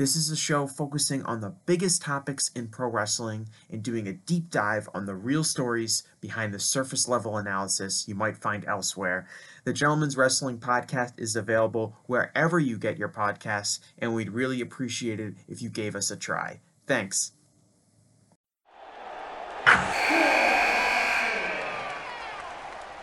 [0.00, 4.14] This is a show focusing on the biggest topics in pro wrestling and doing a
[4.14, 9.28] deep dive on the real stories behind the surface level analysis you might find elsewhere.
[9.64, 15.20] The Gentleman's Wrestling Podcast is available wherever you get your podcasts, and we'd really appreciate
[15.20, 16.60] it if you gave us a try.
[16.86, 17.32] Thanks.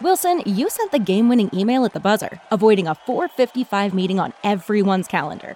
[0.01, 4.33] Wilson, you sent the game winning email at the buzzer, avoiding a 455 meeting on
[4.43, 5.55] everyone's calendar.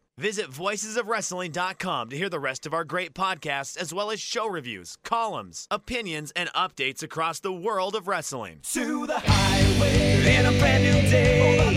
[0.17, 4.97] Visit voicesofwrestling.com to hear the rest of our great podcasts, as well as show reviews,
[5.03, 8.59] columns, opinions, and updates across the world of wrestling.
[8.73, 11.73] To the highway in a brand new day.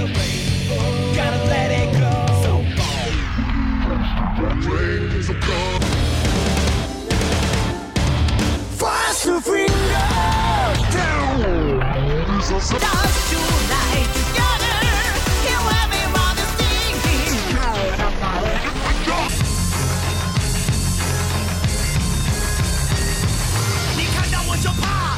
[1.14, 2.24] Gotta let it go.
[8.76, 9.72] Fast to finger
[10.92, 11.80] down.
[12.40, 14.23] Dust tonight
[24.64, 25.13] your power.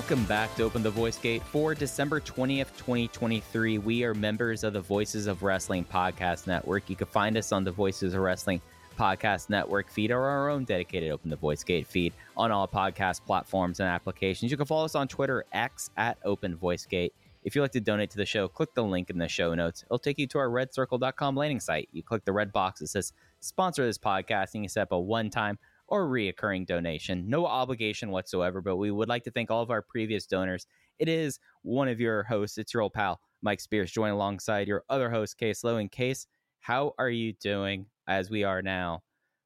[0.00, 3.76] Welcome back to Open the Voice Gate for December 20th, 2023.
[3.76, 6.88] We are members of the Voices of Wrestling Podcast Network.
[6.88, 8.62] You can find us on the Voices of Wrestling
[8.98, 13.26] Podcast Network feed or our own dedicated Open the Voice Gate feed on all podcast
[13.26, 14.50] platforms and applications.
[14.50, 17.12] You can follow us on Twitter, X at Open Voice Gate.
[17.44, 19.84] If you'd like to donate to the show, click the link in the show notes.
[19.84, 21.90] It'll take you to our redcircle.com landing site.
[21.92, 24.98] You click the red box that says sponsor this podcast and you set up a
[24.98, 25.58] one time
[25.90, 27.28] or reoccurring donation.
[27.28, 30.66] No obligation whatsoever, but we would like to thank all of our previous donors.
[30.98, 34.84] It is one of your hosts, it's your old pal, Mike Spears, joined alongside your
[34.88, 35.76] other host, Case Lowe.
[35.76, 36.26] And Case,
[36.60, 39.02] how are you doing as we are now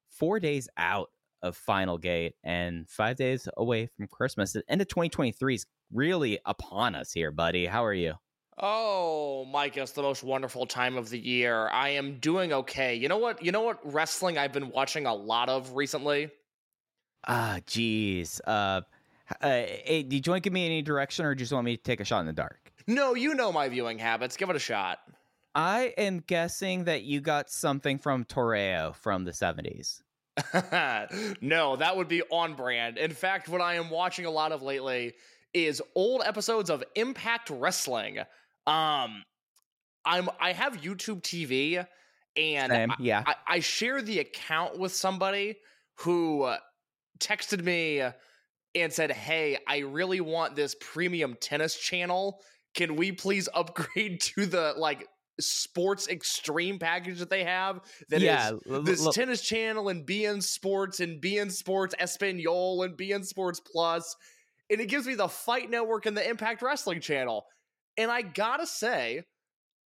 [0.09, 1.09] four days out
[1.41, 4.53] of Final Gate and five days away from Christmas?
[4.53, 7.65] The end of 2023 is really upon us here, buddy.
[7.65, 8.15] How are you?
[8.57, 11.67] Oh, Mike, it's the most wonderful time of the year.
[11.69, 12.95] I am doing okay.
[12.95, 13.43] You know what?
[13.43, 16.29] You know what wrestling I've been watching a lot of recently?
[17.27, 18.39] Ah, jeez.
[18.47, 18.81] Uh,
[19.41, 21.83] uh, hey, did you want to give me any direction or just want me to
[21.83, 22.71] take a shot in the dark?
[22.87, 24.37] No, you know my viewing habits.
[24.37, 24.99] Give it a shot.
[25.53, 30.01] I am guessing that you got something from Toreo from the 70s.
[31.41, 32.97] no, that would be on brand.
[32.97, 35.13] In fact, what I am watching a lot of lately
[35.53, 38.19] is old episodes of Impact Wrestling.
[38.67, 39.23] Um,
[40.05, 41.85] I'm I have YouTube TV,
[42.35, 43.23] and Same, I, yeah.
[43.25, 45.57] I, I share the account with somebody
[45.99, 46.57] who uh,
[47.19, 48.03] texted me
[48.75, 52.41] and said, "Hey, I really want this premium tennis channel.
[52.75, 55.07] Can we please upgrade to the like
[55.39, 60.05] sports extreme package that they have that is yeah, l- this l- tennis channel and
[60.05, 64.15] beIN Sports and beIN Sports Espanol and beIN Sports Plus,
[64.69, 67.45] and it gives me the Fight Network and the Impact Wrestling channel.
[67.97, 69.23] And I gotta say,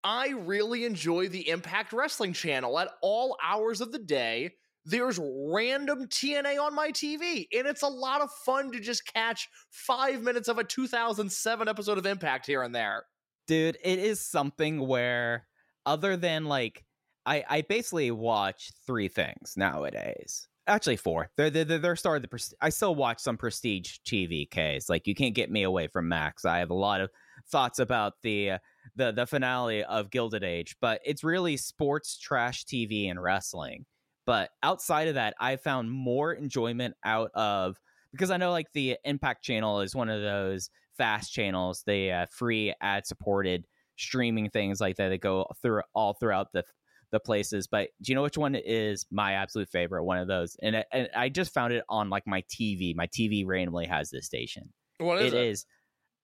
[0.04, 4.52] I really enjoy the Impact Wrestling channel at all hours of the day.
[4.86, 9.48] There's random TNA on my TV, and it's a lot of fun to just catch
[9.72, 13.04] five minutes of a 2007 episode of Impact here and there.
[13.48, 15.48] dude it is something where
[15.86, 16.84] other than like
[17.26, 22.54] i i basically watch three things nowadays actually four they're they're, they're starting the pres-
[22.62, 26.46] i still watch some prestige tv case like you can't get me away from max
[26.46, 27.10] i have a lot of
[27.52, 28.58] thoughts about the uh,
[28.96, 33.86] the the finale of gilded age but it's really sports trash tv and wrestling
[34.26, 37.78] but outside of that i found more enjoyment out of
[38.12, 42.26] because i know like the impact channel is one of those fast channels, the uh,
[42.30, 46.64] free ad supported streaming things like that that go through all throughout the
[47.12, 47.68] the places.
[47.68, 50.04] But do you know which one is my absolute favorite?
[50.04, 52.94] One of those, and, I- and I just found it on like my TV.
[52.96, 54.72] My TV randomly has this station.
[55.00, 55.48] What is it it?
[55.48, 55.66] is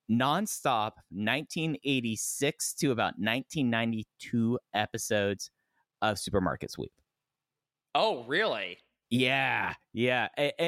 [0.09, 5.51] nonstop 1986 to about 1992 episodes
[6.01, 6.91] of Supermarket Sweep.
[7.93, 8.77] Oh, really?
[9.09, 10.27] Yeah, yeah.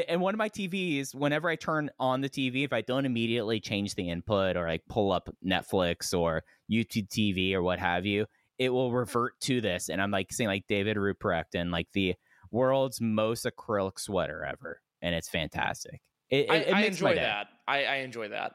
[0.09, 3.59] And one of my TVs, whenever I turn on the TV, if I don't immediately
[3.59, 8.25] change the input or like pull up Netflix or YouTube TV or what have you,
[8.57, 9.89] it will revert to this.
[9.89, 12.15] And I'm like seeing like David Ruprecht and like the
[12.51, 14.81] world's most acrylic sweater ever.
[15.01, 16.01] And it's fantastic.
[16.29, 17.47] It, I, it, I enjoy that.
[17.67, 18.53] I, I enjoy that.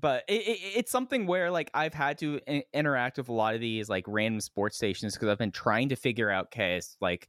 [0.00, 2.40] But it, it, it's something where like I've had to
[2.72, 5.96] interact with a lot of these like random sports stations because I've been trying to
[5.96, 7.28] figure out case like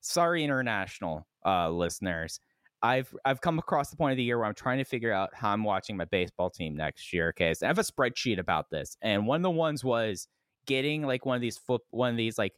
[0.00, 2.40] sorry international uh listeners.
[2.82, 5.30] I've i've come across the point of the year where i'm trying to figure out
[5.34, 8.96] how i'm watching my baseball team next year so i have a spreadsheet about this
[9.02, 10.28] and one of the ones was
[10.66, 12.52] getting like one of these foot one of these like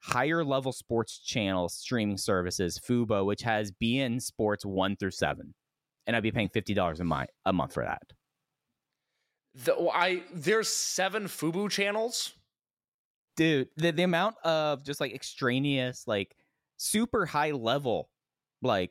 [0.00, 5.54] higher level sports channel streaming services fubo which has beIN sports 1 through 7
[6.06, 8.02] and i'd be paying $50 a month a month for that
[9.54, 12.34] The, I there's seven Fubo channels.
[13.36, 16.36] dude the, the amount of just like extraneous like
[16.76, 18.08] super high level
[18.62, 18.90] like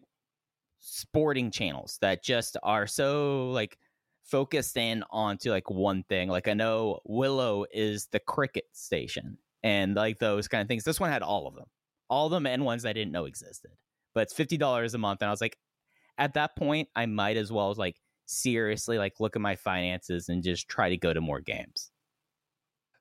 [0.79, 3.77] sporting channels that just are so like
[4.23, 6.29] focused in onto like one thing.
[6.29, 10.83] Like i know willow is the cricket station and like those kind of things.
[10.83, 11.65] This one had all of them.
[12.09, 13.71] All of them and ones i didn't know existed.
[14.13, 15.57] But it's $50 a month and i was like
[16.17, 17.95] at that point i might as well like
[18.29, 21.91] seriously like look at my finances and just try to go to more games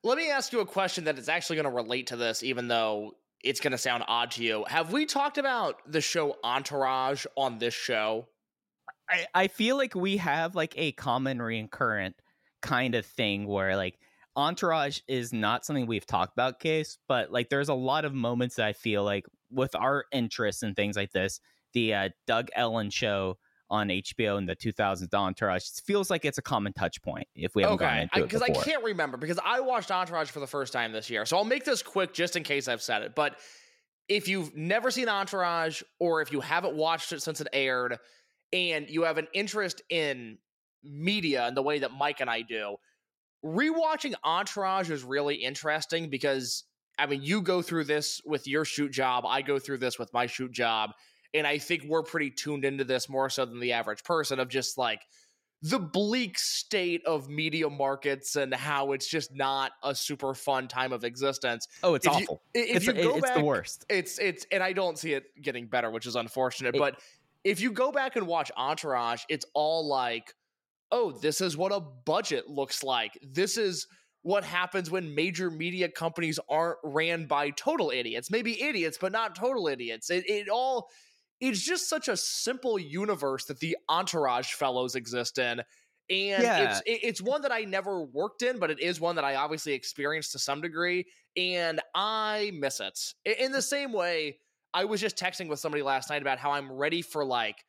[0.03, 2.69] Let me ask you a question that is actually going to relate to this, even
[2.69, 4.65] though it's going to sound odd to you.
[4.67, 8.27] Have we talked about the show Entourage on this show?
[9.09, 12.15] I, I feel like we have like a common recurrent
[12.61, 13.99] kind of thing where like
[14.35, 18.55] entourage is not something we've talked about case but like there's a lot of moments
[18.55, 21.39] that i feel like with our interests and things like this
[21.73, 23.37] the uh, doug ellin show
[23.69, 27.55] on hbo in the 2000s entourage it feels like it's a common touch point if
[27.55, 30.39] we haven't gone Okay, into it because I, can't remember because I watched Entourage for
[30.39, 33.01] the first time this year, so I'll make this quick just in case I've said
[33.01, 33.15] it.
[33.15, 33.37] But
[34.07, 37.97] if you've never seen Entourage, or if you haven't watched it since it aired,
[38.51, 40.37] and you have an interest in
[40.83, 42.77] media and the way that Mike and I do,
[43.45, 46.63] rewatching Entourage is really interesting because
[46.97, 50.11] I mean, you go through this with your shoot job, I go through this with
[50.13, 50.91] my shoot job,
[51.33, 54.49] and I think we're pretty tuned into this more so than the average person of
[54.49, 55.01] just like
[55.61, 60.93] the bleak state of media markets and how it's just not a super fun time
[60.93, 61.67] of existence.
[61.83, 64.63] oh it's if awful i- if it's, you go it's the worst It's it's and
[64.63, 66.75] I don't see it getting better, which is unfortunate.
[66.75, 66.99] It- but
[67.43, 70.33] if you go back and watch Entourage, it's all like,
[70.91, 73.17] oh, this is what a budget looks like.
[73.21, 73.85] This is
[74.23, 78.29] what happens when major media companies aren't ran by total idiots.
[78.29, 80.09] Maybe idiots, but not total idiots.
[80.09, 80.89] It, it all
[81.39, 85.61] it's just such a simple universe that the Entourage fellows exist in.
[86.11, 86.55] And Yeah.
[86.55, 89.73] it's it's one that I never worked in, but it is one that I obviously
[89.73, 91.05] experienced to some degree,
[91.37, 93.13] and I miss it.
[93.25, 94.39] In the same way,
[94.73, 97.63] I was just texting with somebody last night about how I'm ready for like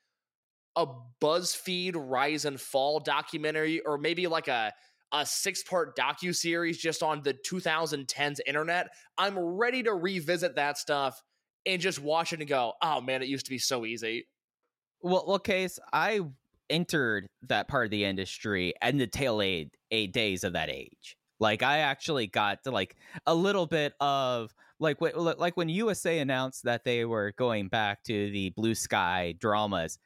[0.76, 0.86] a
[1.20, 4.72] BuzzFeed Rise and Fall documentary, or maybe like a
[5.12, 10.78] a six part docu series just on the 2010s internet, I'm ready to revisit that
[10.78, 11.20] stuff
[11.66, 14.26] and just watch it and go, oh man, it used to be so easy.
[15.02, 16.20] Well, well, case I
[16.68, 21.16] entered that part of the industry and the tail aid eight days of that age.
[21.40, 26.64] Like I actually got to like a little bit of like like when USA announced
[26.64, 29.98] that they were going back to the blue sky dramas.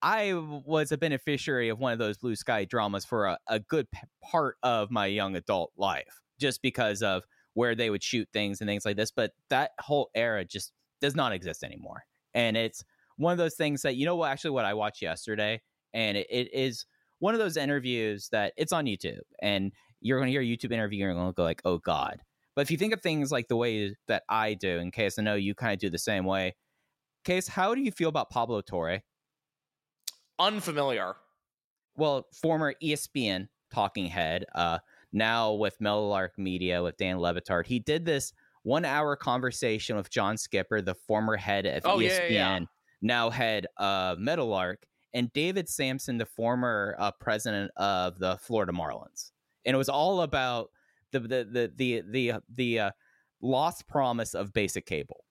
[0.00, 3.90] I was a beneficiary of one of those blue sky dramas for a, a good
[3.90, 7.24] p- part of my young adult life, just because of
[7.54, 9.10] where they would shoot things and things like this.
[9.10, 12.04] But that whole era just does not exist anymore.
[12.34, 12.84] And it's
[13.16, 15.60] one of those things that, you know what, actually, what I watched yesterday,
[15.92, 16.86] and it, it is
[17.18, 19.20] one of those interviews that it's on YouTube.
[19.42, 21.78] And you're going to hear a YouTube interview and you're going to go like, oh
[21.78, 22.20] God.
[22.54, 25.22] But if you think of things like the way that I do, in case I
[25.22, 26.56] know you kind of do the same way,
[27.24, 29.02] case, how do you feel about Pablo Torre?
[30.38, 31.16] Unfamiliar.
[31.96, 34.78] Well, former ESPN talking head, uh,
[35.12, 37.66] now with Meadowlark Media with Dan Le Batard.
[37.66, 42.30] He did this one hour conversation with John Skipper, the former head of Oh, ESPN,
[42.30, 42.64] yeah, yeah,
[43.00, 49.32] now head of Meadowlark, and David Samson, the former uh, president of the Florida Marlins.
[49.64, 50.70] And it was all about
[51.12, 52.90] the the the the the, the uh,
[53.40, 55.24] lost promise of basic cable.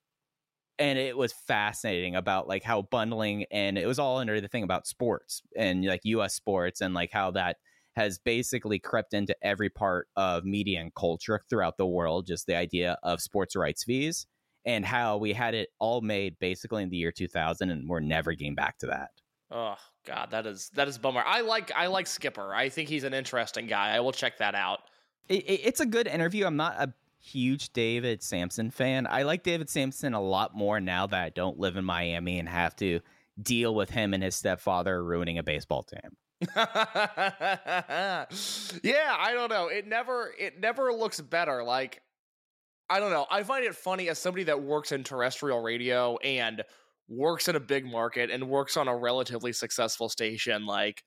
[0.79, 4.63] And it was fascinating about like how bundling and it was all under the thing
[4.63, 7.57] about sports and like US sports and like how that
[7.97, 12.27] has basically crept into every part of media and culture throughout the world.
[12.27, 14.27] Just the idea of sports rights fees
[14.65, 18.33] and how we had it all made basically in the year 2000, and we're never
[18.33, 19.09] getting back to that.
[19.49, 21.23] Oh God, that is that is bummer.
[21.25, 22.53] I like I like Skipper.
[22.53, 23.95] I think he's an interesting guy.
[23.95, 24.81] I will check that out.
[25.27, 26.45] It, it, it's a good interview.
[26.45, 29.07] I'm not a huge David Samson fan.
[29.09, 32.47] I like David Samson a lot more now that I don't live in Miami and
[32.47, 32.99] have to
[33.41, 36.15] deal with him and his stepfather ruining a baseball team.
[36.55, 38.25] yeah,
[39.17, 39.67] I don't know.
[39.67, 41.63] It never it never looks better.
[41.63, 42.01] Like
[42.89, 43.25] I don't know.
[43.29, 46.63] I find it funny as somebody that works in terrestrial radio and
[47.09, 51.03] works in a big market and works on a relatively successful station like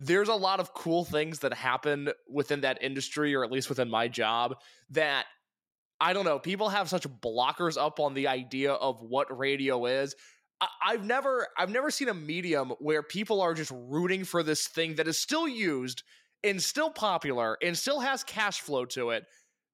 [0.00, 3.88] there's a lot of cool things that happen within that industry or at least within
[3.88, 4.54] my job
[4.90, 5.26] that
[6.00, 10.14] I don't know, people have such blockers up on the idea of what radio is.
[10.60, 14.96] I've never I've never seen a medium where people are just rooting for this thing
[14.96, 16.02] that is still used
[16.42, 19.24] and still popular and still has cash flow to it.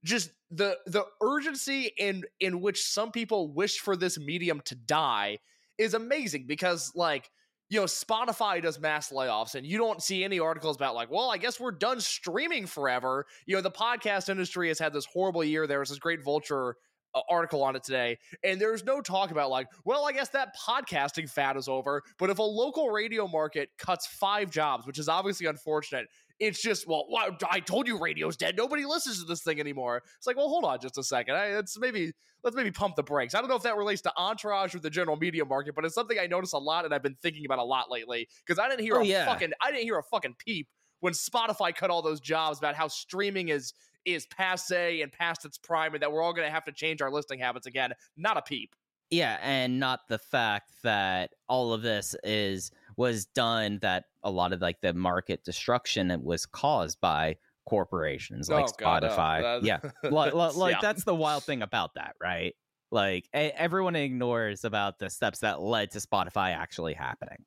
[0.04, 5.38] Just the the urgency in in which some people wish for this medium to die
[5.78, 7.30] is amazing because like
[7.70, 11.30] you know Spotify does mass layoffs and you don't see any articles about like well
[11.30, 13.24] I guess we're done streaming forever.
[13.46, 15.66] You know the podcast industry has had this horrible year.
[15.66, 16.76] There was this great vulture
[17.14, 20.54] uh, article on it today and there's no talk about like well i guess that
[20.56, 25.08] podcasting fad is over but if a local radio market cuts five jobs which is
[25.08, 26.06] obviously unfortunate
[26.40, 28.56] it's just well why- i told you radio's dead.
[28.56, 30.02] Nobody listens to this thing anymore.
[30.18, 31.36] It's like well hold on just a second.
[31.36, 33.36] I, it's maybe let's maybe pump the brakes.
[33.36, 35.94] I don't know if that relates to entourage or the general media market but it's
[35.94, 38.68] something i notice a lot and i've been thinking about a lot lately because i
[38.68, 39.24] didn't hear Oh, a yeah.
[39.26, 40.66] fucking i didn't hear a fucking peep
[41.00, 43.72] when spotify cut all those jobs about how streaming is
[44.04, 47.00] is passe and past its prime and that we're all going to have to change
[47.02, 47.92] our listing habits again.
[48.16, 48.74] Not a peep.
[49.10, 54.52] Yeah, and not the fact that all of this is was done that a lot
[54.52, 59.08] of like the market destruction that was caused by corporations like Oh, God, no.
[59.10, 59.60] Spotify.
[59.62, 59.80] Yeah,
[60.10, 60.78] like, like, Yeah.
[60.80, 62.54] that's the wild thing about that, right?
[62.90, 67.44] Like everyone ignores about the steps that led to Spotify actually happening.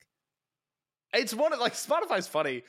[1.14, 2.64] It's one of like Spotify's funny.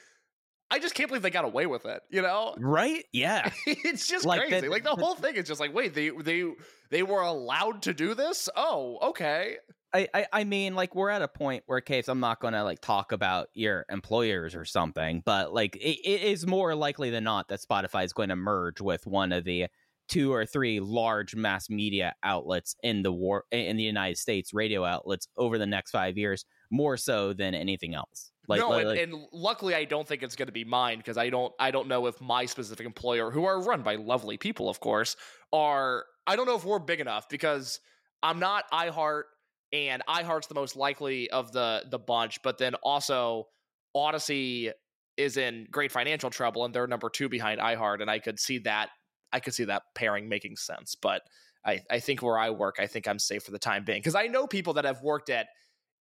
[0.71, 2.03] I just can't believe they got away with it.
[2.11, 3.05] You know, Right?
[3.13, 3.51] Yeah.
[3.67, 4.61] it's just Like crazy.
[4.61, 6.45] that- like the whole thing is just like, wait, they they
[6.91, 8.49] they were allowed to do this?
[8.57, 9.57] Oh, okay.
[9.95, 12.81] I, I I mean, like we're at a point where, case I'm not gonna like
[12.83, 17.49] talk about your employers or something, but like it, it is more likely than not
[17.49, 19.67] that Spotify is going to merge with one of the
[20.09, 24.85] two or three large mass media outlets in the war in the United States, radio
[24.85, 28.31] outlets over the next five years, more so than anything else.
[28.49, 30.99] Like, no, like- and, like- and luckily, I don't think it's going to be mine
[30.99, 31.53] because I don't.
[31.61, 35.17] I don't know if my specific employer, who are run by lovely people, of course,
[35.53, 36.07] are.
[36.27, 37.81] I don't know if we're big enough because
[38.23, 39.25] I'm not iHeart,
[39.73, 42.43] and iHeart's the most likely of the the bunch.
[42.43, 43.49] But then also,
[43.97, 44.73] Audacy
[45.17, 48.59] is in great financial trouble, and they're number two behind iHeart, and I could see
[48.59, 48.89] that.
[49.31, 51.23] I could see that pairing making sense, but.
[51.67, 54.15] I, I think where I work, I think I'm safe for the time being because
[54.15, 55.49] I know people that have worked at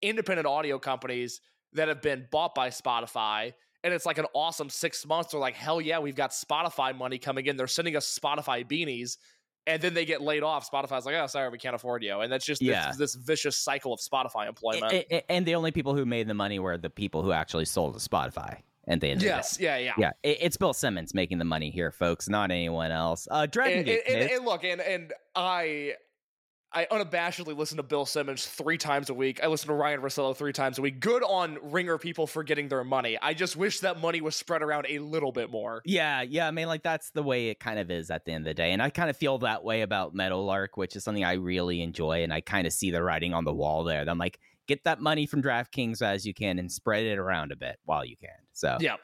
[0.04, 1.42] independent audio companies
[1.74, 3.54] that have been bought by Spotify.
[3.84, 5.32] And it's like an awesome six months.
[5.32, 7.58] They're like, hell yeah, we've got Spotify money coming in.
[7.58, 9.18] They're sending us Spotify beanies.
[9.68, 10.70] And then they get laid off.
[10.70, 12.22] Spotify's like, oh, sorry, we can't afford you.
[12.22, 12.94] And that's just this, Yeah.
[12.98, 14.94] this vicious cycle of Spotify employment.
[14.94, 17.66] A- a- and the only people who made the money were the people who actually
[17.66, 18.62] sold to Spotify.
[18.90, 20.12] And they yes, yeah, yeah, yeah.
[20.24, 23.28] It, it's Bill Simmons making the money here, folks, not anyone else.
[23.30, 24.02] Uh, Dragon and, Gate.
[24.08, 25.96] and, and, and look, and and I
[26.78, 29.44] I unabashedly listen to Bill Simmons three times a week.
[29.44, 31.00] I listen to Ryen Russillo three times a week.
[31.00, 33.18] Good on Ringer people for getting their money.
[33.20, 35.82] I just wish that money was spread around a little bit more.
[35.86, 36.48] Yeah, yeah.
[36.48, 38.54] I mean, like that's the way it kind of is at the end of the
[38.54, 41.82] day, and I kind of feel that way about Meadowlark, which is something I really
[41.82, 44.08] enjoy, and I kind of see the writing on the wall there.
[44.08, 47.56] I'm like, get that money from DraftKings as you can, and spread it around a
[47.56, 48.38] bit while you can.
[48.54, 48.98] So Yeah.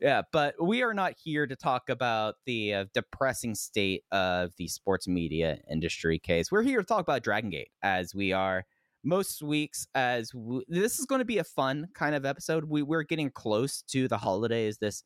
[0.00, 0.22] Yeah.
[0.32, 5.06] But we are not here to talk about the uh, depressing state of the sports
[5.06, 6.50] media industry case.
[6.50, 8.64] We're here to talk about Dragon Gate, as we are
[9.04, 9.86] most weeks.
[9.94, 12.64] As w- this is going to be a fun kind of episode.
[12.64, 14.78] We we're getting close to the holidays.
[14.78, 15.04] This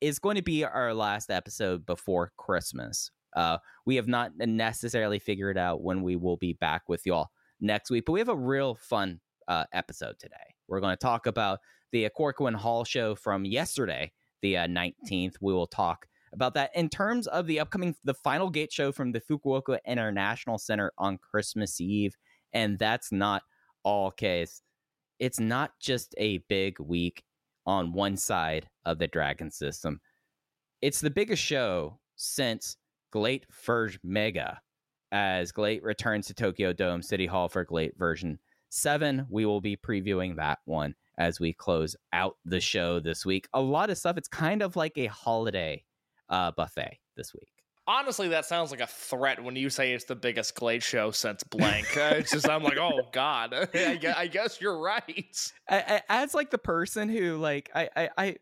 [0.00, 3.10] is going to be our last episode before Christmas.
[3.36, 7.28] Uh, we have not necessarily figured out when we will be back with y'all
[7.60, 10.36] next week, but we have a real fun uh, episode today.
[10.68, 11.58] We're going to talk about
[11.94, 14.10] the Korakuen Hall show from yesterday,
[14.42, 15.34] the uh, 19th.
[15.40, 19.12] We will talk about that in terms of the upcoming, the final gate show from
[19.12, 22.16] the Fukuoka International Center on Christmas Eve.
[22.52, 23.44] And that's not
[23.84, 24.60] all case.
[25.20, 27.22] It's not just a big week
[27.64, 30.00] on one side of the Dragon system.
[30.82, 32.76] It's the biggest show since
[33.12, 34.60] GLEAT Verge Mega,
[35.12, 39.26] as GLEAT returns to Tokyo Dome City Hall for GLEAT version 7.
[39.30, 43.48] We will be previewing that one as we close out the show this week.
[43.54, 44.16] A lot of stuff.
[44.16, 45.84] It's kind of like a holiday
[46.28, 47.48] uh, buffet this week.
[47.86, 51.42] Honestly, that sounds like a threat when you say it's the biggest GLEAT show since
[51.44, 51.94] blank.
[51.96, 55.52] Uh, it's just I'm like, oh god, I guess, I guess you're right.
[55.68, 58.36] I, I, as like the person who like I, I I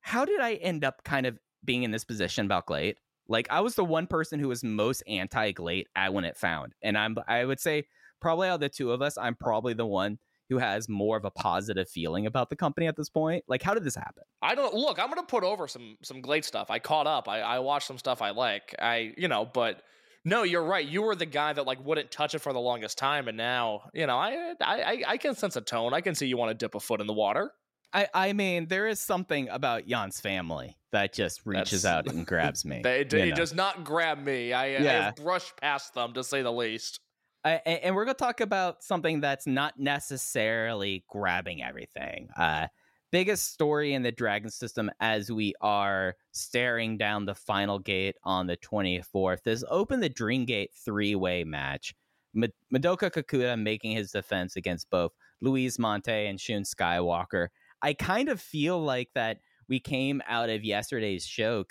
[0.00, 2.98] how did I end up kind of being in this position about GLEAT?
[3.28, 6.74] Like I was the one person who was most anti GLEAT at when it found,
[6.82, 7.84] and I'm I would say
[8.20, 10.18] probably out of the two of us, I'm probably the one
[10.48, 13.44] who has more of a positive feeling about the company at this point.
[13.48, 14.22] Like, how did this happen?
[14.42, 14.98] I don't look.
[14.98, 16.70] I'm gonna put over some some GLEAT stuff.
[16.70, 17.28] I caught up.
[17.28, 18.74] I, I watched some stuff I like.
[18.78, 19.82] I you know, but
[20.24, 20.86] no, you're right.
[20.86, 23.82] You were the guy that like wouldn't touch it for the longest time, and now
[23.94, 25.92] you know I I I can sense a tone.
[25.94, 27.52] I can see you want to dip a foot in the water.
[27.90, 32.26] I, I mean, there is something about Jan's family that just reaches That's- out and
[32.26, 32.82] grabs me.
[32.84, 34.52] It, it does not grab me.
[34.52, 35.04] I, I Yeah.
[35.04, 37.00] have brushed past them to say the least.
[37.44, 42.28] A- and we're going to talk about something that's not necessarily grabbing everything.
[42.36, 42.66] Uh,
[43.10, 48.46] biggest story in the Dragon system as we are staring down the final gate on
[48.46, 51.94] the 24th is open the Dream Gate three way match.
[52.34, 57.48] Ma- Madoka Kakuta making his defense against both Luis Mante and Shun Skywalker.
[57.82, 61.64] I kind of feel like that we came out of yesterday's show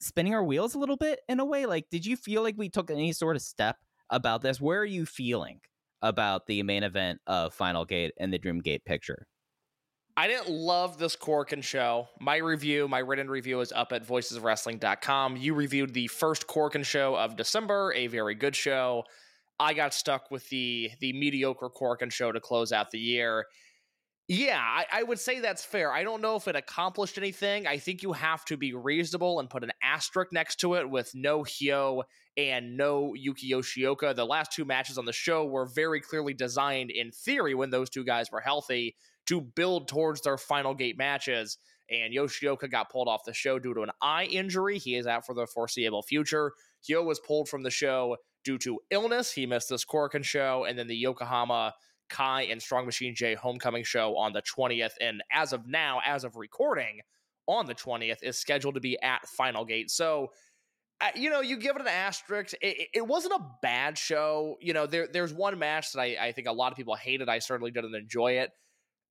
[0.00, 1.66] spinning our wheels a little bit in a way.
[1.66, 3.76] Like, did you feel like we took any sort of step
[4.14, 4.60] about this?
[4.60, 5.60] Where are you feeling
[6.00, 9.26] about the main event of Final Gate and the Dream Gate picture?
[10.16, 12.06] I didn't love this Korakuen show.
[12.20, 15.36] My review, my written review is up at voicesofwrestling.com.
[15.36, 19.02] You reviewed the first Korakuen show of December, a very good show.
[19.58, 23.46] I got stuck with the the mediocre Korakuen show to close out the year.
[24.26, 25.92] Yeah, I, I would say that's fair.
[25.92, 27.66] I don't know if it accomplished anything.
[27.66, 31.10] I think you have to be reasonable and put an asterisk next to it with
[31.14, 32.04] no Hyo
[32.38, 34.16] and no Yuki Yoshioka.
[34.16, 37.90] The last two matches on the show were very clearly designed in theory when those
[37.90, 41.58] two guys were healthy to build towards their final gate matches.
[41.90, 44.78] And Yoshioka got pulled off the show due to an eye injury.
[44.78, 46.52] He is out for the foreseeable future.
[46.88, 49.32] Hyo was pulled from the show due to illness.
[49.32, 51.74] He missed this Korakuen show and then the Yokohama
[52.14, 54.92] Kai and Strong Machine J homecoming show on the 20th.
[55.00, 57.00] And as of now, as of recording
[57.46, 59.90] on the 20th, is scheduled to be at Final Gate.
[59.90, 60.28] So,
[61.16, 62.54] you know, you give it an asterisk.
[62.62, 64.56] It, it- it wasn't a bad show.
[64.60, 67.28] You know, there there's one match that I, I think a lot of people hated.
[67.28, 68.50] I certainly didn't enjoy it.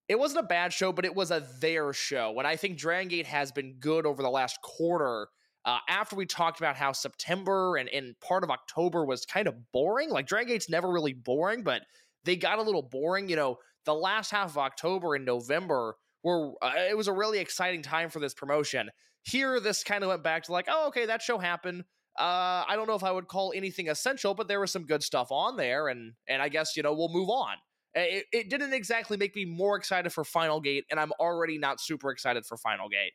[0.08, 2.34] It wasn't a bad show, but it was a their show.
[2.38, 5.28] And I think Dragon Gate has been good over the last quarter.
[5.64, 9.54] Uh, after we talked about how September and, and part of October was kind of
[9.72, 11.82] boring, like Dragon Gate's never really boring, but
[12.24, 13.28] they got a little boring.
[13.28, 17.38] You know, the last half of October and November were uh, it was a really
[17.38, 18.90] exciting time for this promotion.
[19.22, 21.84] Here, this kind of went back to like, oh, okay, that show happened.
[22.18, 25.02] Uh, I don't know if I would call anything essential, but there was some good
[25.02, 27.56] stuff on there, and and I guess you know we'll move on.
[27.96, 31.80] It, it didn't exactly make me more excited for Final Gate, and I'm already not
[31.80, 33.12] super excited for Final Gate.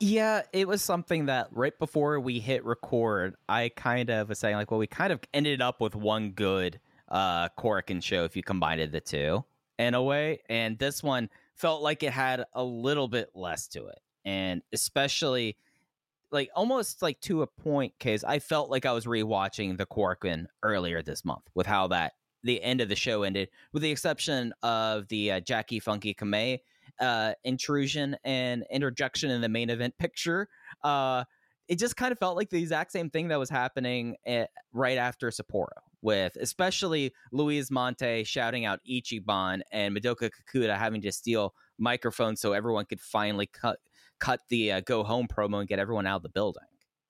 [0.00, 4.56] Yeah, it was something that right before we hit record, I kind of was saying
[4.56, 8.42] like, well, we kind of ended up with one good uh Korakuen show if you
[8.42, 9.44] combined the two
[9.78, 13.86] in a way, and this one felt like it had a little bit less to
[13.86, 15.56] it, and especially
[16.30, 20.46] like almost like to a point case i felt like i was rewatching the Korakuen
[20.64, 22.14] earlier this month with how that
[22.44, 26.60] the end of the show ended with the exception of the uh, Jacky Funky Kamei
[27.00, 30.48] uh, intrusion and interjection in the main event picture.
[30.82, 31.24] Uh,
[31.66, 34.98] it just kind of felt like the exact same thing that was happening at, right
[34.98, 35.68] after Sapporo,
[36.04, 42.52] with especially Luis Mante shouting out Ichiban and Madoka Kakuta having to steal microphones so
[42.52, 43.78] everyone could finally cut
[44.20, 46.62] cut the uh, go home promo and get everyone out of the building.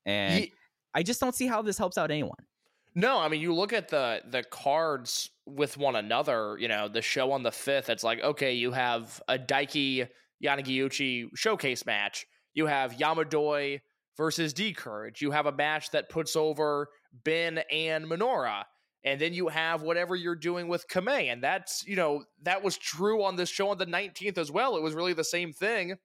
[0.06, 0.48] And
[0.94, 2.38] I just don't see how this helps out anyone.
[2.94, 6.56] No, I mean you look at the the cards with one another.
[6.58, 7.90] You know, the show on the fifth.
[7.90, 10.08] It's like okay, you have a Daiki
[10.42, 12.26] Yanagiuchi showcase match.
[12.54, 13.80] You have Yamadoi
[14.16, 15.20] versus D'Courage.
[15.20, 16.88] You have a match that puts over
[17.24, 18.66] Ben and Minora.
[19.04, 21.30] And then you have whatever you're doing with Kamei.
[21.30, 24.76] And that's, you know, that was true on this show on the 19th as well.
[24.76, 25.96] It was really the same thing.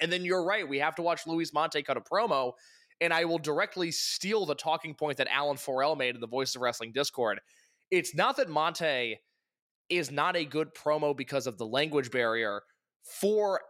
[0.00, 0.68] And then you're right.
[0.68, 2.52] We have to watch Luis Mante cut a promo
[3.00, 6.54] and I will directly steal the talking point that Alan Forel made in the Voice
[6.54, 7.40] of Wrestling Discord.
[7.90, 9.16] It's not that Mante
[9.88, 12.62] is not a good promo because of the language barrier.
[13.02, 13.60] For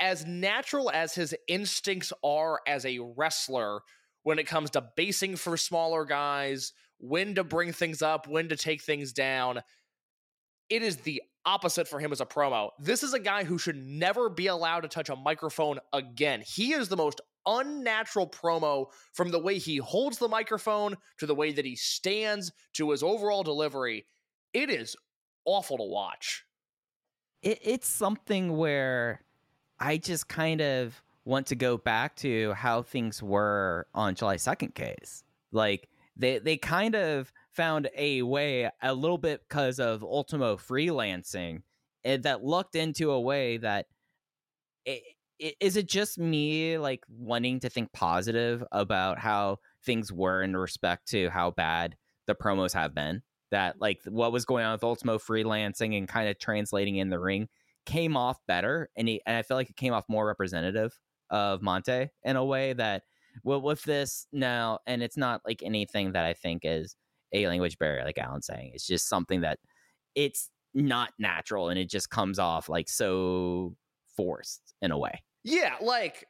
[0.00, 3.80] as natural as his instincts are as a wrestler
[4.22, 8.56] when it comes to basing for smaller guys, when to bring things up, when to
[8.56, 9.60] take things down,
[10.68, 12.70] it is the opposite for him as a promo.
[12.78, 16.42] This is a guy who should never be allowed to touch a microphone again.
[16.46, 21.34] He is the most unnatural promo from the way he holds the microphone to the
[21.34, 24.06] way that he stands to his overall delivery.
[24.52, 24.94] It is
[25.46, 26.44] awful to watch.
[27.42, 29.22] It, it's something where
[29.80, 34.74] I just kind of want to go back to how things were on July 2nd
[34.74, 35.24] case.
[35.52, 41.62] Like they they kind of found a way a little bit because of Ultimo freelancing
[42.04, 43.86] eh, that looked into a way that
[44.84, 45.02] it,
[45.38, 50.56] it, is it just me like wanting to think positive about how things were in
[50.56, 53.22] respect to how bad the promos have been?
[53.50, 57.18] That like what was going on with Ultimo freelancing and kind of translating in the
[57.18, 57.48] ring
[57.86, 60.98] came off better and, he, and I feel like it came off more representative
[61.30, 63.04] of Mante in a way that
[63.44, 66.96] well with this now and it's not like anything that I think is
[67.32, 69.58] a language barrier like Alan's saying it's just something that
[70.14, 73.74] it's not natural and it just comes off like so
[74.16, 75.22] forced in a way.
[75.44, 76.26] Yeah, like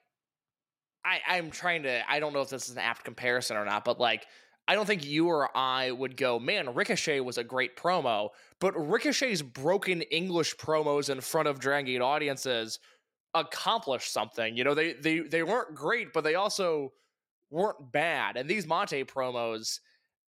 [1.05, 3.85] I I'm trying to I don't know if this is an apt comparison or not,
[3.85, 4.27] but like
[4.69, 8.29] I don't think you or I would go, man, Ricochet was a great promo,
[8.61, 12.79] but Ricochet's broken English promos in front of Dragon audiences
[13.41, 14.57] accomplished something.
[14.57, 16.93] You know, they they they weren't great, but they also
[17.51, 18.37] weren't bad.
[18.37, 19.81] And these Mante promos,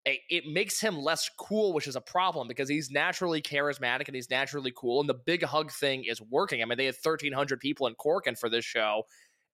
[0.06, 4.16] it, it makes him less cool, which is a problem because he's naturally charismatic and
[4.16, 5.00] he's naturally cool.
[5.02, 6.62] And the big hug thing is working.
[6.62, 9.04] I mean, they had 1,300 people in Korakuen for this show.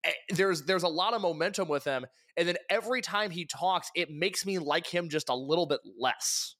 [0.05, 2.05] Eh, There's there's a lot of momentum with him,
[2.37, 5.81] and then every time he talks, it makes me like him just a little bit
[5.99, 6.55] less.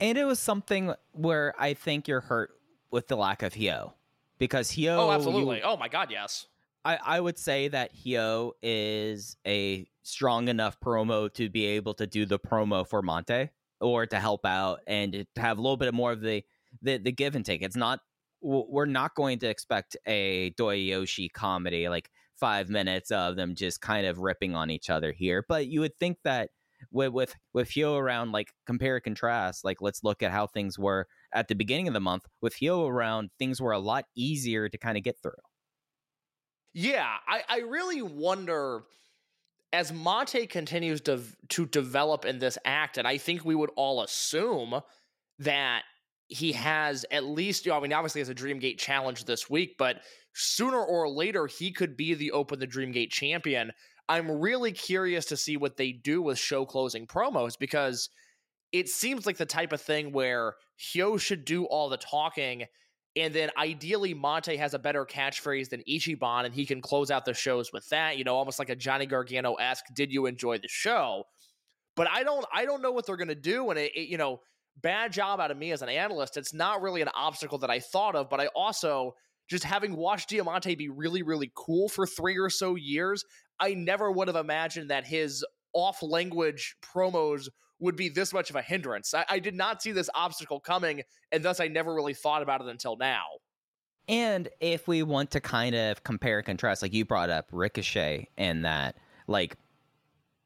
[0.00, 2.50] and it was something where I think you're hurt
[2.90, 3.94] with the lack of Hyo
[4.38, 5.62] because Hyo Oh, you- absolutely.
[5.62, 6.46] Oh my god, yes.
[6.84, 12.06] I, I would say that Hyo is a strong enough promo to be able to
[12.06, 15.92] do the promo for Mante or to help out and to have a little bit
[15.92, 16.44] more of the
[16.82, 17.62] the, the give and take.
[17.62, 18.00] It's not
[18.40, 24.06] we're not going to expect a Doyoshi comedy like five minutes of them just kind
[24.06, 25.44] of ripping on each other here.
[25.48, 26.50] But you would think that
[26.90, 30.78] with with with Hyo around, like compare and contrast, like let's look at how things
[30.78, 32.24] were at the beginning of the month.
[32.40, 35.32] With Hyo around, things were a lot easier to kind of get through.
[36.74, 38.82] Yeah, I, I really wonder
[39.72, 44.02] as Mante continues to to develop in this act, and I think we would all
[44.02, 44.80] assume
[45.38, 45.82] that
[46.28, 49.76] he has at least, you know, I mean, obviously has a Dreamgate challenge this week,
[49.78, 50.02] but
[50.34, 53.72] sooner or later he could be the Open the Dreamgate champion.
[54.08, 58.08] I'm really curious to see what they do with show closing promos because
[58.72, 62.64] it seems like the type of thing where Hyo should do all the talking
[63.16, 67.24] and then ideally Mante has a better catchphrase than Ichiban and he can close out
[67.24, 70.68] the shows with that, you know, almost like a Johnny Gargano-esque did you enjoy the
[70.68, 71.24] show?
[71.96, 74.40] But I don't I don't know what they're to do and it, it, you know,
[74.80, 76.36] bad job out of me as an analyst.
[76.36, 79.14] It's not really an obstacle that I thought of, but I also
[79.48, 83.24] just having watched Diamante be really really cool for 3 or so years,
[83.60, 87.48] I never would have imagined that his off language promos
[87.80, 89.14] would be this much of a hindrance.
[89.14, 92.60] I, I did not see this obstacle coming, and thus I never really thought about
[92.60, 93.24] it until now.
[94.08, 98.30] And if we want to kind of compare and contrast, like you brought up Ricochet
[98.38, 99.56] and that, like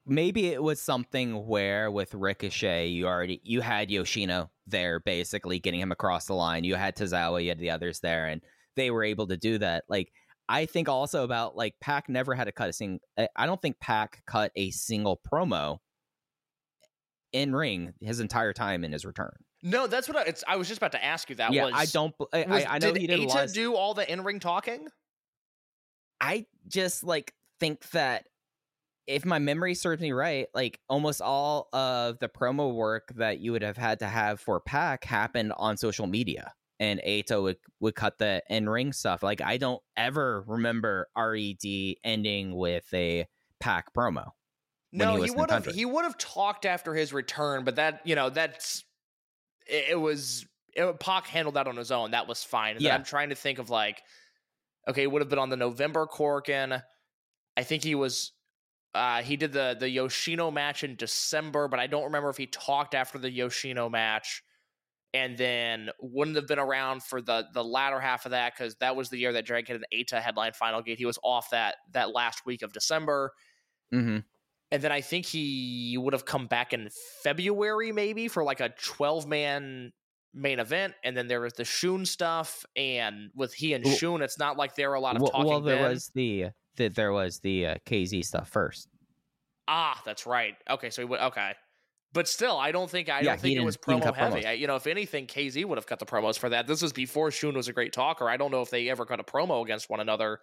[0.05, 5.81] maybe it was something where with Ricochet, you already you had Yoshino there basically getting
[5.81, 6.65] him across the line.
[6.65, 8.43] You had Tozawa, you had the others there, and
[8.77, 9.85] they were able to do that.
[9.89, 10.13] Like
[10.49, 13.01] I think also about like Pac never had to cut a single.
[13.17, 15.79] Eh, I don't think Pac cut a single promo
[17.33, 19.33] in ring his entire time in his return.
[19.63, 20.43] No, that's what I, it's.
[20.47, 21.53] I was just about to ask you that.
[21.53, 22.15] yeah, was, I don't.
[22.33, 23.45] I, eh, was- I, I know did he did a Eita lot.
[23.45, 24.89] of- do all the in ring talking?
[26.21, 28.27] I just like think that
[29.07, 33.53] if my memory serves me right, like almost all of the promo work that you
[33.53, 36.53] would have had to have for Pac happened on social media.
[36.83, 39.23] And Ato would, would cut the in ring stuff.
[39.23, 43.29] Like I don't ever remember RED ending with a
[43.61, 44.31] Pac promo.
[44.93, 45.65] No, he he, would have.
[45.65, 48.83] He would have talked after his return, but that you know that's
[49.69, 50.45] it, it was.
[50.75, 52.11] It, Pac handled that on his own.
[52.11, 52.75] That was fine.
[52.75, 52.97] And Yeah.
[52.97, 54.03] I'm trying to think of like,
[54.89, 56.83] okay, it would have been on the November Korakuen.
[57.57, 58.33] I think he was.
[58.93, 62.47] Uh, he did the the Yoshino match in December, but I don't remember if he
[62.47, 64.43] talked after the Yoshino match.
[65.15, 68.97] And then wouldn't have been around for the the latter half of that because that
[68.97, 70.97] was the year that Drake had an Eita headline Final Gate.
[70.99, 73.33] He was off that that last week of December.
[73.93, 74.19] Mm-hmm.
[74.71, 76.89] And then I think he would have come back in
[77.23, 79.93] February, maybe for like a 12 man
[80.33, 80.95] main event.
[81.05, 82.65] And then there was the Shun stuff.
[82.75, 85.31] And with he and Well- Shun, it's not like there were a lot of Well,
[85.33, 85.47] talking.
[85.47, 85.91] well, there then.
[85.91, 86.47] was the,
[86.77, 88.89] the there was the uh, KZ stuff first.
[89.69, 90.55] Ah, that's right.
[90.71, 91.21] Okay, so he would.
[91.21, 91.53] Okay.
[92.15, 94.33] But still, I don't think I Yeah, don't think it was didn't- he didn't promo
[94.33, 94.47] heavy.
[94.47, 96.67] I, you know, if anything, KZ would have cut the promos for that.
[96.67, 98.29] This was before Shun was a great talker.
[98.29, 100.41] I don't know if they ever cut a promo against one another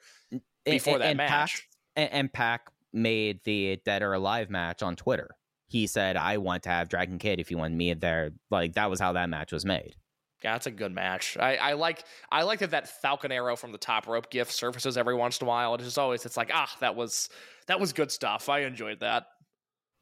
[0.65, 1.29] before and- that and match.
[1.29, 1.61] Pac,
[1.95, 5.29] and, and Pac made the Dead or Alive match on Twitter.
[5.67, 8.89] He said, "I want to have Dragon Kid if you want me there." Like that
[8.89, 9.95] was how that match was made.
[10.43, 11.37] Yeah, that's a good match.
[11.37, 14.97] I, I like I like that that Falcon arrow from the top rope gift surfaces
[14.97, 15.75] every once in a while.
[15.75, 17.29] It's just always it's like ah that was
[17.67, 18.49] that was good stuff.
[18.49, 19.27] I enjoyed that.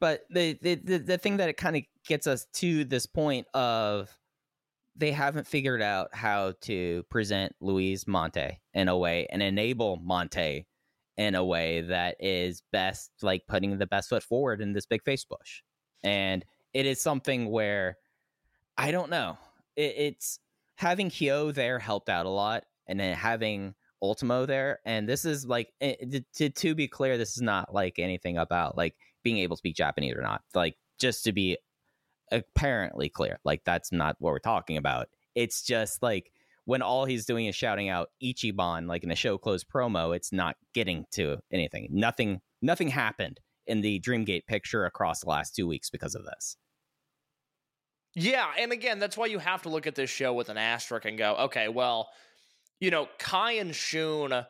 [0.00, 3.46] But the the the, the thing that it kind of gets us to this point
[3.54, 4.08] of
[4.96, 10.66] they haven't figured out how to present Luis Mante in a way and enable Mante
[11.16, 15.02] in a way that is best like putting the best foot forward in this big
[15.04, 15.62] face push.
[16.02, 17.96] And it is something where
[18.76, 19.36] I don't know.
[19.76, 20.38] It, it's
[20.76, 24.78] having Hyo there helped out a lot, and then having Ultimo there.
[24.84, 28.38] And this is like eh, to, to to be clear, this is not like anything
[28.38, 28.94] about like
[29.28, 30.40] being able to speak Japanese or not.
[30.54, 31.58] Like just to be
[32.32, 35.08] apparently clear, like that's not what we're talking about.
[35.34, 36.32] It's just like
[36.64, 40.32] when all he's doing is shouting out Ichiban, like in a show close promo, it's
[40.32, 41.88] not getting to anything.
[41.90, 46.56] Nothing, nothing happened in the Dreamgate picture across the last two weeks because of this.
[48.14, 51.04] Yeah, and again, that's why you have to look at this show with an asterisk
[51.04, 52.08] and go, okay, well,
[52.80, 54.46] you know, Kai and Shun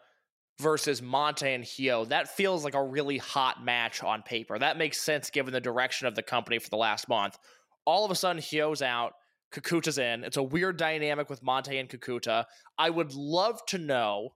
[0.60, 4.58] versus Mante and Hyo, that feels like a really hot match on paper.
[4.58, 7.38] That makes sense given the direction of the company for the last month.
[7.84, 9.12] All of a sudden, Hyo's out,
[9.52, 10.24] Kakuta's in.
[10.24, 12.44] It's a weird dynamic with Mante and Kakuta.
[12.76, 14.30] I would love to know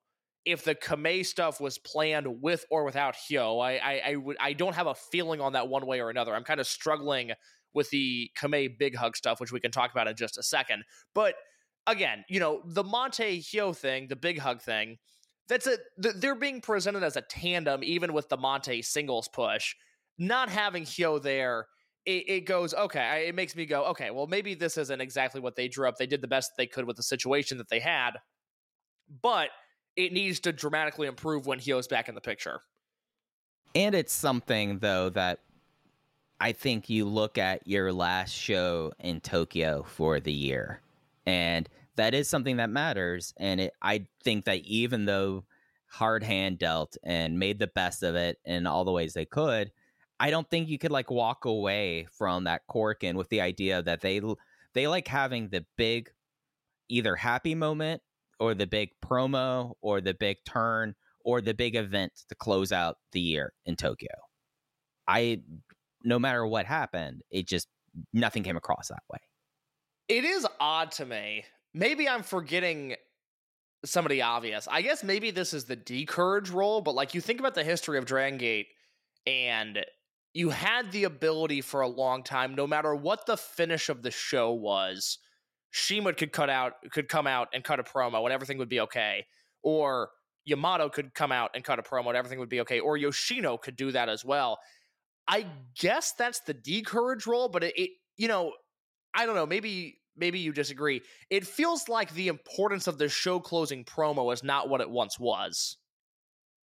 [0.45, 3.61] if the Kamei stuff was planned with or without Hyo.
[3.61, 6.35] I, I, I would I don't have a feeling on that one way or another.
[6.35, 7.33] I'm kind of struggling
[7.75, 10.85] with the Kamei big hug stuff, which we can talk about in just a second.
[11.15, 11.35] But
[11.87, 14.99] again, you know, the Mante Hyo thing, the big hug thing,
[15.49, 19.75] that's a th- they're being presented as a tandem, even with the Mante singles push.
[20.19, 21.67] Not having Hyo there,
[22.05, 23.27] it, it goes okay.
[23.29, 24.11] It makes me go okay.
[24.11, 25.97] Well, maybe this isn't exactly what they drew up.
[25.97, 28.13] They did the best they could with the situation that they had,
[29.23, 29.51] but
[29.97, 32.61] it needs to dramatically improve when Hyo's back in the picture.
[33.75, 35.41] And it's something though that
[36.41, 40.81] I think you look at your last show in Tokyo for the year,
[41.25, 43.35] and that is something that matters.
[43.39, 45.45] And it, I think that even though
[45.87, 49.71] hard hand dealt and made the best of it in all the ways they could,
[50.19, 54.01] I don't think you could like walk away from that Korakuen with the idea that
[54.01, 54.21] they
[54.73, 56.11] they like having the big
[56.89, 58.03] either happy moment
[58.39, 62.99] or the big promo or the big turn or the big event to close out
[63.13, 64.15] the year in Tokyo.
[65.07, 65.43] I
[66.05, 67.69] no matter what happened, it just
[68.13, 69.19] nothing came across that way.
[70.09, 71.45] It is odd to me.
[71.75, 72.97] Maybe I'm forgetting
[73.85, 74.69] somebody obvious.
[74.71, 77.99] I guess maybe this is the D'Courage role, but like you think about the history
[77.99, 78.69] of Dragon Gate
[79.27, 79.85] and
[80.35, 84.11] you had the ability for a long time, no matter what the finish of the
[84.11, 85.19] show was,
[85.73, 88.81] CIMA could cut out could come out and cut a promo and everything would be
[88.81, 89.25] okay.
[89.63, 90.11] Or
[90.45, 92.81] Yamato could come out and cut a promo and everything would be okay.
[92.81, 94.59] Or Yoshino could do that as well.
[95.29, 95.47] I
[95.79, 98.53] guess that's the D'Courage role, but it, it you know,
[99.15, 101.03] I don't know, maybe maybe you disagree.
[101.31, 105.19] It feels like the importance of the show closing promo is not what it once
[105.19, 105.77] was.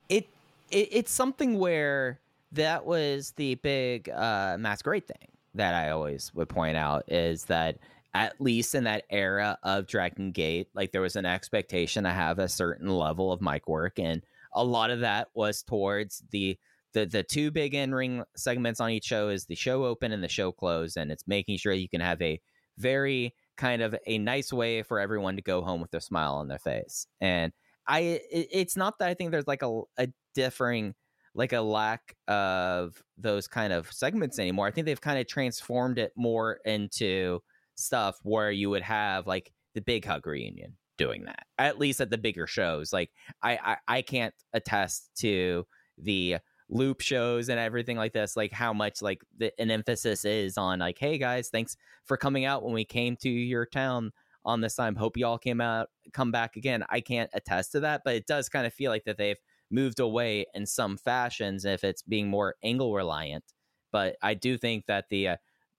[0.09, 0.27] It,
[0.71, 2.19] it it's something where
[2.51, 7.77] that was the big uh masquerade thing that I always would point out is that
[8.13, 12.39] at least in that era of Dragon Gate, like there was an expectation to have
[12.39, 14.21] a certain level of mic work, and
[14.53, 16.57] a lot of that was towards the
[16.93, 20.23] the the two big in ring segments on each show is the show open and
[20.23, 22.39] the show close, and it's making sure you can have a
[22.77, 26.47] very kind of a nice way for everyone to go home with a smile on
[26.47, 27.07] their face.
[27.21, 27.53] And
[27.87, 30.93] I, it, it's not that I think there's like a, a differing,
[31.33, 34.67] like a lack of those kind of segments anymore.
[34.67, 37.41] I think they've kind of transformed it more into
[37.75, 42.09] stuff where you would have like the big hug reunion doing that at least at
[42.09, 43.11] the bigger shows like
[43.43, 46.37] I, I i can't attest to the
[46.69, 50.79] loop shows and everything like this like how much like the, an emphasis is on
[50.79, 54.11] like hey guys thanks for coming out when we came to your town
[54.43, 54.95] on this time.
[54.95, 56.83] Hope y'all came out come back again.
[56.89, 59.99] I can't attest to that but it does kind of feel like that they've moved
[59.99, 63.43] away in some fashions if it's being more angle reliant
[63.91, 65.35] but i do think that the uh,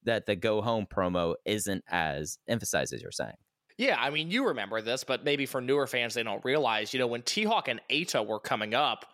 [0.07, 3.35] that the go home promo isn't as emphasized as you're saying.
[3.77, 7.01] Yeah, I mean, you remember this, but maybe for newer fans, they don't realize, you
[7.01, 9.05] know, when T Hawk and Eita were coming up,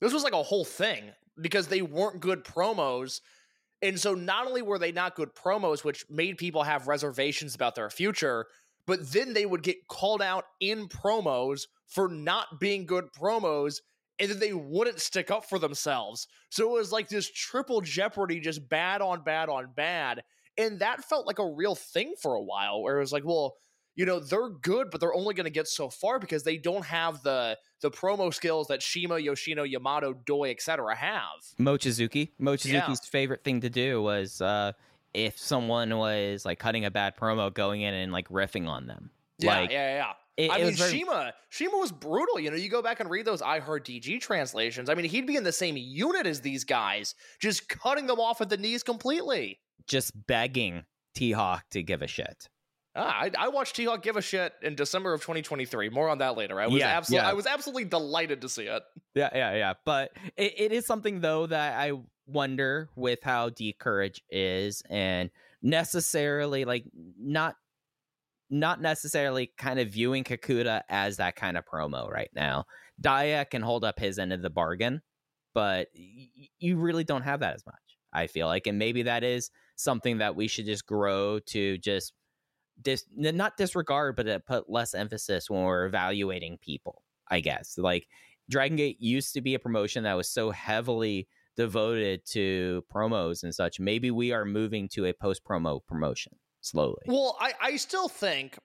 [0.00, 3.20] this was like a whole thing because they weren't good promos.
[3.82, 7.74] And so not only were they not good promos, which made people have reservations about
[7.74, 8.46] their future,
[8.86, 13.80] but then they would get called out in promos for not being good promos
[14.18, 16.26] and then they wouldn't stick up for themselves.
[16.50, 20.22] So it was like this triple jeopardy, just bad on bad on bad.
[20.56, 23.56] And that felt like a real thing for a while, where it was like, well,
[23.96, 26.84] you know they're good, but they're only going to get so far because they don't
[26.84, 30.94] have the the promo skills that Shima, Yoshino, Yamato, Doi, etc.
[30.94, 31.20] have.
[31.58, 33.10] Mochizuki, Mochizuki's yeah.
[33.10, 34.72] favorite thing to do was uh,
[35.14, 39.10] if someone was like cutting a bad promo, going in and like riffing on them.
[39.38, 40.12] Yeah, like, yeah, yeah.
[40.36, 40.90] It, I it mean, very...
[40.90, 42.38] Shima, Shima was brutal.
[42.38, 44.90] You know, you go back and read those I Heart DG translations.
[44.90, 48.42] I mean, he'd be in the same unit as these guys, just cutting them off
[48.42, 49.58] at the knees completely.
[49.86, 52.48] Just begging T Hawk to give a shit.
[52.96, 55.90] Ah, I, I, watched T-Hawk give a shit in December of 2023.
[55.90, 56.58] More on that later.
[56.58, 57.30] I was yeah, absolutely, yeah.
[57.30, 58.82] I was absolutely delighted to see it.
[59.14, 59.74] Yeah, yeah, yeah.
[59.84, 61.92] But it, it is something though that I
[62.26, 65.30] wonder with how D'Courage is, and
[65.62, 66.84] necessarily like
[67.20, 67.56] not,
[68.48, 72.64] not necessarily kind of viewing Kakuta as that kind of promo right now.
[73.02, 75.02] Daya can hold up his end of the bargain,
[75.52, 77.74] but y- you really don't have that as much.
[78.12, 82.14] I feel like, and maybe that is something that we should just grow to just
[82.80, 87.02] dis not disregard, but uh, put less emphasis when we're evaluating people.
[87.28, 88.06] I guess like
[88.48, 93.54] Dragon Gate used to be a promotion that was so heavily devoted to promos and
[93.54, 93.80] such.
[93.80, 97.02] Maybe we are moving to a post promo promotion slowly.
[97.06, 98.58] Well, I, I still think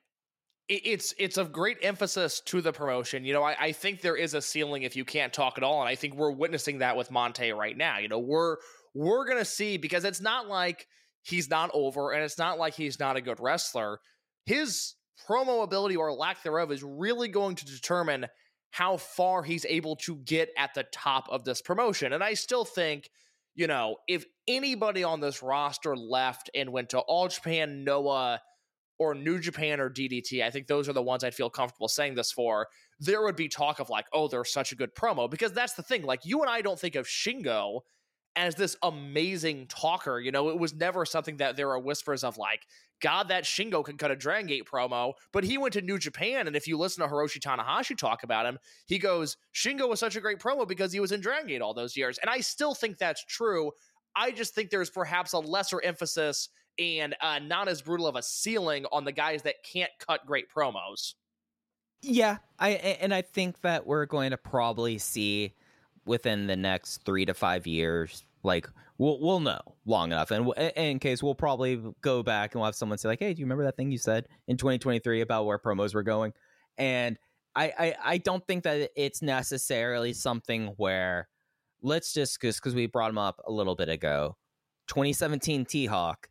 [0.68, 3.24] it's it's of great emphasis to the promotion.
[3.24, 5.80] You know, I, I think there is a ceiling if you can't talk at all,
[5.80, 7.98] and I think we're witnessing that with Mante right now.
[7.98, 8.56] You know, we're
[8.94, 10.86] we're gonna see because it's not like
[11.22, 14.00] he's not over, and it's not like he's not a good wrestler.
[14.46, 14.94] His
[15.28, 18.26] promo ability or lack thereof is really going to determine
[18.70, 22.12] how far he's able to get at the top of this promotion.
[22.12, 23.10] And I still think,
[23.54, 28.40] you know, if anybody on this roster left and went to All Japan, Noah,
[28.98, 32.14] or New Japan or DDT, I think those are the ones I'd feel comfortable saying
[32.14, 32.68] this for.
[32.98, 35.82] There would be talk of like, oh, they're such a good promo because that's the
[35.82, 36.02] thing.
[36.02, 37.80] Like, you and I don't think of Shingo
[38.36, 40.18] as this amazing talker.
[40.18, 42.66] You know, it was never something that there are whispers of like,
[43.00, 45.14] God, that Shingo can cut a Dragon Gate promo.
[45.32, 48.46] But he went to New Japan, and if you listen to Hiroshi Tanahashi talk about
[48.46, 51.62] him, he goes, Shingo was such a great promo because he was in Dragon Gate
[51.62, 52.18] all those years.
[52.18, 53.72] And I still think that's true.
[54.14, 58.22] I just think there's perhaps a lesser emphasis and uh, not as brutal of a
[58.22, 61.14] ceiling on the guys that can't cut great promos.
[62.02, 65.54] Yeah, I and I think that we're going to probably see
[66.04, 68.24] within the next three to five years.
[68.42, 72.66] Like we'll we'll know long enough, and in case we'll probably go back and we'll
[72.66, 75.46] have someone say like, "Hey, do you remember that thing you said in 2023 about
[75.46, 76.32] where promos were going?"
[76.78, 77.18] And
[77.54, 81.28] I I, I don't think that it's necessarily something where
[81.82, 84.36] let's just because we brought him up a little bit ago,
[84.88, 86.28] 2017 T Hawk.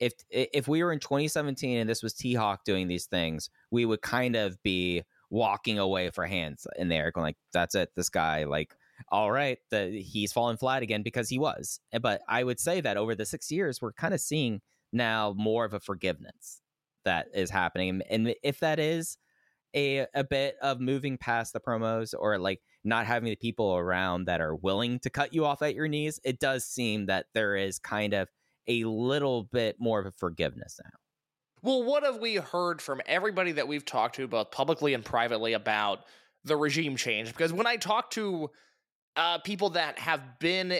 [0.00, 3.86] If if we were in 2017 and this was T Hawk doing these things, we
[3.86, 8.08] would kind of be walking away for hands in there, going like, "That's it, this
[8.08, 8.74] guy like."
[9.08, 11.80] All right, the, he's fallen flat again because he was.
[11.92, 14.60] Eh, but I would say that over the six years, we're kind of seeing
[14.92, 16.60] now more of a forgiveness
[17.04, 18.02] that is happening.
[18.08, 19.18] And if that is
[19.74, 24.26] a, a bit of moving past the promos or like not having the people around
[24.26, 27.56] that are willing to cut you off at your knees, it does seem that there
[27.56, 28.28] is kind of
[28.68, 30.90] a little bit more of a forgiveness now.
[31.62, 35.54] Well, what have we heard from everybody that we've talked to, both publicly and privately,
[35.54, 36.00] about
[36.44, 37.28] the regime change?
[37.28, 38.50] Because when I talk to
[39.16, 40.78] uh, people that have been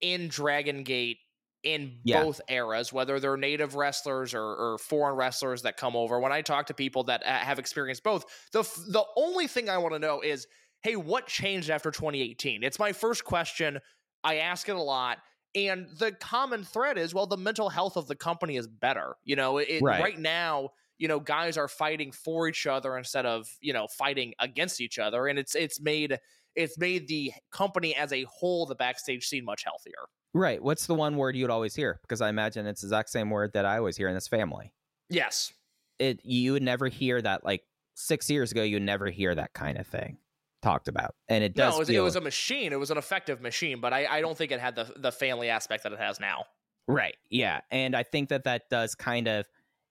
[0.00, 1.18] in Dragon Gate
[1.62, 2.22] in yeah.
[2.22, 6.20] both eras, whether they're native wrestlers or, or, foreign wrestlers that come over.
[6.20, 9.78] When I talk to people that uh, have experienced both, the the only thing I
[9.78, 10.46] want to know is,
[10.82, 12.62] hey, what changed after 2018?
[12.62, 13.80] It's my first question.
[14.22, 15.18] I ask it a lot.
[15.54, 19.14] And the common thread is, well, the mental health of the company is better.
[19.24, 20.02] You know, it, Right.
[20.02, 24.34] right now, you know, guys are fighting for each other instead of, you know, fighting
[24.38, 25.26] against each other.
[25.26, 26.18] And it's it's made
[26.56, 29.94] it's made the company as a whole, the backstage scene much healthier.
[30.32, 30.62] Right.
[30.62, 32.00] What's the one word you'd always hear?
[32.02, 34.72] Because I imagine it's the exact same word that I always hear in this family.
[35.08, 35.52] Yes.
[35.98, 37.62] It you would never hear that like
[37.94, 38.62] six years ago.
[38.62, 40.18] You never hear that kind of thing
[40.62, 41.74] talked about, and it No, does.
[41.74, 42.72] it was, it was a machine.
[42.72, 45.50] It was an effective machine, but I, I don't think it had the the family
[45.50, 46.46] aspect that it has now.
[46.88, 47.14] Right.
[47.30, 47.60] Yeah.
[47.70, 49.46] And I think that that does kind of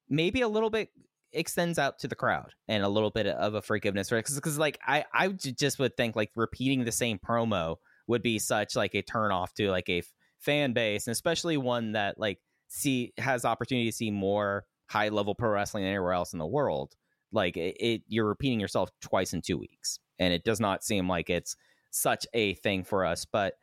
[0.09, 0.89] maybe a little bit
[1.34, 4.80] extends out to the crowd and a little bit of a forgiveness right because like
[4.88, 5.28] i
[5.58, 7.78] just would think like repeating the same promo
[8.08, 11.58] would be such like a turn off to like a f- fan base and especially
[11.58, 16.34] one that like see has opportunity to see more high level pro wrestling anywhere else
[16.34, 16.94] in the world.
[17.32, 21.08] Like it, it you're repeating yourself twice in two weeks and it does not seem
[21.08, 21.56] like it's
[21.92, 23.54] such a thing for us but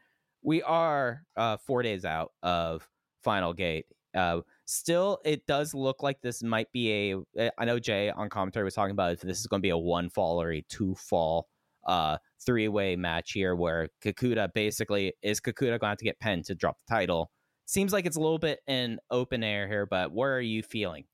[0.42, 2.88] we are uh four days out of
[3.22, 3.86] final gate.
[4.14, 4.40] Uh
[4.70, 8.74] still it does look like this might be a i know jay on commentary was
[8.74, 11.48] talking about if this is going to be a one fall or a two fall
[11.86, 16.20] uh three way match here where kakuta basically is kakuta going to have to get
[16.20, 17.30] pinned to drop the title
[17.66, 21.04] seems like it's a little bit in open air here but where are you feeling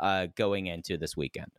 [0.00, 1.50] uh going into this weekend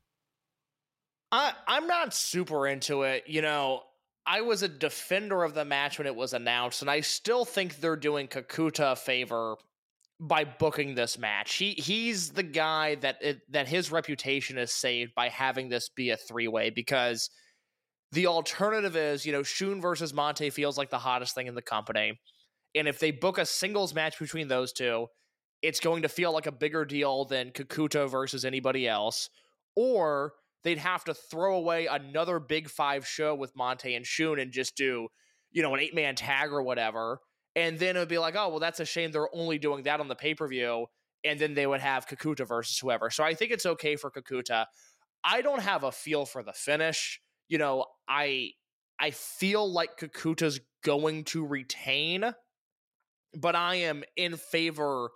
[1.33, 3.23] I I'm not super into it.
[3.25, 3.81] You know,
[4.25, 7.81] I was a defender of the match when it was announced, and I still think
[7.81, 9.55] they're doing Kakuta a favor
[10.19, 11.55] by booking this match.
[11.55, 16.11] He he's the guy that it, that his reputation is saved by having this be
[16.11, 17.29] a three way because
[18.11, 21.61] the alternative is you know Shun versus Mante feels like the hottest thing in the
[21.61, 22.19] company,
[22.75, 25.07] and if they book a singles match between those two,
[25.61, 29.29] it's going to feel like a bigger deal than Kakuta versus anybody else,
[29.75, 30.33] or
[30.63, 34.75] they'd have to throw away another big five show with Mante and Shun and just
[34.75, 35.07] do,
[35.51, 37.19] you know, an eight man tag or whatever.
[37.55, 39.99] And then it would be like, oh, well, that's a shame they're only doing that
[39.99, 40.87] on the pay per view.
[41.23, 43.09] And then they would have Kakuta versus whoever.
[43.09, 44.65] So I think it's okay for Kakuta.
[45.23, 47.21] I don't have a feel for the finish.
[47.47, 48.51] You know, I
[48.99, 52.33] I feel like Kakuta's going to retain,
[53.33, 55.11] but I am in favor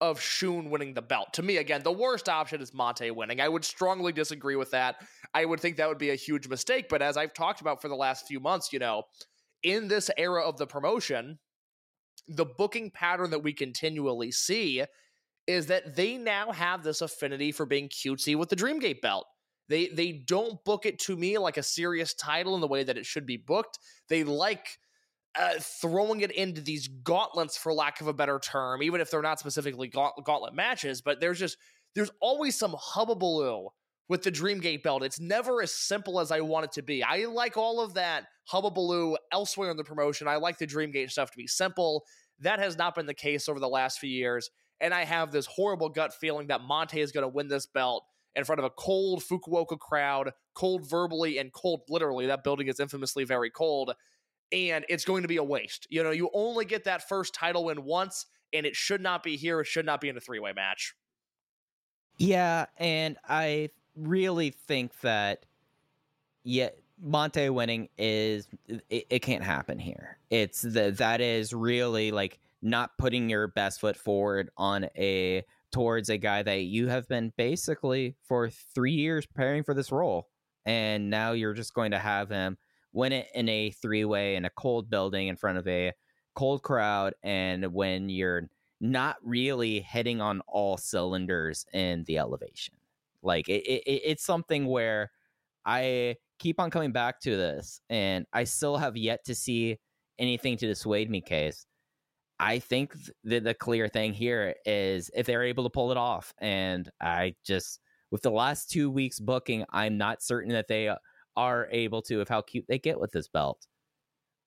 [0.00, 1.32] of Shun winning the belt.
[1.34, 3.40] To me, again, the worst option is Mante winning.
[3.40, 4.96] I would strongly disagree with that.
[5.34, 6.88] I would think that would be a huge mistake.
[6.88, 9.02] But as I've talked about for the last few months, you know,
[9.62, 11.38] in this era of the promotion,
[12.28, 14.84] the booking pattern that we continually see
[15.46, 19.26] is that they now have this affinity for being cutesy with the Dreamgate belt.
[19.68, 22.98] They they don't book it to me like a serious title in the way that
[22.98, 23.78] it should be booked.
[24.08, 24.78] They like
[25.38, 29.22] uh, throwing it into these gauntlets, for lack of a better term, even if they're
[29.22, 31.02] not specifically gaunt- gauntlet matches.
[31.02, 31.58] But there's just
[31.94, 33.68] there's always some hubbubaloo
[34.08, 35.02] with the Dreamgate belt.
[35.02, 37.02] It's never as simple as I want it to be.
[37.02, 40.26] I like all of that hubbubaloo elsewhere in the promotion.
[40.26, 42.04] I like the Dreamgate stuff to be simple.
[42.40, 44.50] That has not been the case over the last few years.
[44.80, 48.04] And I have this horrible gut feeling that Mante is going to win this belt
[48.34, 52.26] in front of a cold Fukuoka crowd, cold verbally and cold literally.
[52.26, 53.92] That building is infamously very cold.
[54.52, 55.86] And it's going to be a waste.
[55.90, 59.36] You know, you only get that first title win once, and it should not be
[59.36, 59.60] here.
[59.60, 60.94] It should not be in a three way match.
[62.16, 65.44] Yeah, and I really think that
[66.44, 66.70] yeah,
[67.04, 70.18] Mante winning is it, it can't happen here.
[70.30, 76.08] It's the that is really like not putting your best foot forward on a towards
[76.08, 80.28] a guy that you have been basically for 3 years preparing for this role
[80.64, 82.56] and now you're just going to have him
[82.92, 85.92] win it in a three-way in a cold building in front of a
[86.34, 88.48] cold crowd and when you're
[88.80, 92.74] not really hitting on all cylinders in the elevation.
[93.22, 95.10] Like it, it, it's something where
[95.64, 99.78] I keep on coming back to this, and I still have yet to see
[100.18, 101.20] anything to dissuade me.
[101.20, 101.66] Case,
[102.38, 102.94] I think
[103.24, 107.34] the the clear thing here is if they're able to pull it off, and I
[107.44, 110.94] just with the last two weeks booking, I'm not certain that they
[111.36, 113.66] are able to of how cute they get with this belt.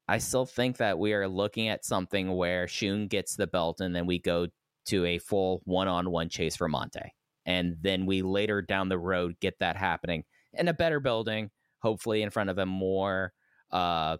[0.08, 3.96] I still think that we are looking at something where Shun gets the belt and
[3.96, 4.48] then we go
[4.88, 7.12] to a full one on one chase for Mante.
[7.46, 10.24] And then we later down the road get that happening
[10.54, 11.50] in a better building,
[11.82, 13.34] hopefully in front of a more
[13.72, 14.18] uh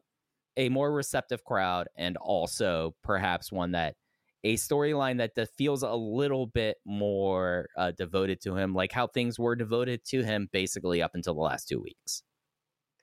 [0.58, 3.96] a more receptive crowd and also perhaps one that
[4.44, 9.38] a storyline that feels a little bit more uh, devoted to him, like how things
[9.38, 12.24] were devoted to him basically up until the last two weeks.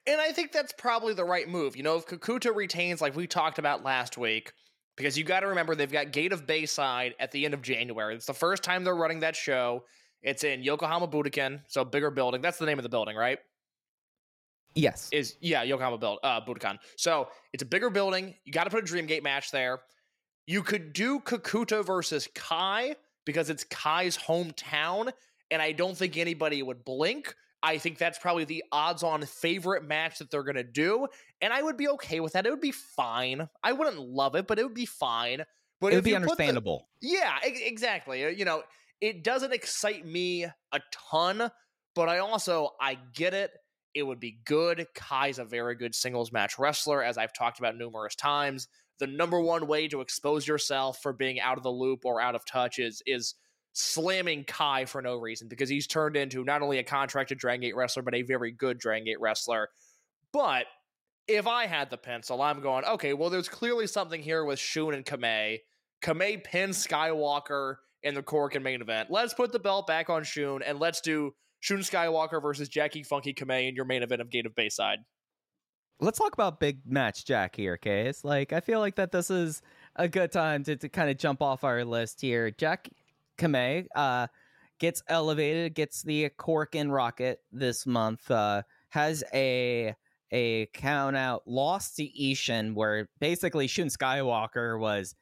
[0.06, 1.76] And I think that's probably the right move.
[1.76, 4.52] You know, if Kakuta retains, like we talked about last week,
[4.96, 8.14] because you got to remember they've got Gate of Bayside at the end of January.
[8.14, 9.84] It's the first time they're running that show.
[10.22, 12.40] It's in Yokohama Budokan, so bigger building.
[12.40, 13.38] That's the name of the building, right?
[14.74, 15.08] Yes.
[15.12, 16.78] Is yeah, Yokohama build uh Budokan.
[16.96, 18.34] So it's a bigger building.
[18.44, 19.80] You got to put a Dreamgate match there.
[20.46, 22.94] You could do Kakuta versus Kai
[23.24, 25.10] because it's Kai's hometown,
[25.50, 27.34] and I don't think anybody would blink.
[27.62, 31.08] I think that's probably the odds on favorite match that they're going to do.
[31.40, 32.46] And I would be okay with that.
[32.46, 33.48] It would be fine.
[33.64, 35.42] I wouldn't love it, but it would be fine.
[35.80, 36.88] But it would be put the- understandable.
[37.00, 38.20] yeah, exactly.
[38.38, 38.62] You know,
[39.00, 40.80] it doesn't excite me a
[41.10, 41.50] ton,
[41.94, 43.50] but I also I get it.
[43.94, 44.86] It would be good.
[44.94, 48.68] Kai's a very good singles match wrestler, as I've talked about numerous times.
[49.00, 52.34] The number one way to expose yourself for being out of the loop or out
[52.34, 53.34] of touch is is
[53.72, 57.76] slamming Kai for no reason because he's turned into not only a contracted Dragon Gate
[57.76, 59.68] wrestler, but a very good Dragon Gate wrestler.
[60.32, 60.66] But
[61.28, 64.94] if I had the pencil, I'm going, okay, well, there's clearly something here with Shun
[64.94, 65.58] and Kamei.
[66.02, 69.10] Kamei pins Skywalker in the Korakuen main event.
[69.10, 73.34] Let's put the belt back on Shun and let's do Shun Skywalker versus Jacky Funky
[73.34, 74.98] Kamei in your main event of Gate of Bayside.
[76.00, 78.22] Let's talk about big match Jack here, Case.
[78.22, 79.62] Like, I feel like that this is
[79.96, 82.52] a good time to, to kind of jump off our list here.
[82.52, 82.88] Jack
[83.36, 84.28] Kamei uh,
[84.78, 88.30] gets elevated, gets the cork and rocket this month.
[88.30, 89.94] Uh, has a
[90.30, 95.14] a count out loss to Ishin, where basically Shun Skywalker was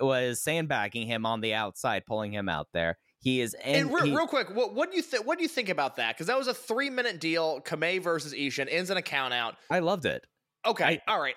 [0.00, 2.98] was sandbagging him on the outside, pulling him out there.
[3.20, 5.26] He is in, And, real, he- real quick, what, what do you think?
[5.26, 6.14] What do you think about that?
[6.14, 7.60] Because that was a three minute deal.
[7.60, 9.56] Kamei versus Ishin ends in a count out.
[9.70, 10.24] I loved it.
[10.66, 11.34] Okay, all right.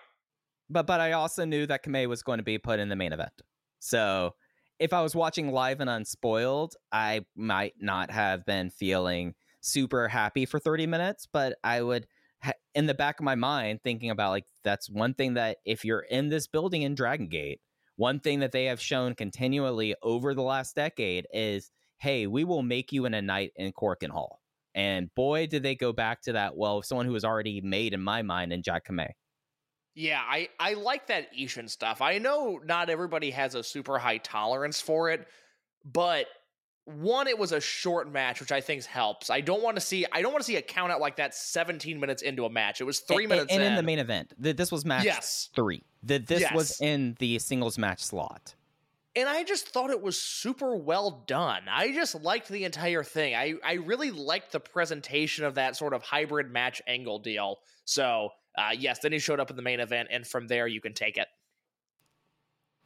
[0.69, 3.13] but but I also knew that Kamei was going to be put in the main
[3.13, 3.31] event.
[3.79, 4.35] So
[4.79, 10.45] if I was watching live and unspoiled, I might not have been feeling super happy
[10.45, 12.05] for 30 minutes, but I would
[12.41, 15.83] ha- in the back of my mind thinking about like that's one thing that if
[15.83, 17.59] you're in this building in Dragon Gate,
[17.97, 21.69] one thing that they have shown continually over the last decade is
[21.99, 24.39] hey, we will make you in a night in Korakuen Hall.
[24.75, 26.55] And boy, did they go back to that.
[26.55, 29.09] Well, someone who was already made in my mind in Jack Kamei.
[29.95, 32.03] Yeah, I, I like that Ishin stuff.
[32.03, 35.27] I know not everybody has a super high tolerance for it,
[35.83, 36.27] but
[36.85, 39.31] one, it was a short match, which I think helps.
[39.31, 41.33] I don't want to see I don't want to see a count out like that
[41.33, 42.79] 17 minutes into a match.
[42.79, 44.33] It was three and, minutes and in the main event.
[44.37, 45.49] This was match Yes.
[45.55, 45.83] three.
[46.07, 48.55] Th- This was in the singles match slot.
[49.15, 51.63] and I just thought it was super well done.
[51.69, 53.33] I just liked the entire thing.
[53.35, 57.57] I, I really liked the presentation of that sort of hybrid match angle deal.
[57.85, 60.81] So, uh, yes, then he showed up in the main event, and from there you
[60.81, 61.27] can take it.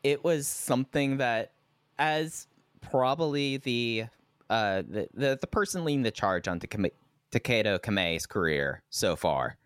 [0.03, 1.51] It was something that,
[1.99, 2.47] as
[2.81, 4.05] probably the
[4.49, 9.57] uh the the, the person leading the charge on Takedo Kamei's career so far,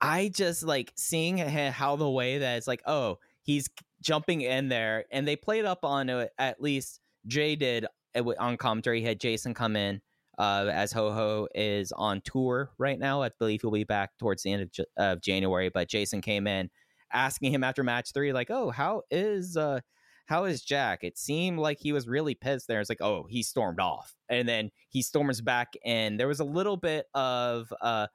[0.00, 3.68] I just like seeing how the way that it's like, oh, he's
[4.00, 6.32] jumping in there, and they played up on it.
[6.38, 7.86] At least Jay did
[8.16, 9.00] uh, on commentary.
[9.00, 10.00] He had Jason come in
[10.38, 13.22] uh, as Ho Ho is on tour right now.
[13.22, 15.68] I believe he'll be back towards the end of, of January.
[15.68, 16.70] But Jason came in
[17.12, 19.80] asking him after match three, like, "Oh, how is uh,
[20.26, 22.68] how is Jack?" It seemed like he was really pissed.
[22.68, 26.40] There, it's like, "Oh, he stormed off," and then he storms back, and there was
[26.40, 28.06] a little bit of uh,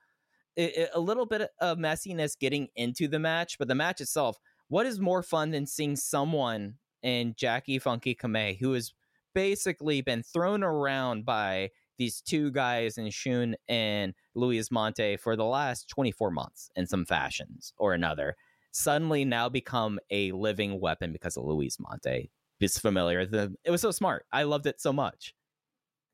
[0.57, 4.37] i- i- a little bit of messiness getting into the match, but the match itself.
[4.67, 8.93] What is more fun than seeing someone in Jacky Funky Kamei who has
[9.33, 15.45] basically been thrown around by these two guys in Shun and Luis Mante for the
[15.45, 18.35] last 24 months in some fashions or another,
[18.71, 22.29] suddenly now become a living weapon because of Luis Mante.
[22.61, 23.25] Is familiar.
[23.25, 24.25] The, it was so smart.
[24.31, 25.35] I loved it so much.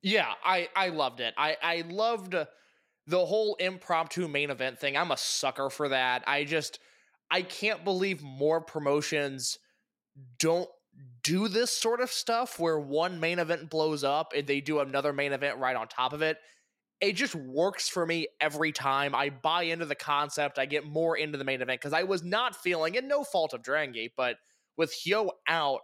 [0.02, 1.34] Yeah, I I loved it.
[1.38, 2.36] I I loved
[3.08, 4.96] the whole impromptu main event thing.
[4.96, 6.24] I'm a sucker for that.
[6.28, 6.80] I just
[7.30, 9.58] I can't believe more promotions
[10.40, 10.70] don't
[11.24, 15.14] do this sort of stuff where one main event blows up and they do another
[15.14, 16.38] main event right on top of it.
[17.00, 19.16] It just works for me every time.
[19.16, 20.60] I buy into the concept.
[20.60, 23.54] I get more into the main event because I was not feeling, and no fault
[23.54, 24.36] of Dragon Gate, but
[24.78, 25.80] with Hyo out,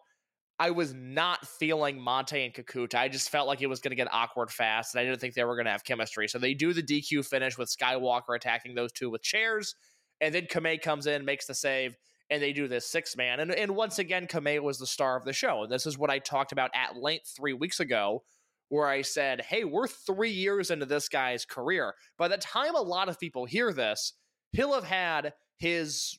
[0.60, 2.96] I was not feeling Mante and Kakuta.
[2.96, 5.36] I just felt like it was going to get awkward fast, and I didn't think
[5.36, 6.28] they were going to have chemistry.
[6.28, 9.76] So they do the DQ finish with Skywalker attacking those two with chairs,
[10.20, 11.96] and then Kamei comes in, makes the save,
[12.30, 13.40] and they do this six man.
[13.40, 15.64] And, and once again, Kamei was the star of the show.
[15.64, 18.24] And this is what I talked about at length three weeks ago,
[18.70, 21.94] where I said, hey, we're three years into this guy's career.
[22.18, 24.14] By the time a lot of people hear this,
[24.52, 26.18] he'll have had his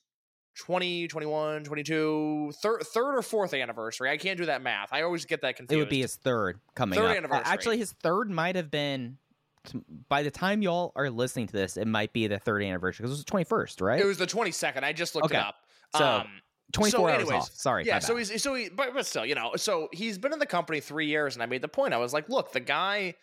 [0.59, 4.11] 20, 21, 22, third, third or fourth anniversary.
[4.11, 4.88] I can't do that math.
[4.92, 5.72] I always get that confused.
[5.76, 7.16] It would be his third coming Third up.
[7.16, 7.44] anniversary.
[7.46, 9.18] Actually, his third might have been.
[10.09, 13.11] By the time y'all are listening to this, it might be the third anniversary because
[13.11, 14.00] it was the twenty first, right?
[14.00, 14.82] It was the 22nd.
[14.82, 15.36] I just looked Okay.
[15.36, 15.56] it up.
[15.94, 16.28] So, um,
[16.72, 17.50] 24 hours anyways, off.
[17.54, 17.84] Sorry.
[17.84, 20.46] Yeah, so he's so he, but, but still, you know, so he's been in the
[20.46, 21.92] company three years, and I made the point.
[21.94, 23.14] I was like, look, the guy,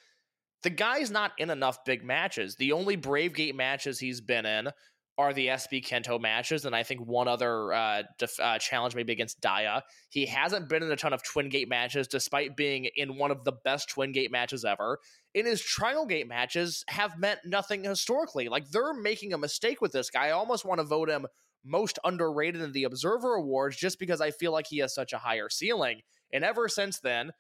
[0.64, 2.56] the guy's not in enough big matches.
[2.58, 4.70] The only Brave Gate matches he's been in
[5.18, 9.14] are the SB Kento matches, and I think one other uh, def- uh, challenge maybe
[9.14, 9.82] against Daya.
[10.10, 13.44] He hasn't been in a ton of Twin Gate matches, despite being in one of
[13.46, 15.00] the best Twin Gate matches ever.
[15.34, 18.50] In his Triangle Gate matches, have meant nothing historically.
[18.50, 20.28] Like they're making a mistake with this guy.
[20.28, 21.28] I almost want to vote him
[21.64, 25.18] most underrated in the Observer Awards just because I feel like he has such a
[25.18, 26.02] higher ceiling.
[26.32, 27.32] And ever since then,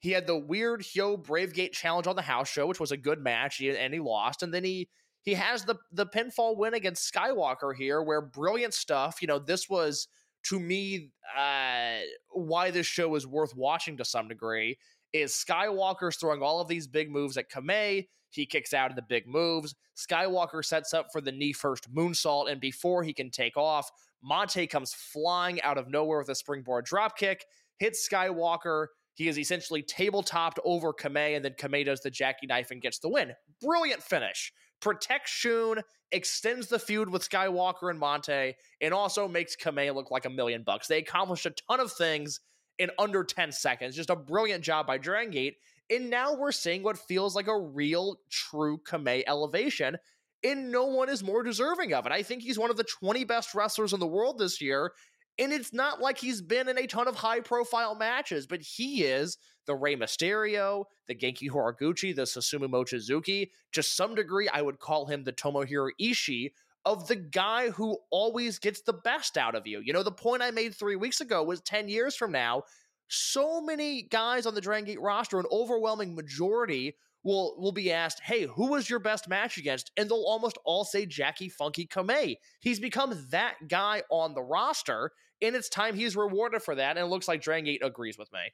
[0.00, 3.20] he had the weird Hyo Bravegate challenge on the house show, which was a good
[3.20, 4.42] match, and he lost.
[4.42, 4.88] And then he
[5.22, 9.22] he has the the pinfall win against Skywalker here, where brilliant stuff.
[9.22, 10.08] You know, this was
[10.44, 11.98] to me uh,
[12.30, 14.78] why this show is worth watching to some degree.
[15.12, 18.08] Is Skywalker's throwing all of these big moves at Kamei.
[18.30, 19.74] He kicks out of the big moves.
[19.94, 23.90] Skywalker sets up for the knee first moonsault, and before he can take off,
[24.28, 27.40] Mante comes flying out of nowhere with a springboard dropkick,
[27.78, 28.86] hits Skywalker.
[29.14, 32.98] He is essentially tabletopped over Kamei, and then Kamei does the Jackie knife and gets
[32.98, 33.32] the win.
[33.60, 34.50] Brilliant finish
[34.82, 40.26] protects Shun, extends the feud with Skywalker and Mante, and also makes Kamei look like
[40.26, 40.88] a million bucks.
[40.88, 42.40] They accomplished a ton of things
[42.78, 43.96] in under 10 seconds.
[43.96, 45.56] Just a brilliant job by Dragon Gate.
[45.88, 49.96] And now we're seeing what feels like a real, true Kamei elevation.
[50.44, 52.12] And no one is more deserving of it.
[52.12, 54.92] I think he's one of the 20 best wrestlers in the world this year.
[55.38, 59.04] And it's not like he's been in a ton of high profile matches, but he
[59.04, 63.50] is the Rey Mysterio, the Genki Horiguchi, the Susumu Mochizuki.
[63.72, 66.52] To some degree, I would call him the Tomohiro Ishii
[66.84, 69.80] of the guy who always gets the best out of you.
[69.80, 72.64] You know, the point I made three weeks ago was 10 years from now,
[73.08, 78.20] so many guys on the Dragon Gate roster, an overwhelming majority will will be asked,
[78.20, 82.36] "Hey, who was your best match against?" And they'll almost all say Jacky Funky Kamei.
[82.60, 86.96] He's become that guy on the roster, and it's time he's rewarded for that.
[86.96, 88.52] And it looks like Dragon Gate agrees with me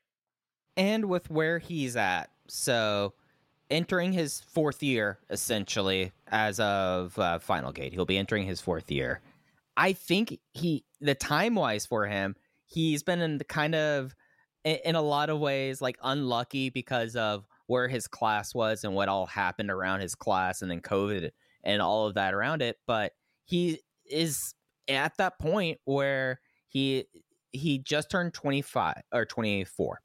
[0.78, 2.30] and with where he's at.
[2.46, 3.12] So,
[3.68, 8.90] entering his fourth year, essentially, as of uh, Final Gate, he'll be entering his fourth
[8.90, 9.20] year.
[9.76, 14.14] I think he, the time wise for him, he's been in the kind of,
[14.64, 19.08] in a lot of ways, like unlucky because of where his class was and what
[19.08, 21.30] all happened around his class and then COVID
[21.62, 22.76] and all of that around it.
[22.86, 23.12] But
[23.44, 24.54] he is
[24.88, 27.04] at that point where he
[27.52, 30.00] he just turned 25 or 24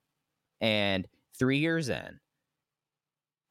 [0.61, 1.07] and
[1.38, 2.20] three years in,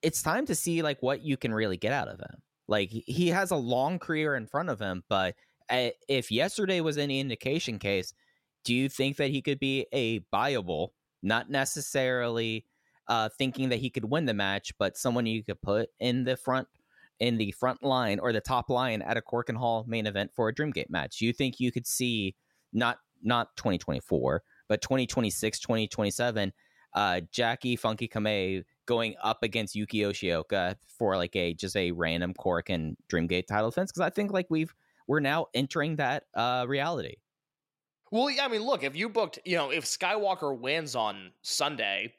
[0.03, 2.43] it's time to see like what you can really get out of him.
[2.69, 5.35] Like he has a long career in front of him, but
[5.69, 8.13] eh, if yesterday was any indication case,
[8.65, 12.65] do you think that he could be a viable, not necessarily
[13.09, 16.37] uh, thinking that he could win the match, but someone you could put in the
[16.37, 16.69] front
[17.21, 20.49] in the front line or the top line at a Korakuen Hall main event for
[20.49, 21.21] a Dreamgate match?
[21.21, 22.35] You think you could see
[22.73, 26.53] not not 2024, but 2026, 2027
[26.95, 32.35] uh, Jacky Funky Kamei going up against Yuki Yoshioka for like a just a random
[32.35, 34.75] Korakuen Dreamgate title defense because I think like we've
[35.07, 37.17] we're now entering that uh, reality.
[38.11, 42.13] Well, yeah, I mean, look, if you booked, you know, if Skywalker wins on Sunday,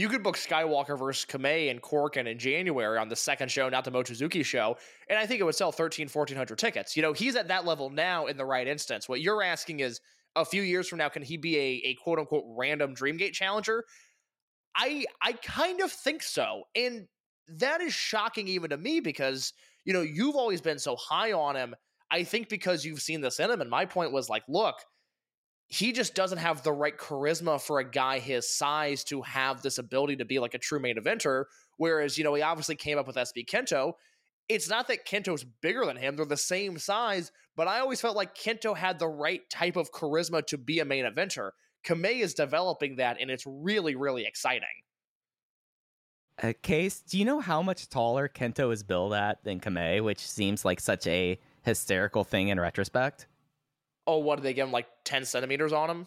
[0.00, 3.84] you could book Skywalker versus Kamei and Korakuen in January on the second show, not
[3.84, 4.78] the Mochizuki show,
[5.10, 6.96] and I think it would sell 13, 1400 tickets.
[6.96, 9.10] You know, he's at that level now in the right instance.
[9.10, 10.00] What you're asking is
[10.36, 13.84] a few years from now, can he be a, a quote unquote random Dreamgate challenger?
[14.74, 16.62] I I kind of think so.
[16.74, 17.06] And
[17.58, 19.52] that is shocking even to me because,
[19.84, 21.74] you know, you've always been so high on him.
[22.10, 23.60] I think because you've seen this in him.
[23.60, 24.76] And my point was like, look,
[25.70, 29.78] he just doesn't have the right charisma for a guy his size to have this
[29.78, 31.44] ability to be like a true main eventer.
[31.78, 33.94] Whereas, you know, he obviously came up with SB Kento
[34.50, 38.16] it's not that Kento's bigger than him, they're the same size, but I always felt
[38.16, 41.50] like Kento had the right type of charisma to be a main eventer.
[41.84, 44.66] Kamei is developing that, and it's really, really exciting.
[46.42, 50.18] Uh, Case, do you know how much taller Kento is billed at than Kamei, which
[50.18, 53.28] seems like such a hysterical thing in retrospect?
[54.06, 54.72] Oh, what did they give him?
[54.72, 56.06] Like 10 centimeters on him?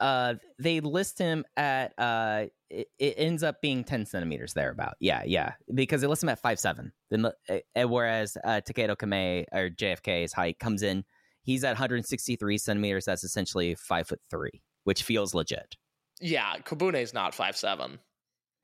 [0.00, 4.94] Uh, they list him at uh, it, it, ends up being ten centimeters thereabout.
[4.98, 6.92] Yeah, yeah, because they list him at five seven.
[7.10, 11.04] Then, uh, whereas uh, Takedo Kamei or JFK's height comes in,
[11.42, 13.04] he's at 163 centimeters.
[13.04, 15.76] That's essentially five foot three, which feels legit.
[16.20, 18.00] Yeah, Kobune is not five seven.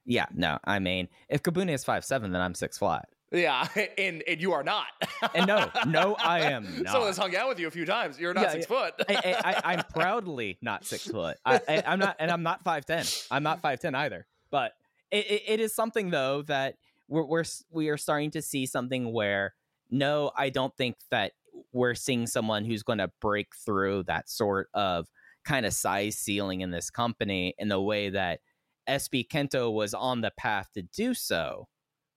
[0.05, 3.09] Yeah, no, I mean, if Kabune is five seven, then I'm six flat.
[3.33, 3.66] Yeah,
[3.99, 4.87] and and you are not.
[5.35, 6.93] and no, no, I am not.
[6.93, 8.18] Someone has hung out with you a few times.
[8.18, 8.95] You're not yeah, six foot.
[9.09, 11.37] I, am proudly not six foot.
[11.45, 13.05] I, am not, and I'm not five ten.
[13.31, 14.26] I'm not five ten either.
[14.51, 14.72] But
[15.11, 16.76] it, it, it is something though that
[17.09, 19.55] we're, we're we are starting to see something where
[19.91, 21.33] no, I don't think that
[21.72, 25.09] we're seeing someone who's going to break through that sort of
[25.45, 28.41] kind of size ceiling in this company in the way that
[28.89, 31.68] SB Kento was on the path to do so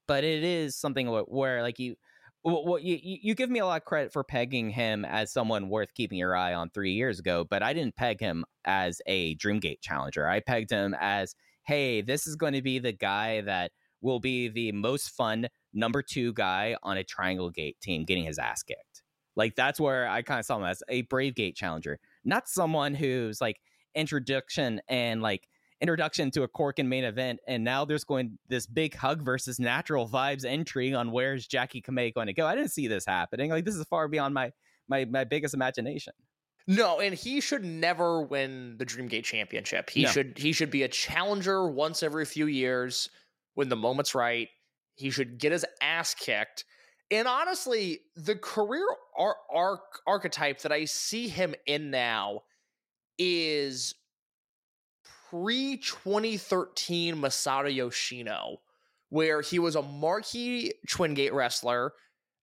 [0.06, 1.96] but it is something where, like you
[2.44, 5.94] well, you, you give me a lot of credit for pegging him as someone worth
[5.94, 9.80] keeping your eye on three years ago, but I didn't peg him as a Dreamgate
[9.80, 10.28] challenger.
[10.28, 14.48] I pegged him as, hey, this is going to be the guy that will be
[14.48, 19.02] the most fun number two guy on a Triangle Gate team getting his ass kicked.
[19.36, 22.94] Like that's where I kind of saw him as a Brave Gate challenger, not someone
[22.94, 23.56] who's like
[23.94, 25.48] introduction and like
[25.84, 30.08] introduction to a Korakuen main event, and now there's going this big hug versus natural
[30.08, 32.46] vibes intrigue on where's Jacky Kamei going to go.
[32.46, 33.50] I didn't see this happening.
[33.50, 34.50] Like this is far beyond my
[34.88, 36.14] my my biggest imagination.
[36.66, 39.90] No, and he should never win the Dreamgate Championship.
[39.90, 40.08] He no.
[40.08, 43.10] should he should be a challenger once every few years
[43.52, 44.48] when the moment's right.
[44.94, 46.64] He should get his ass kicked.
[47.10, 48.86] And honestly, the career
[49.52, 52.44] arc archetype that I see him in now
[53.18, 53.94] is
[55.42, 58.58] pre 2013 Masato Yoshino,
[59.08, 61.92] where he was a marquee Twin Gate wrestler.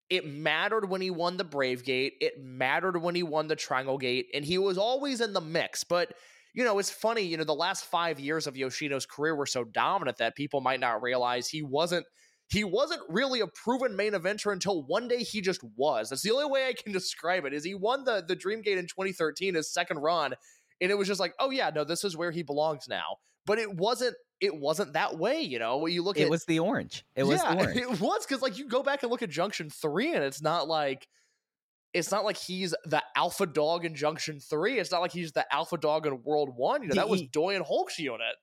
[0.09, 2.13] It mattered when he won the Brave Gate.
[2.19, 5.85] It mattered when he won the Triangle Gate, and he was always in the mix.
[5.85, 6.13] But
[6.53, 7.21] you know, it's funny.
[7.21, 10.81] You know, the last five years of Yoshino's career were so dominant that people might
[10.81, 12.05] not realize he wasn't
[12.49, 16.09] he wasn't really a proven main eventer until one day he just was.
[16.09, 17.53] That's the only way I can describe it.
[17.53, 20.33] Is he won the the Dream Gate in 2013, his second run,
[20.81, 23.17] and it was just like, oh yeah, no, this is where he belongs now.
[23.45, 24.15] But it wasn't.
[24.39, 25.77] It wasn't that way, you know.
[25.77, 27.05] When you look it at was the orange.
[27.15, 27.79] It was yeah, the orange.
[27.79, 30.67] It was because like you go back and look at Junction Three, and it's not
[30.67, 31.07] like
[31.93, 34.79] it's not like he's the alpha dog in Junction Three.
[34.79, 36.81] It's not like he's the alpha dog in World One.
[36.81, 38.35] You know, that was Doyen Hulk's unit,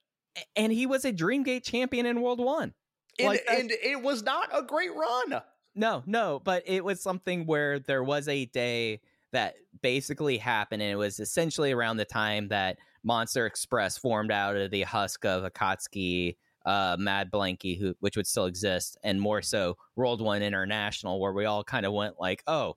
[0.54, 2.74] and he was a Dreamgate champion in World One.
[3.18, 5.42] And, like and it was not a great run.
[5.74, 9.00] No, no, but it was something where there was a day
[9.32, 14.56] that basically happened, and it was essentially around the time that Monster Express formed out
[14.56, 19.42] of the husk of Akatsuki, uh, Mad Blanky, who which would still exist, and more
[19.42, 22.76] so World One International, where we all kind of went like, "Oh,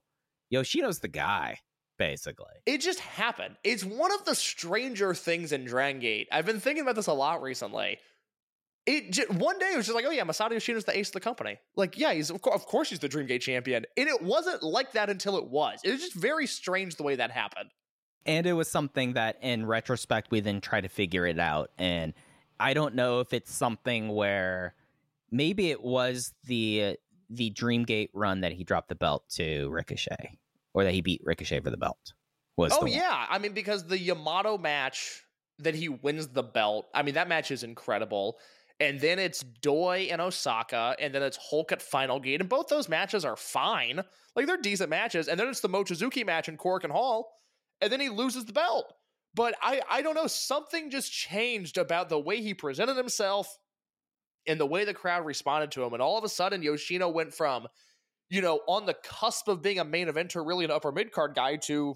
[0.52, 1.58] Yoshino's the guy."
[1.98, 3.56] Basically, it just happened.
[3.62, 6.26] It's one of the stranger things in Dragon Gate.
[6.32, 7.98] I've been thinking about this a lot recently
[8.86, 11.14] it just, one day it was just like, oh yeah, Masato Yoshino's the ace of
[11.14, 11.58] the company.
[11.76, 14.92] Like, yeah, he's of, co- of course he's the Dreamgate champion, and it wasn't like
[14.92, 15.80] that until it was.
[15.84, 17.70] It was just very strange the way that happened.
[18.24, 21.70] And it was something that, in retrospect, we then try to figure it out.
[21.76, 22.14] And
[22.60, 24.74] I don't know if it's something where
[25.30, 26.96] maybe it was the
[27.30, 30.38] the Dreamgate run that he dropped the belt to Ricochet,
[30.74, 32.12] or that he beat Ricochet for the belt.
[32.56, 35.24] Was oh yeah, I mean because the Yamato match
[35.58, 36.86] that he wins the belt.
[36.94, 38.38] I mean that match is incredible
[38.82, 42.66] and then it's Doi and Osaka, and then it's Hulk at Final Gate, and both
[42.66, 44.02] those matches are fine.
[44.34, 47.30] Like they're decent matches, and then it's the Mochizuki match in Korakuen Hall,
[47.80, 48.92] and then he loses the belt.
[49.34, 53.56] But I, I don't know, something just changed about the way he presented himself
[54.48, 55.92] and the way the crowd responded to him.
[55.92, 57.68] And all of a sudden, Yoshino went from,
[58.30, 61.36] you know, on the cusp of being a main eventer, really an upper mid card
[61.36, 61.94] guy, to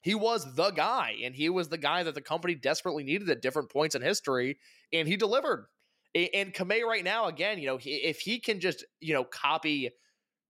[0.00, 3.42] he was the guy, and he was the guy that the company desperately needed at
[3.42, 4.58] different points in history,
[4.90, 5.66] and he delivered.
[6.14, 9.90] And Kamei right now, again, you know, if he can just, you know, copy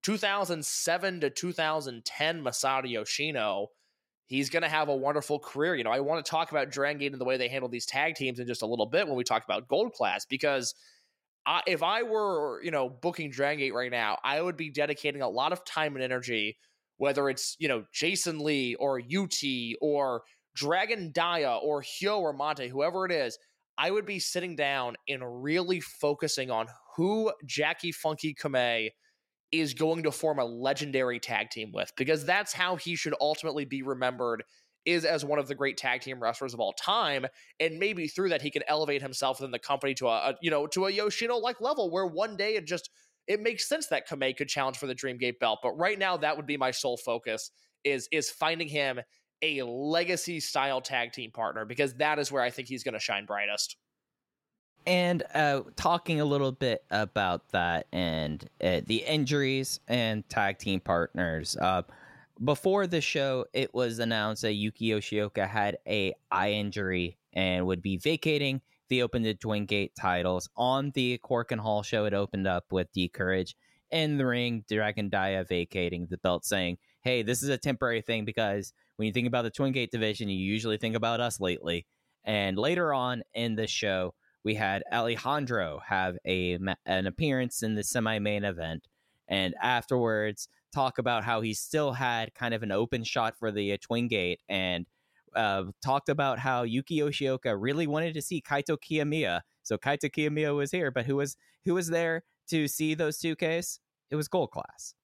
[0.02, 3.68] 2007 to 2010 Masato Yoshino,
[4.26, 5.76] he's going to have a wonderful career.
[5.76, 7.86] You know, I want to talk about Dragon Gate and the way they handle these
[7.86, 10.74] tag teams in just a little bit when we talk about Gold Class, because
[11.46, 15.22] I, if I were, you know, booking Dragon Gate right now, I would be dedicating
[15.22, 16.58] a lot of time and energy,
[16.96, 19.42] whether it's, you know, Jason Lee or UT
[19.80, 20.22] or
[20.56, 23.38] Dragon Dia or Hyo or Mante, whoever it is–
[23.78, 26.66] I would be sitting down and really focusing on
[26.96, 28.90] who Jacky Funky Kamei
[29.50, 33.64] is going to form a legendary tag team with because that's how he should ultimately
[33.64, 34.42] be remembered
[34.84, 37.26] is as one of the great tag team wrestlers of all time.
[37.60, 40.50] And maybe through that he can elevate himself within the company to a, a you
[40.50, 42.90] know to a Yoshino like level where one day it just
[43.28, 45.60] it makes sense that Kamei could challenge for the Dreamgate belt.
[45.62, 47.50] But right now that would be my sole focus
[47.84, 49.00] is is finding him
[49.42, 53.00] a legacy style tag team partner because that is where I think he's going to
[53.00, 53.76] shine brightest.
[54.86, 60.80] And uh, talking a little bit about that and uh, the injuries and tag team
[60.80, 61.56] partners.
[61.56, 61.82] Uh,
[62.42, 67.82] before the show, it was announced that Yuki Yoshioka had a eye injury and would
[67.82, 70.48] be vacating the Open to Twin Gate titles.
[70.56, 73.54] On the Korakuen Hall show, it opened up with D Courage
[73.92, 78.24] in the ring, Dragon Dia vacating the belt, saying, hey, this is a temporary thing
[78.24, 81.86] because when you think about the Twin Gate division, you usually think about us lately.
[82.24, 87.84] And later on in the show, we had Alejandro have a an appearance in the
[87.84, 88.86] semi main event,
[89.28, 93.72] and afterwards talk about how he still had kind of an open shot for the
[93.72, 94.86] uh, Twin Gate, and
[95.34, 99.42] uh, talked about how Yuki Yoshioka really wanted to see Kaito Kiyomiya.
[99.62, 103.36] So Kaito Kiyomiya was here, but who was who was there to see those two
[103.36, 103.78] case?
[104.10, 104.94] It was Gold Class.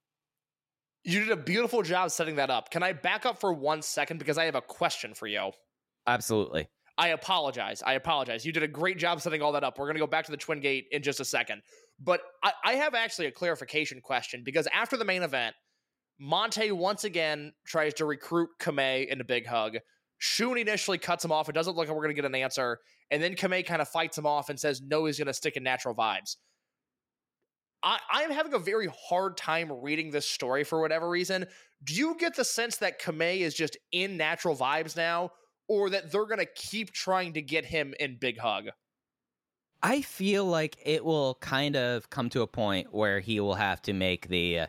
[1.08, 2.70] You did a beautiful job setting that up.
[2.70, 5.52] Can I back up for one second because I have a question for you?
[6.06, 6.68] Absolutely.
[6.98, 7.82] I apologize.
[7.82, 8.44] I apologize.
[8.44, 9.78] You did a great job setting all that up.
[9.78, 11.62] We're going to go back to the Twin Gate in just a second.
[11.98, 15.54] But I, I have actually a clarification question because after the main event,
[16.20, 19.78] Mante once again tries to recruit Kamei into Big Hug.
[20.18, 21.48] Shun initially cuts him off.
[21.48, 22.80] It doesn't look like we're going to get an answer.
[23.10, 25.56] And then Kamei kind of fights him off and says, no, he's going to stick
[25.56, 26.36] in natural vibes.
[27.82, 31.46] I, I'm having a very hard time reading this story for whatever reason.
[31.84, 35.30] Do you get the sense that Kamei is just in natural vibes now,
[35.68, 38.68] or that they're going to keep trying to get him in Big Hug?
[39.82, 43.80] I feel like it will kind of come to a point where he will have
[43.82, 44.66] to make the uh,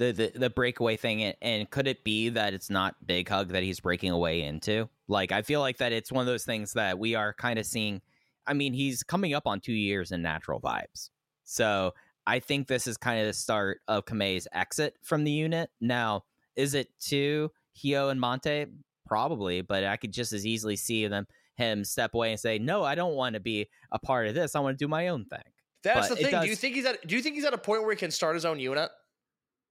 [0.00, 3.48] the, the the breakaway thing and, and could it be that it's not big hug
[3.48, 6.72] that he's breaking away into like i feel like that it's one of those things
[6.72, 8.00] that we are kind of seeing
[8.46, 11.10] i mean he's coming up on two years in natural vibes
[11.44, 11.92] so
[12.26, 16.22] i think this is kind of the start of kamei's exit from the unit now
[16.56, 18.66] is it to hyo and mante
[19.06, 22.82] probably but i could just as easily see them him step away and say no
[22.84, 25.24] i don't want to be a part of this i want to do my own
[25.26, 25.42] thing
[25.82, 26.32] That's But the thing.
[26.32, 27.96] does- Do you think he's at do you think he's at a point where he
[27.96, 28.90] can start his own unit?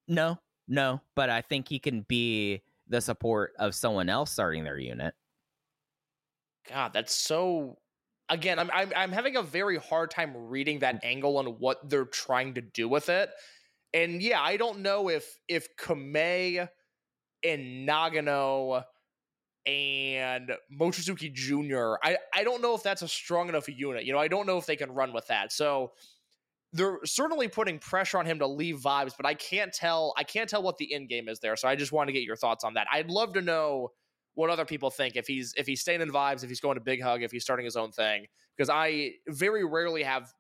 [0.08, 4.80] No, no, but I think he can be the support of someone else starting their
[4.80, 5.14] unit.
[6.70, 7.78] God, that's so.
[8.30, 11.00] Again, I'm, I'm I'm having a very hard time reading that mm.
[11.04, 13.30] angle on what they're trying to do with it.
[13.94, 16.68] And yeah, I don't know if if Kamei
[17.44, 18.84] and Nagano
[19.66, 21.96] and Mochizuki Jr.
[22.04, 24.06] I I don't know if that's a strong enough unit.
[24.06, 25.52] You know, I don't know if they can run with that.
[25.52, 25.92] So
[26.74, 30.50] they're certainly putting pressure on him to leave vibes, but I can't tell I can't
[30.50, 31.56] tell what the end game is there.
[31.56, 32.88] So I just want to get your thoughts on that.
[32.92, 33.92] I'd love to know
[34.40, 36.82] what other people think if he's if he's staying in vibes, if he's going to
[36.82, 38.26] big hug, if he's starting his own thing.
[38.56, 40.32] Because I very rarely have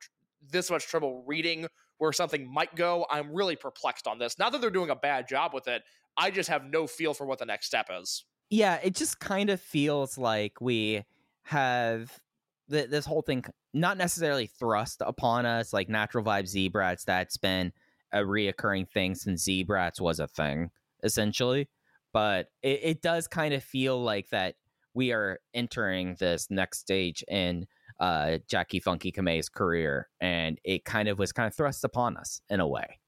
[0.50, 3.06] this much trouble reading where something might go.
[3.10, 4.39] I'm really perplexed on this.
[4.39, 5.84] Not that they're doing a bad job with it.
[6.16, 8.24] I just have no feel for what the next step is.
[8.50, 11.04] Yeah, it just kind of feels like we
[11.43, 12.22] have
[12.72, 13.43] th- this whole thing
[13.74, 17.04] not necessarily thrust upon us like natural vibe Zebrats.
[17.04, 17.74] That's been
[18.14, 20.72] a reoccurring thing since Zebrats was a thing,
[21.04, 21.68] essentially.
[22.14, 24.55] But it, it does kind of feel like that
[24.93, 27.68] we are entering this next stage in
[27.99, 32.41] uh, Jacky Funky Kamei's career, and it kind of was kind of thrust upon us
[32.49, 32.99] in a way.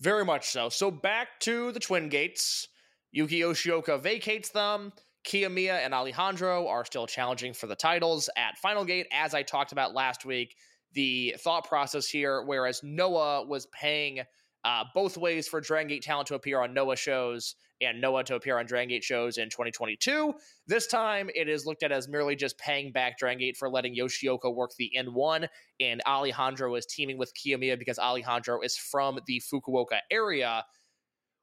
[0.00, 0.68] Very much so.
[0.68, 2.68] So back to the Twin Gates.
[3.12, 4.92] Yuki Yoshioka vacates them.
[5.24, 9.72] Kiyomiya and Alejandro are still challenging for the titles at Final Gate, as I talked
[9.72, 10.56] about last week.
[10.94, 14.20] The thought process here, whereas Noah was paying
[14.64, 18.34] uh, both ways for Dragon Gate talent to appear on Noah shows and Noah to
[18.34, 20.34] appear on Dragon Gate shows in 2022.
[20.66, 23.96] This time, it is looked at as merely just paying back Dragon Gate for letting
[23.96, 25.48] Yoshioka work the N1,
[25.80, 30.64] and Alejandro is teaming with Kiyomiya because Alejandro is from the Fukuoka area.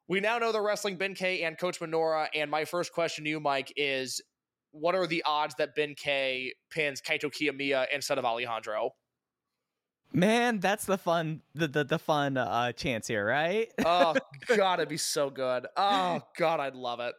[0.07, 3.30] We now know the wrestling Ben K and Coach Minoru, and my first question to
[3.30, 4.22] you, Mike, is
[4.72, 8.91] what are the odds that Ben K pins Kaito Kiyomiya instead of Alejandro?
[10.14, 13.68] Man, that's the fun the the, the fun uh chance here, right?
[13.86, 14.16] Oh
[14.55, 15.68] god, it'd be so good.
[15.76, 17.14] Oh god, I'd love it.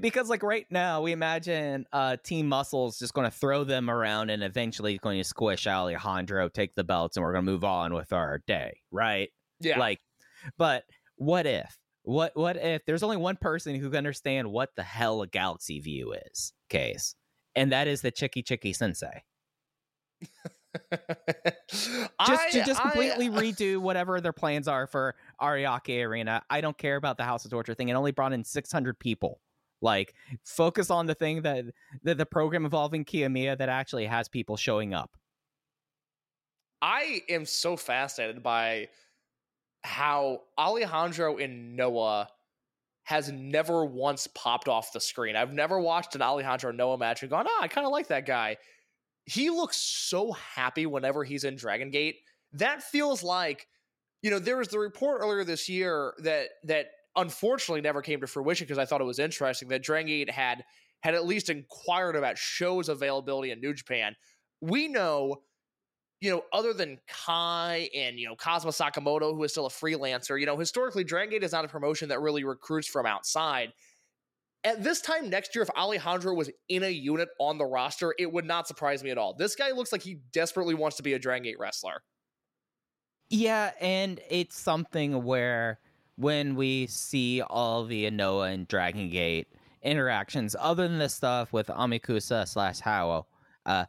[0.00, 4.30] Because like right now we imagine uh team muscles just going to throw them around
[4.30, 7.92] and eventually going to squish alejandro take the belts and we're going to move on
[7.92, 9.30] with our day right
[9.60, 9.78] Yeah.
[9.80, 9.98] like
[10.56, 10.84] but
[11.16, 15.20] what if what what if there's only one person who can understand what the hell
[15.22, 17.16] a galaxy view is case
[17.56, 19.24] and that is the chicky chicky sensei
[22.26, 26.42] just to I- just I- completely uh, redo whatever their plans are for Ariake Arena.
[26.50, 27.88] I don't care about the House of Torture thing.
[27.88, 29.40] It only brought in 600 people.
[29.80, 30.14] Like,
[30.44, 31.64] focus on the thing that
[32.04, 35.16] the, the program involving Kiyomiya that actually has people showing up.
[36.80, 38.88] I am so fascinated by
[39.82, 42.28] how Alejandro in Noah
[43.04, 45.34] has never once popped off the screen.
[45.34, 48.26] I've never watched an Alejandro Noah match and gone, oh, I kind of like that
[48.26, 48.56] guy.
[49.24, 52.16] He looks so happy whenever he's in Dragon Gate.
[52.52, 53.68] That feels like,
[54.22, 58.26] you know, there was the report earlier this year that that unfortunately never came to
[58.26, 60.64] fruition because I thought it was interesting that Dragon Gate had
[61.00, 64.14] had at least inquired about shows availability in New Japan.
[64.60, 65.42] We know
[66.22, 70.38] you know, other than Kai and, you know, Cosmo Sakamoto, who is still a freelancer,
[70.38, 73.72] you know, historically, Dragon Gate is not a promotion that really recruits from outside.
[74.64, 78.32] At this time next year, if Alejandro was in a unit on the roster, it
[78.32, 79.34] would not surprise me at all.
[79.34, 82.02] This guy looks like he desperately wants to be a Dragon Gate wrestler.
[83.28, 85.80] Yeah, and it's something where
[86.16, 89.48] when we see all the Anoa and Dragon Gate
[89.82, 93.24] interactions, other than the stuff with Amakusa slash Howo,
[93.66, 93.86] uh,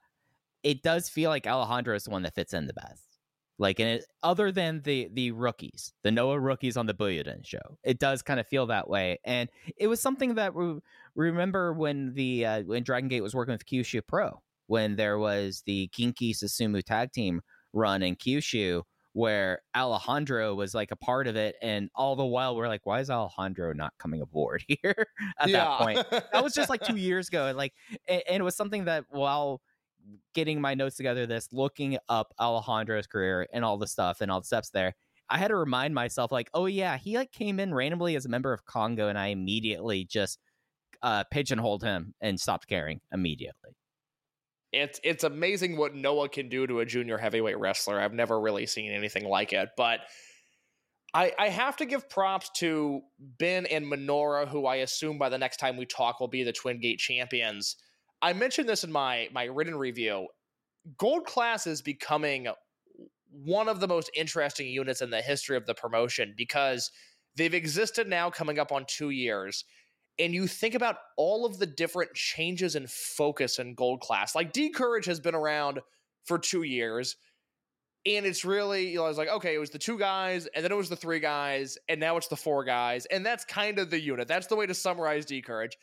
[0.63, 3.03] it does feel like Alejandro is the one that fits in the best.
[3.60, 7.78] Like, and it, other than the the rookies, the Noah rookies on the Buyuden show,
[7.84, 9.20] it does kind of feel that way.
[9.24, 10.80] And it was something that we
[11.16, 15.64] remember when the uh, when Dragon Gate was working with Kyushu Pro, when there was
[15.66, 17.41] the Kinky Susumu tag team
[17.74, 18.82] run in Kyushu,
[19.14, 22.99] where Alejandro was like a part of it, and all the while we're like, why
[22.99, 25.08] is Alejandro not coming aboard here
[25.39, 25.66] at Yeah.
[25.66, 26.01] that point?
[26.32, 27.74] That was just like two years ago, and like,
[28.08, 29.62] and, and it was something that while
[30.34, 34.41] getting my notes together, this looking up Alejandro's career and all the stuff and all
[34.41, 34.95] the steps there.
[35.30, 38.30] I had to remind myself, like, oh yeah, he like came in randomly as a
[38.30, 40.39] member of Congo, and I immediately just
[41.01, 43.72] uh, pigeonholed him and stopped caring immediately.
[44.72, 47.99] It's it's amazing what Noah can do to a junior heavyweight wrestler.
[47.99, 49.70] I've never really seen anything like it.
[49.78, 49.99] But
[51.14, 55.38] I I have to give props to Ben and Minoru, who I assume by the
[55.38, 57.76] next time we talk will be the Twin Gate champions.
[58.24, 60.28] I mentioned this in my my written review.
[60.97, 62.47] Gold class is becoming
[63.30, 66.89] one of the most interesting units in the history of the promotion because
[67.36, 69.65] they've existed now coming up on two years
[70.19, 74.36] and you think about all of the different changes in focus in gold class.
[74.36, 75.80] Like D'Courage has been around
[76.26, 77.17] for two years
[78.05, 80.63] and it's really you know i was like okay it was the two guys and
[80.63, 83.80] then it was the three guys and now it's the four guys and that's kind
[83.80, 84.28] of the unit.
[84.28, 85.78] That's the way to summarize D'Courage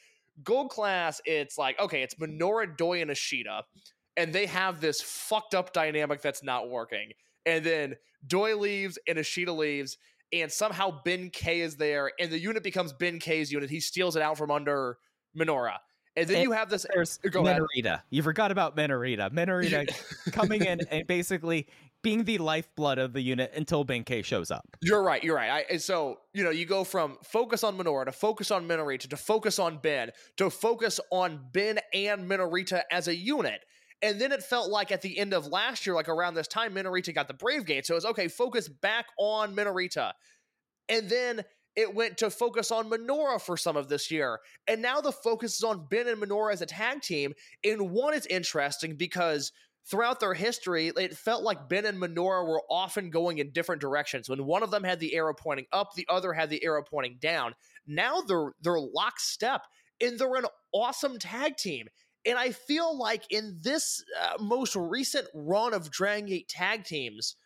[0.45, 3.62] gold class it's like okay it's Minoru Doi and ashita
[4.16, 7.12] and they have this fucked up dynamic that's not working
[7.47, 9.99] and then Doi leaves and Ashita leaves,
[10.32, 13.70] and somehow Ben K is there, and the unit becomes Ben K's unit.
[13.70, 14.99] He steals it out from under
[15.36, 15.76] Minoura.
[16.16, 16.84] And then And you have this.
[16.93, 17.18] There's.
[18.11, 19.30] You forgot about Minorita.
[19.30, 21.68] Minorita coming in and basically
[22.03, 24.64] being the lifeblood of the unit until Benkei shows up.
[24.82, 25.22] You're right.
[25.22, 25.64] You're right.
[25.70, 29.16] I, so you know, you go from focus on Minoura to focus on Minorita to
[29.16, 33.61] focus on Ben to focus on Ben and Minorita as a unit.
[34.03, 36.74] And then it felt like at the end of last year, like around this time,
[36.74, 37.86] Minorita got the Brave Gate.
[37.86, 40.12] So it was okay, focus back on Minorita.
[40.88, 41.44] And then
[41.76, 44.40] it went to focus on Minoura for some of this year.
[44.66, 47.34] And now the focus is on Ben and Minoura as a tag team.
[47.64, 49.53] And one is interesting because
[49.89, 54.28] throughout their history, it felt like Ben and Minoura were often going in different directions.
[54.28, 57.18] When one of them had the arrow pointing up, the other had the arrow pointing
[57.20, 57.55] down.
[57.87, 59.62] Now they're they're lockstep
[60.01, 61.89] and they're an awesome tag team.
[62.26, 67.37] And I feel like in this uh, most recent run of Dragon Gate tag teams,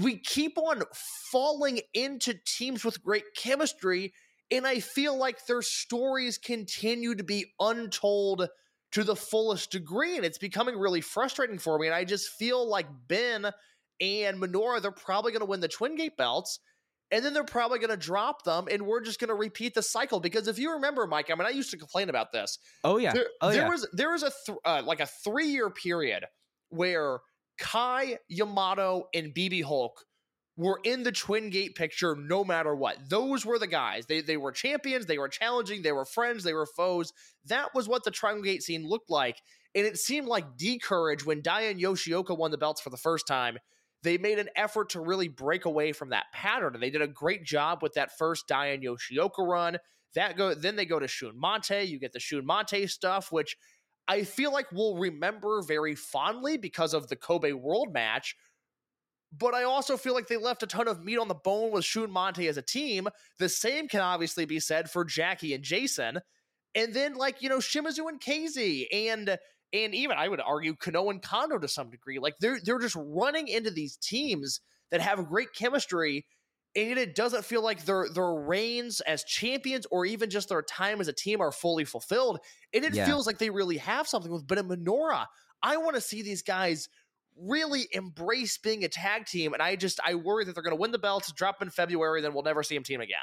[0.00, 0.82] we keep on
[1.30, 4.14] falling into teams with great chemistry.
[4.50, 8.48] And I feel like their stories continue to be untold
[8.92, 10.16] to the fullest degree.
[10.16, 11.86] And it's becoming really frustrating for me.
[11.86, 13.50] And I just feel like Ben
[14.00, 16.60] and Minoura, they're probably going to win the Twin Gate belts.
[17.10, 19.82] And then they're probably going to drop them, and we're just going to repeat the
[19.82, 20.18] cycle.
[20.18, 22.58] Because if you remember, Mike, I mean, I used to complain about this.
[22.84, 23.12] Oh yeah.
[23.12, 23.68] There, oh there yeah.
[23.68, 26.24] was there was a th- uh, like a three year period
[26.70, 27.18] where
[27.58, 30.02] Kai Yamato and BB Hulk
[30.56, 33.08] were in the Twin Gate picture no matter what.
[33.08, 34.06] Those were the guys.
[34.06, 35.06] They they were champions.
[35.06, 35.82] They were challenging.
[35.82, 36.44] They were friends.
[36.44, 37.12] They were foes.
[37.46, 39.40] That was what the Triangle Gate scene looked like.
[39.74, 43.56] And it seemed like D'Courage when Diane Yoshioka won the belts for the first time.
[44.02, 47.06] They made an effort to really break away from that pattern, and they did a
[47.06, 49.78] great job with that first Diane Yoshioka run.
[50.14, 51.86] That go then they go to Shun Mante.
[51.88, 53.56] You get the Shun Mante stuff, which
[54.08, 58.36] I feel like we'll remember very fondly because of the Kobe World match.
[59.32, 61.84] But I also feel like they left a ton of meat on the bone with
[61.84, 63.08] Shun Mante as a team.
[63.38, 66.20] The same can obviously be said for Jacky and Jason.
[66.74, 69.38] And then, like, you know, Shimizu and KZ and
[69.74, 72.18] and even I would argue Kano and Kondo to some degree.
[72.18, 74.60] Like they're they're just running into these teams
[74.90, 76.26] that have great chemistry,
[76.74, 81.00] and it doesn't feel like their their reigns as champions or even just their time
[81.00, 82.38] as a team are fully fulfilled.
[82.72, 82.96] And it Yeah.
[82.96, 85.26] feels like they really have something with Ben and Minoura.
[85.62, 86.88] I want to see these guys
[87.36, 90.80] really embrace being a tag team, and I just I worry that they're going to
[90.80, 93.18] win the belts, drop in February, then we'll never see them team again.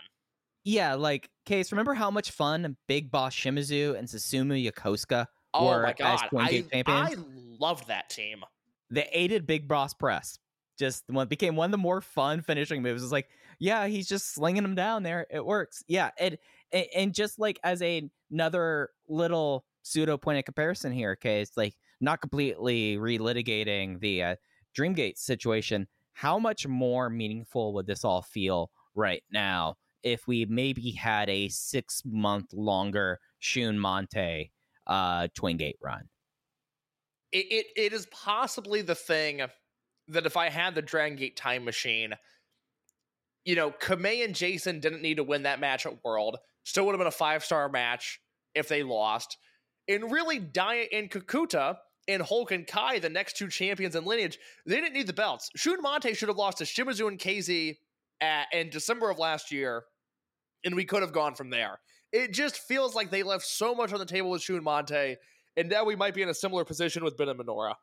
[0.63, 5.83] Yeah, like Case, remember how much fun Big Boss Shimizu and Susumu Yokosuka Oh were
[5.83, 6.85] my as god, Twin I, champions?
[6.87, 7.15] I
[7.59, 8.43] loved that team.
[8.91, 10.37] they aided Big Boss Press.
[10.77, 13.03] Just one became one of the more fun finishing moves.
[13.03, 13.27] It's like,
[13.59, 15.25] yeah, he's just slinging them down there.
[15.29, 15.83] It works.
[15.87, 16.37] Yeah, and
[16.71, 21.57] and, and just like as a, another little pseudo point of comparison here, okay, it's
[21.57, 24.35] like not completely relitigating the uh,
[24.77, 25.87] Dreamgate situation.
[26.13, 31.49] How much more meaningful would this all feel right now if we maybe had a
[31.49, 34.51] six month longer Shun Mante
[34.87, 36.09] uh, Twin Gate run?
[37.31, 39.41] It, it it is possibly the thing
[40.07, 42.13] that if I had the Dragon Gate time machine,
[43.45, 46.37] you know, Kamei and Jason didn't need to win that match at World.
[46.63, 48.19] Still would have been a five star match
[48.55, 49.37] if they lost.
[49.87, 51.77] And really, Dia and Kakuta,
[52.09, 55.49] and Hulk and Kai, the next two champions in lineage, they didn't need the belts.
[55.55, 57.77] Shun Mante should have lost to Shimizu and KZ
[58.19, 59.83] at, in December of last year,
[60.65, 61.79] and we could have gone from there.
[62.11, 65.17] It just feels like they left so much on the table with Shun Mante,
[65.55, 67.75] and now we might be in a similar position with Ben and Minoura.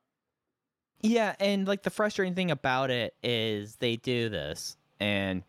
[1.03, 5.45] Yeah, and like the frustrating thing about it is they do this, and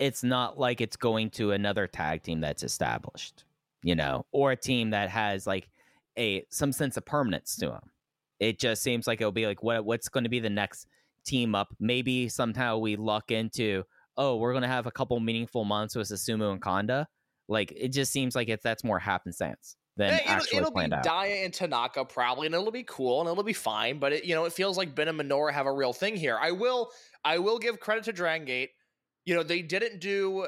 [0.00, 3.44] it's not like it's going to another tag team that's established,
[3.82, 5.68] you know, or a team that has like
[6.18, 7.90] a some sense of permanence to them.
[8.40, 10.86] It just seems like it'll be like what what's going to be the next
[11.24, 11.68] team up.
[11.78, 13.84] Maybe somehow we luck into
[14.16, 17.06] oh we're going to have a couple meaningful months with Susumu and Kanda.
[17.48, 21.04] Like it just seems like it's that's more happenstance than actually it'll, it'll be out.
[21.04, 23.98] Daya and Tanaka probably, and it'll be cool and it'll be fine.
[23.98, 26.38] But it, you know, it feels like Ben and Minoura have a real thing here.
[26.40, 26.90] I will,
[27.24, 28.70] I will give credit to Dragon Gate.
[29.26, 30.46] You know, they didn't do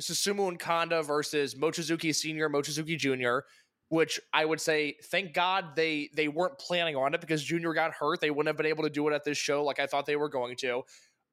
[0.00, 3.44] Susumu and Kanda versus Mochizuki Senior, Mochizuki Junior,
[3.88, 7.92] which I would say, thank God they they weren't planning on it because Junior got
[7.92, 8.20] hurt.
[8.20, 10.16] They wouldn't have been able to do it at this show like I thought they
[10.16, 10.82] were going to.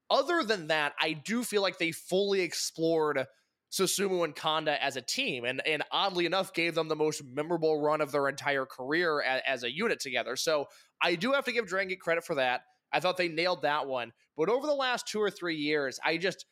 [0.10, 3.26] Other than that, I do feel like they fully explored
[3.72, 7.82] Susumu and Kanda as a team, and and oddly enough, gave them the most memorable
[7.82, 10.36] run of their entire career as, as a unit together.
[10.36, 10.68] So
[11.02, 12.62] I do have to give Dragon credit for that.
[12.94, 16.16] I thought they nailed that one, but over the last two or three years, I
[16.16, 16.46] just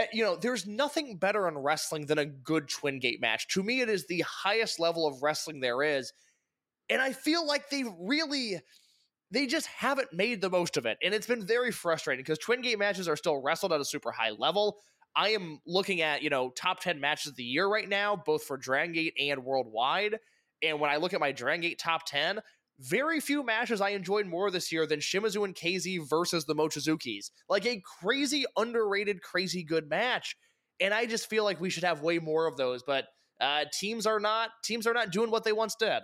[0.00, 3.48] Eh, you know, there's nothing better in wrestling than a good Twin Gate match.
[3.48, 6.12] To me, it is the highest level of wrestling there is,
[6.88, 8.60] and I feel like they really
[9.30, 10.96] they just haven't made the most of it.
[11.04, 14.10] And it's been very frustrating because Twin Gate matches are still wrestled at a super
[14.10, 14.78] high level.
[15.14, 18.42] I am looking at, you know, top 10 matches of the year right now, both
[18.42, 20.18] for Dragon Gate and worldwide.
[20.62, 22.40] And when I look at my Dragon Gate top 10,
[22.80, 27.30] very few matches I enjoyed more this year than Shimizu and KZ versus the Mochizukis.
[27.48, 30.36] Like a crazy, underrated, crazy good match.
[30.80, 32.82] And I just feel like we should have way more of those.
[32.82, 33.04] But
[33.40, 36.02] uh, teams are not teams are not doing what they once did.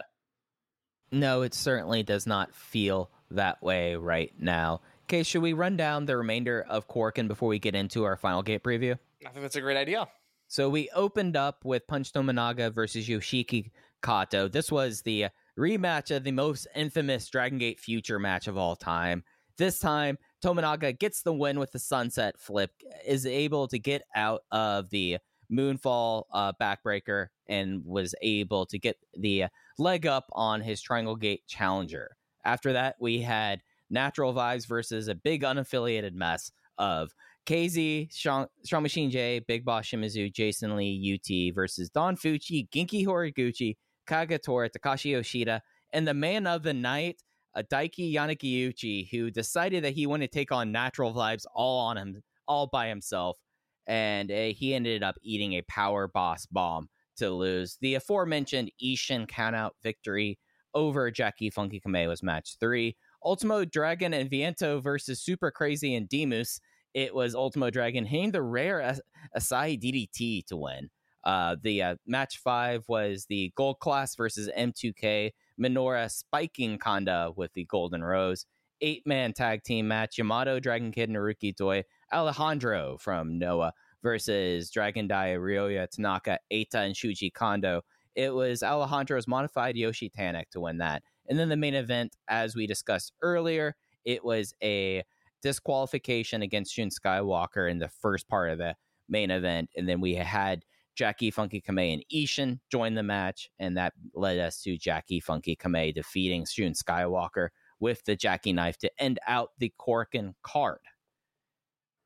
[1.13, 4.81] No, it certainly does not feel that way right now.
[5.05, 8.43] Okay, should we run down the remainder of Korakuen before we get into our final
[8.43, 8.99] gate preview?
[9.25, 10.09] I think that's a great idea.
[10.49, 13.71] So we opened up with Punch Tominaga versus Yoshiki
[14.03, 14.49] Kato.
[14.49, 15.27] This was the
[15.59, 19.25] rematch of the most infamous Dragon Gate Future match of all time.
[19.59, 22.71] This time, Tominaga gets the win with the sunset flip,
[23.07, 25.19] is able to get out of the
[25.51, 29.47] moonfall uh, backbreaker, and was able to get the
[29.79, 32.17] leg up on his Triangle Gate challenger.
[32.45, 37.15] After that, we had Natural Vibes versus a big unaffiliated mess of
[37.47, 43.77] KZ, Strong, Machine J, Big Boss Shimizu, Jason Lee, UT versus Don Fujii, Genki Horiguchi,
[44.07, 47.23] Kagatora, Takashi Yoshida, and the man of the night,
[47.55, 51.97] a Daiki Yanagiuchi, who decided that he wanted to take on Natural Vibes all on
[51.97, 53.39] him, all by himself,
[53.87, 57.79] and uh, he ended up eating a power boss bomb to lose.
[57.81, 60.39] The aforementioned Ishin countout victory
[60.75, 62.97] over Jacky Funky Kamei was match three.
[63.25, 66.61] Ultimo Dragon and Viento versus Super Crazy and Demus.
[66.95, 69.01] It was Ultimo Dragon hitting the rare As-
[69.37, 70.91] Asai DDT to win.
[71.27, 75.33] Uh, the uh, match five was the Gold Class versus M2K.
[75.61, 78.47] Minoura spiking Kanda with the Golden Rose.
[78.81, 83.73] Eight man tag team match Yamato, Dragon Kid, Naruki Doi, Alejandro from Noah
[84.03, 87.83] versus Dragon Dia, Ryoya Tanaka, Eita, and Shuji Kondo.
[88.15, 91.03] It was Alejandro's modified Yoshi Tanek to win that.
[91.29, 93.75] And then the main event, as we discussed earlier,
[94.05, 95.03] it was a
[95.43, 98.77] disqualification against Shun Skywalker in the first part of the
[99.09, 99.71] main event.
[99.77, 100.65] And then we had
[100.97, 103.51] Jacky Funky Kamei and Ishin joined the match.
[103.59, 108.79] And that led us to Jacky Funky Kamei defeating Shun Skywalker with the Jackie knife
[108.79, 110.81] to end out the Korakuen card.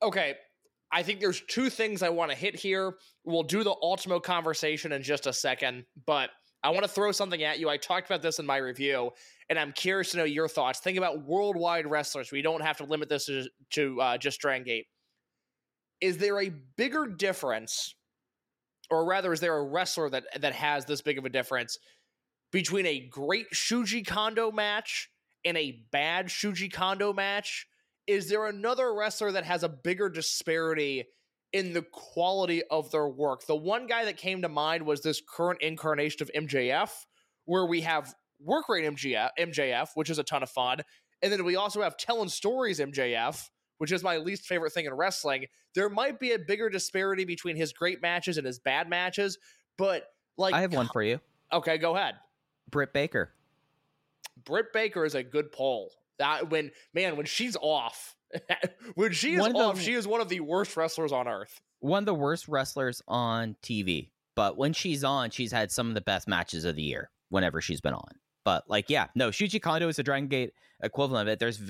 [0.03, 0.35] Okay,
[0.93, 2.95] I think there's two things I want to hit here.
[3.25, 6.31] We'll do the Ultimo conversation in just a second, but
[6.63, 7.69] I want to throw something at you.
[7.69, 9.13] I talked about this in my review,
[9.49, 10.81] and I'm curious to know your thoughts.
[10.81, 12.33] Think about worldwide wrestlers.
[12.33, 14.45] We don't have to limit this to, to uh, just.
[16.01, 17.95] Is there a bigger difference,
[18.91, 21.79] or rather, is there a wrestler that that has this big of a difference
[22.53, 25.09] between a great Shuji Kondo match
[25.45, 27.67] and a bad Shuji Kondo match?
[28.07, 31.05] Is there another wrestler that has a bigger disparity
[31.53, 33.47] in the quality of their work?
[33.47, 36.91] The one guy that came to mind was this current incarnation of MJF,
[37.45, 40.81] where we have work rate MJF, MJF, which is a ton of fun.
[41.23, 43.49] And then we also have telling stories MJF,
[43.81, 45.47] which is my least favorite thing in wrestling.
[45.75, 49.39] There might be a bigger disparity between his great matches and his bad matches,
[49.79, 50.05] but
[50.37, 51.19] like I have one for you.
[51.51, 52.17] Okay, go ahead.
[52.71, 53.31] Britt Baker.
[54.45, 55.93] Britt Baker is a good poll.
[56.19, 58.15] That when man, when she's off,
[58.97, 61.27] when she is One of the- off, she is one of the worst wrestlers on
[61.27, 61.63] earth.
[61.79, 64.11] One of the worst wrestlers on TV.
[64.35, 67.63] But when she's on, she's had some of the best matches of the year whenever
[67.63, 68.11] she's been on.
[68.45, 70.53] But like, yeah, no, Shuji Kondo is a Dragon Gate
[70.83, 71.39] equivalent of it.
[71.39, 71.61] There's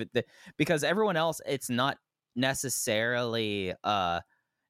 [0.57, 1.99] because everyone else, it's not
[2.37, 4.21] necessarily uh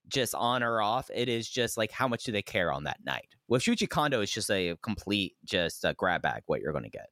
[0.09, 1.11] just on or off.
[1.15, 3.29] It is just like how much do they care on that night.
[3.49, 6.91] With Shuji Kondo, it's just a complete just a grab bag what you're going to
[6.91, 7.09] get.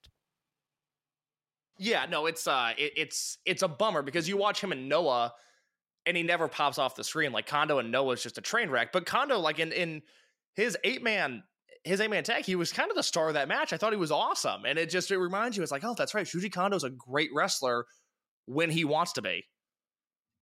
[1.78, 5.32] Yeah, no, it's uh, it, it's it's a bummer because you watch him and Noah,
[6.06, 7.32] and he never pops off the screen.
[7.32, 8.92] Like Kondo and Noah is just a train wreck.
[8.92, 10.02] But Kondo, like in in
[10.56, 11.44] his eight man
[11.84, 13.72] his eight man tag, he was kind of the star of that match.
[13.72, 16.14] I thought he was awesome, and it just it reminds you, it's like, oh, that's
[16.14, 17.86] right, Shuji Kondo's a great wrestler
[18.46, 19.44] when he wants to be.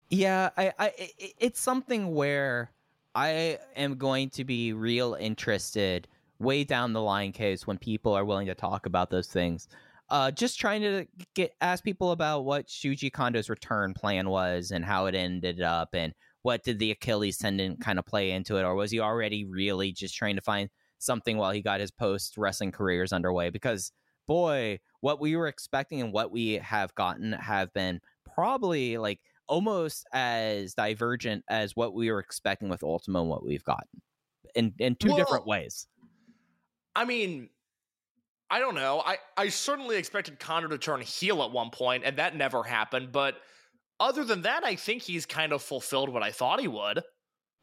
[0.09, 0.91] Yeah, I, I,
[1.39, 2.71] it's something where
[3.15, 6.07] I am going to be real interested
[6.39, 9.67] way down the line case when people are willing to talk about those things.
[10.09, 14.85] Uh, just trying to get ask people about what Shuji Kondo's return plan was and
[14.85, 18.63] how it ended up, and what did the Achilles tendon kind of play into it,
[18.63, 20.69] or was he already really just trying to find
[20.99, 23.49] something while he got his post wrestling careers underway?
[23.49, 23.91] Because
[24.27, 27.99] boy, what we were expecting and what we have gotten have been
[28.33, 33.63] probably like almost as divergent as what we were expecting with Ultimo and what we've
[33.63, 34.01] gotten
[34.55, 35.87] in in two well, different ways.
[36.95, 37.49] I mean,
[38.49, 39.01] I don't know.
[39.05, 43.11] I I certainly expected Kondo to turn heel at one point, and that never happened.
[43.11, 43.35] But
[43.99, 47.03] other than that, I think he's kind of fulfilled what I thought he would.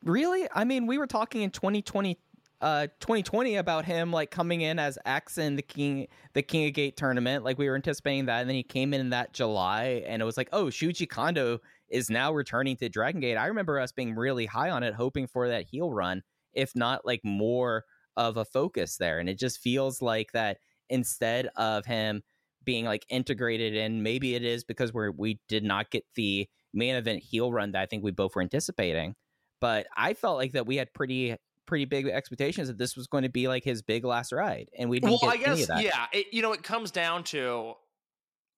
[0.04, 0.48] Really?
[0.52, 2.18] I mean, we were talking in 2020
[2.62, 6.74] uh 2020 about him like coming in as X in the King the King of
[6.74, 7.44] Gate tournament.
[7.44, 10.24] Like we were anticipating that, and then he came in in that July, and it
[10.24, 11.58] was like, oh, Shuji Kondo
[11.90, 13.36] is now returning to Dragon Gate.
[13.36, 16.22] I remember us being really high on it, hoping for that heel run,
[16.54, 17.84] if not like more
[18.16, 19.18] of a focus there.
[19.18, 20.58] And it just feels like that
[20.88, 22.22] instead of him
[22.64, 26.94] being like integrated in, maybe it is because we're we did not get the main
[26.94, 29.14] event heel run that I think we both were anticipating.
[29.60, 31.36] But I felt like that we had pretty
[31.66, 34.90] pretty big expectations that this was going to be like his big last ride, and
[34.90, 35.82] we didn't well, get I guess, any of that.
[35.82, 37.74] Yeah, it, you know, it comes down to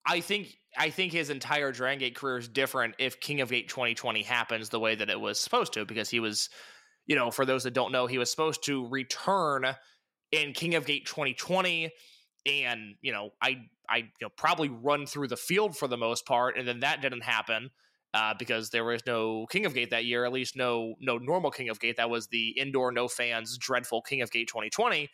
[0.05, 3.69] I think I think his entire Dragon Gate career is different if King of Gate
[3.69, 6.49] 2020 happens the way that it was supposed to, because he was,
[7.07, 9.65] you know, for those that don't know, he was supposed to return
[10.31, 11.91] in King of Gate 2020,
[12.45, 16.25] and you know, I I you know probably run through the field for the most
[16.25, 17.71] part, and then that didn't happen
[18.15, 21.51] uh, because there was no King of Gate that year, at least no no normal
[21.51, 21.97] King of Gate.
[21.97, 25.09] That was the indoor no fans dreadful King of Gate 2020.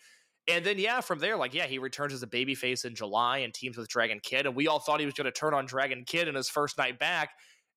[0.47, 3.51] And then yeah, from there, like yeah, he returns as a babyface in July and
[3.53, 6.03] teams with Dragon Kid, and we all thought he was going to turn on Dragon
[6.05, 7.31] Kid in his first night back,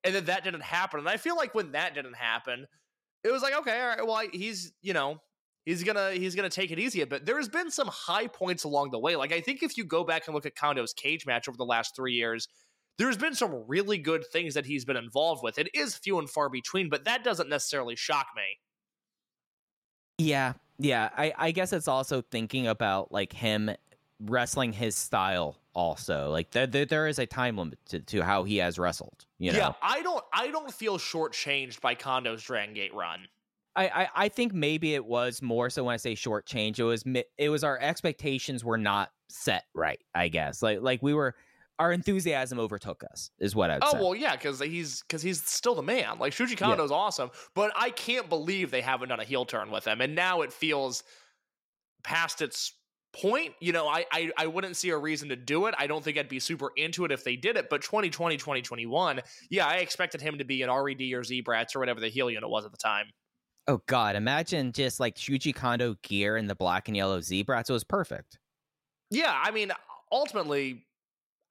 [0.05, 1.01] and then that didn't happen.
[1.01, 2.67] And I feel like when that didn't happen,
[3.25, 5.17] it was like okay, all right, well he's you know
[5.65, 7.25] he's gonna he's gonna take it easy a bit.
[7.25, 9.17] There's been some high points along the way.
[9.17, 11.65] Like I think if you go back and look at Kondo's cage match over the
[11.65, 12.47] last three years,
[12.99, 15.59] there's been some really good things that he's been involved with.
[15.59, 18.43] It is few and far between, but that doesn't necessarily shock me.
[20.19, 21.11] Yeah, yeah.
[21.17, 23.71] I, I guess it's also thinking about like him
[24.21, 28.45] wrestling his style also like there, there, there is a time limit to, to how
[28.45, 29.59] he has wrestled you know?
[29.59, 33.27] yeah i don't i don't feel shortchanged by kondo's dragon gate run
[33.77, 36.85] I, I, I think maybe it was more so when I say short change, it
[36.85, 37.03] was
[37.37, 39.99] it was our expectations were not set right.
[40.15, 41.35] I guess like like we were
[41.79, 43.99] our enthusiasm overtook us is what I'd oh, say.
[43.99, 46.19] well, yeah, because he's because he's still the man.
[46.19, 46.97] Like Shuji Kondo's yeah.
[46.97, 50.43] awesome, but I can't believe they haven't done a heel turn with him, and now
[50.43, 51.03] it feels
[52.03, 52.73] past its
[53.13, 53.55] point.
[53.61, 55.75] You know, I, I I wouldn't see a reason to do it.
[55.77, 57.69] I don't think I'd be super into it if they did it.
[57.69, 59.21] But 2020, 2021,
[59.51, 62.49] yeah, I expected him to be an RED or Z-Brats or whatever the heel unit
[62.49, 63.07] was at the time.
[63.67, 67.71] Oh God, imagine just like Shuji Kondo gear in the black and yellow Z-Brats.
[67.71, 68.39] It was perfect.
[69.11, 69.73] Yeah, I mean,
[70.13, 70.85] ultimately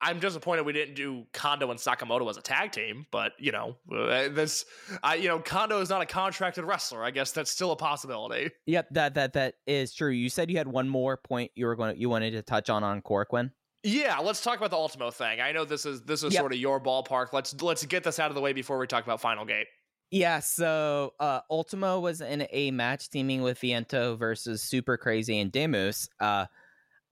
[0.04, 3.76] I'm disappointed we didn't do Kondo and Sakamoto as a tag team, but you know,
[3.90, 4.66] uh, this,
[5.02, 7.02] I, you know, Kondo is not a contracted wrestler.
[7.02, 8.50] I guess that's still a possibility.
[8.66, 10.10] Yep, that that that is true.
[10.10, 12.68] You said you had one more point you were going to, you wanted to touch
[12.68, 13.52] on on Korakuen.
[13.82, 15.40] Yeah, let's talk about the Ultimo thing.
[15.40, 16.40] I know this is this is yep.
[16.40, 17.32] sort of your ballpark.
[17.32, 19.68] Let's let's get this out of the way before we talk about Final Gate.
[20.10, 25.50] Yeah, so uh, Ultimo was in a match teaming with Viento versus Super Crazy and
[25.50, 26.08] Demus.
[26.20, 26.44] Uh,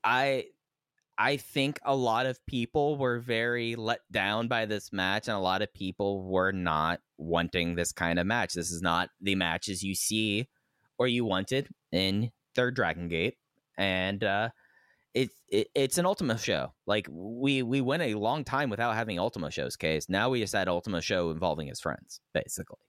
[0.04, 0.46] I
[1.22, 5.40] I think a lot of people were very let down by this match, and a
[5.40, 8.54] lot of people were not wanting this kind of match.
[8.54, 10.48] This is not the matches you see
[10.98, 13.36] or you wanted in Third Dragon Gate,
[13.78, 14.48] and uh,
[15.14, 16.72] it, it it's an Ultimo show.
[16.88, 19.76] Like we we went a long time without having Ultimo shows.
[19.76, 22.80] Case now we just had Ultimo show involving his friends, basically.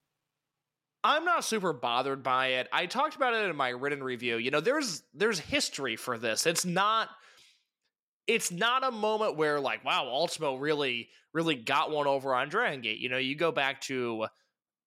[1.03, 2.68] I'm not super bothered by it.
[2.73, 4.38] I talked about it in my written review.
[4.38, 6.47] You know, there's there's history for this.
[6.47, 7.10] It's not
[8.27, 12.81] it's not a moment where like, wow, Ultimo really, really got one over on Dragon
[12.81, 12.99] Gate.
[12.99, 14.27] You know, you go back to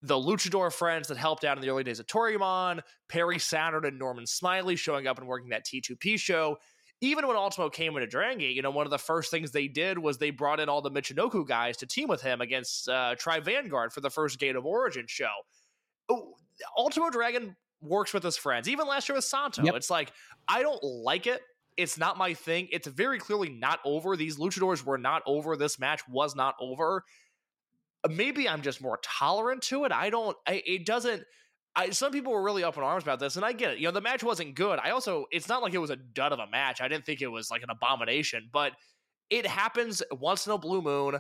[0.03, 3.99] the Luchador friends that helped out in the early days of Toryumon, Perry Saturn and
[3.99, 6.57] Norman Smiley showing up and working that T2P show.
[7.03, 9.69] even when Ultimo came into Dragon Gate, you know, one of the first things they
[9.69, 13.15] did was they brought in all the Michinoku guys to team with him against uh,
[13.19, 15.29] Tri Vanguard for the first Gate of Origin show.
[16.09, 16.35] Oh,
[16.79, 18.69] Ultimo Dragon works with his friends.
[18.69, 19.75] Even last year with Santo, Yep.
[19.75, 20.13] it's like
[20.49, 21.43] I don't like it.
[21.77, 22.69] It's not my thing.
[22.71, 24.17] It's very clearly not over.
[24.17, 25.57] These luchadors were not over.
[25.57, 27.05] This match was not over.
[28.05, 29.93] Uh, maybe I'm just more tolerant to it.
[29.93, 30.37] I don't.
[30.47, 31.23] I, it doesn't.
[31.75, 33.79] I, some people were really up in arms about this, and I get it.
[33.79, 34.79] You know, the match wasn't good.
[34.83, 36.81] I also, it's not like it was a dud of a match.
[36.81, 38.73] I didn't think it was like an abomination, but
[39.29, 41.19] it happens once in a blue moon.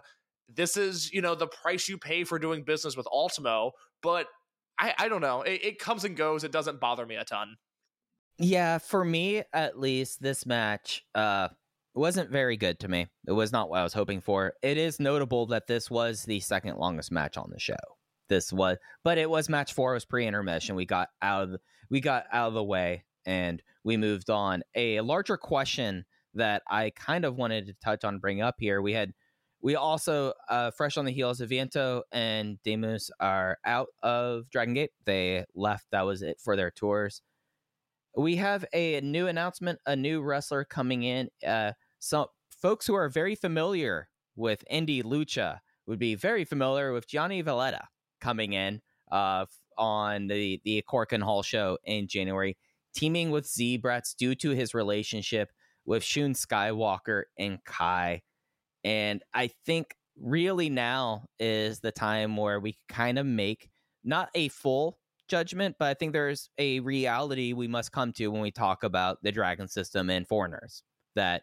[0.48, 3.72] This is, you know, the price you pay for doing business with Ultimo,
[4.02, 4.28] but
[4.78, 5.42] I, I don't know.
[5.42, 6.42] It, it comes and goes.
[6.42, 7.56] It doesn't bother me a ton.
[8.38, 11.48] Yeah, for me at least, this match uh
[11.94, 13.08] wasn't very good to me.
[13.26, 14.52] It was not what I was hoping for.
[14.62, 17.74] It is notable that this was the second longest match on the show.
[18.28, 19.92] This was, but it was match four.
[19.92, 20.76] It was pre-intermission.
[20.76, 24.62] We got out of the, we got out of the way and we moved on.
[24.74, 26.04] A larger question
[26.34, 28.82] that I kind of wanted to touch on, bring up here.
[28.82, 29.14] We had
[29.62, 34.74] we also uh, fresh on the heels of Viento and Demus are out of Dragon
[34.74, 34.90] Gate.
[35.06, 35.86] They left.
[35.92, 37.22] That was it for their tours
[38.16, 43.08] we have a new announcement a new wrestler coming in uh some folks who are
[43.08, 47.86] very familiar with indie lucha would be very familiar with johnny valletta
[48.20, 48.80] coming in
[49.12, 49.44] uh
[49.78, 52.56] on the the Korakuen hall show in january
[52.94, 55.50] teaming with zebrats due to his relationship
[55.84, 58.22] with shun skywalker and kai.
[58.82, 63.68] And i think really now is the time where we kind of make
[64.02, 64.98] not a full
[65.28, 69.22] judgment, but I think there's a reality we must come to when we talk about
[69.22, 70.82] the dragon system and foreigners
[71.14, 71.42] that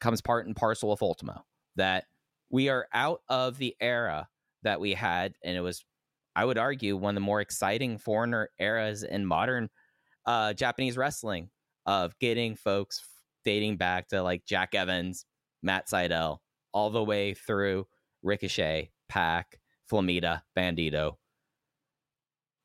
[0.00, 1.44] comes part and parcel of Ultimo.
[1.76, 2.04] That
[2.50, 4.28] we are out of the era
[4.62, 5.84] that we had, and it was,
[6.34, 9.68] I would argue, one of the more exciting foreigner eras in modern
[10.24, 11.50] uh, Japanese wrestling
[11.84, 13.04] of getting folks
[13.44, 15.24] dating back to like Jack Evans,
[15.62, 16.38] Matt Sydal,
[16.72, 17.86] all the way through
[18.22, 19.60] Ricochet, Pac,
[19.90, 21.16] Flamita, Bandito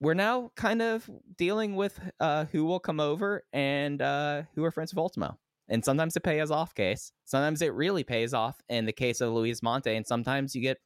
[0.01, 4.71] we're now kind of dealing with uh, who will come over and uh, who are
[4.71, 5.37] friends of Ultimo.
[5.69, 7.13] And sometimes it pays off case.
[7.23, 9.95] Sometimes it really pays off in the case of Luis Mante.
[9.95, 10.79] And sometimes you get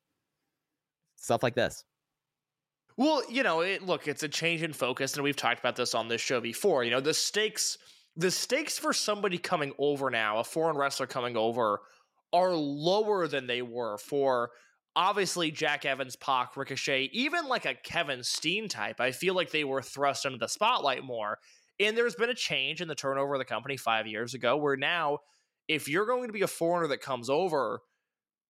[1.16, 1.86] stuff like this.
[2.98, 5.96] Well, you know, it, look, it's a change in focus, and we've talked about this
[5.96, 6.84] on this show before.
[6.84, 7.78] You know, the stakes,
[8.16, 11.82] the stakes for somebody coming over now, a foreign wrestler coming over,
[12.32, 14.52] are lower than they were for
[14.96, 19.00] obviously Jack Evans, Pac, Ricochet, even like a Kevin Steen type.
[19.00, 21.40] I feel like they were thrust into the spotlight more.
[21.80, 24.78] And there's been a change in the turnover of the company five years ago, where
[24.78, 25.20] now,
[25.68, 27.82] if you're going to be a foreigner that comes over,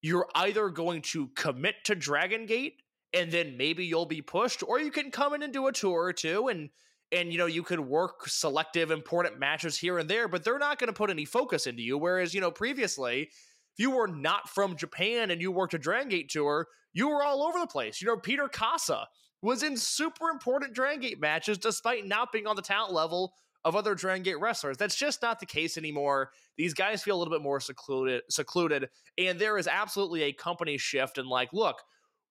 [0.00, 2.82] you're either going to commit to Dragon Gate
[3.12, 6.04] and then maybe you'll be pushed, or you can come in and do a tour
[6.04, 6.70] or two and
[7.12, 10.78] and you know you could work selective important matches here and there, but they're not
[10.78, 11.96] going to put any focus into you.
[11.96, 13.30] Whereas, you know, previously,
[13.76, 17.22] if you were not from Japan and you worked a Dragon Gate tour, you were
[17.22, 18.00] all over the place.
[18.00, 19.04] You know, Peter Kaasa
[19.42, 23.34] was in super important Dragon Gate matches despite not being on the talent level
[23.66, 24.78] of other Dragon Gate wrestlers.
[24.78, 26.30] That's just not the case anymore.
[26.56, 28.88] These guys feel a little bit more secluded, secluded,
[29.18, 31.18] and there is absolutely a company shift.
[31.18, 31.82] And like, look,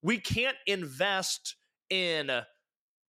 [0.02, 1.58] we can't invest
[1.92, 2.32] in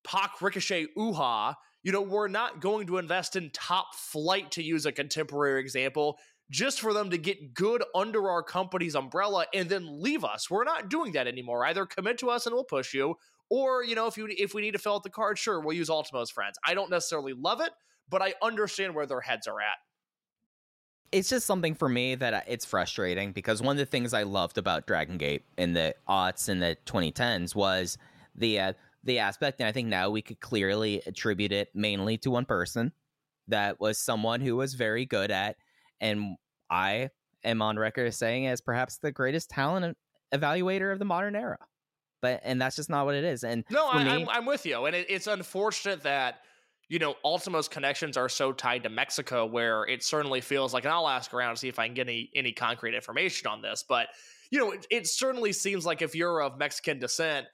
[0.05, 1.55] Pac Ricochet Uhaa.
[1.83, 6.19] You know, we're not going to invest in top flight to use a contemporary example
[6.49, 10.49] just for them to get good under our company's umbrella and then leave us.
[10.49, 11.65] We're not doing that anymore.
[11.65, 13.15] Either commit to us and we'll push you,
[13.49, 15.75] or you know, if you if we need to fill out the card, sure, we'll
[15.75, 16.57] use Ultimo's friends.
[16.65, 17.71] I don't necessarily love it,
[18.09, 19.77] but I understand where their heads are at.
[21.11, 24.57] It's just something for me that it's frustrating because one of the things I loved
[24.57, 27.97] about Dragon Gate in the aughts and the 2010s was
[28.35, 32.31] the uh, the aspect, and I think now we could clearly attribute it mainly to
[32.31, 32.91] one person
[33.47, 35.55] that was someone who was very good at,
[36.01, 36.35] and
[36.69, 37.09] I
[37.43, 39.97] am on record as saying as perhaps the greatest talent
[40.33, 41.59] evaluator of the modern era.
[42.21, 43.43] But and that's just not what it is.
[43.43, 46.39] And No, I, I'm, I'm with you, and it, it's unfortunate that
[46.89, 50.83] you know Ultimo's connections are so tied to Mexico, where it certainly feels like.
[50.83, 53.61] And I'll ask around to see if I can get any any concrete information on
[53.61, 54.07] this, but
[54.49, 57.47] you know, it, it certainly seems like if you're of Mexican descent,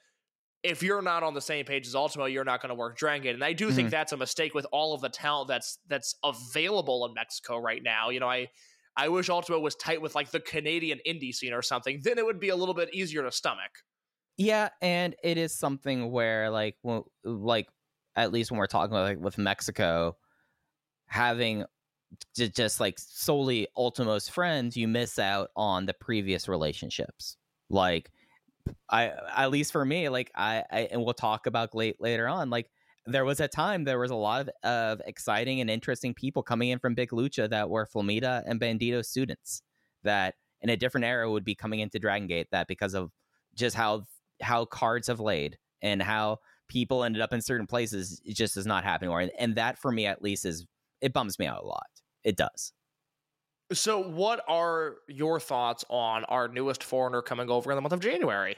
[0.63, 3.23] if you're not on the same page as Ultimo, you're not going to work Dragon
[3.23, 3.35] Gate.
[3.35, 3.91] And I do think Mhm.
[3.91, 8.09] that's a mistake with all of the talent that's that's available in Mexico right now.
[8.09, 8.49] You know, I
[8.95, 11.99] I wish Ultimo was tight with like the Canadian indie scene or something.
[12.03, 13.83] Then it would be a little bit easier to stomach.
[14.37, 17.69] Yeah, and it is something where like well, like
[18.15, 20.17] at least when we're talking about like with Mexico
[21.07, 21.65] having
[22.35, 27.37] j- just like solely Ultimo's friends, you miss out on the previous relationships.
[27.69, 28.11] Like
[28.89, 32.49] I at least for me, like I, I and we'll talk about late later on,
[32.49, 32.69] like
[33.05, 36.69] there was a time there was a lot of, of exciting and interesting people coming
[36.69, 39.61] in from Big Lucha that were Flamita and Bandito students
[40.03, 43.11] that in a different era would be coming into Dragon Gate that because of
[43.55, 44.03] just how
[44.41, 46.37] how cards have laid and how
[46.69, 49.21] people ended up in certain places it just is not happening anymore.
[49.21, 50.65] And, and that for me at least is
[51.01, 51.87] it bums me out a lot.
[52.23, 52.71] It does.
[53.73, 57.99] So, what are your thoughts on our newest foreigner coming over in the month of
[57.99, 58.55] January?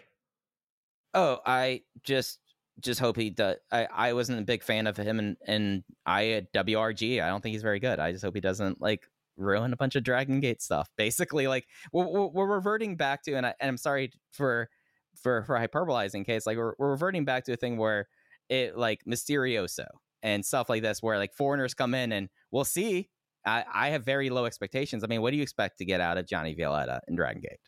[1.14, 2.40] Oh, I just
[2.82, 3.56] just hope he does.
[3.72, 7.22] I, I wasn't a big fan of him and and I at WRG.
[7.22, 8.00] I don't think he's very good.
[8.00, 10.90] I just hope he doesn't like ruin a bunch of Dragon Gate stuff.
[10.98, 14.70] Basically, like we're, we're reverting back to, and, I, and I'm sorry for
[15.16, 18.08] for for hyperbolizing case, like we're, we're reverting back to a thing where
[18.50, 19.88] it like Mysterioso
[20.24, 23.10] and stuff like this, where like foreigners come in and we'll see.
[23.46, 25.04] I, I have very low expectations.
[25.04, 27.60] I mean, what do you expect to get out of Johnny Violetta in Dragon Gate?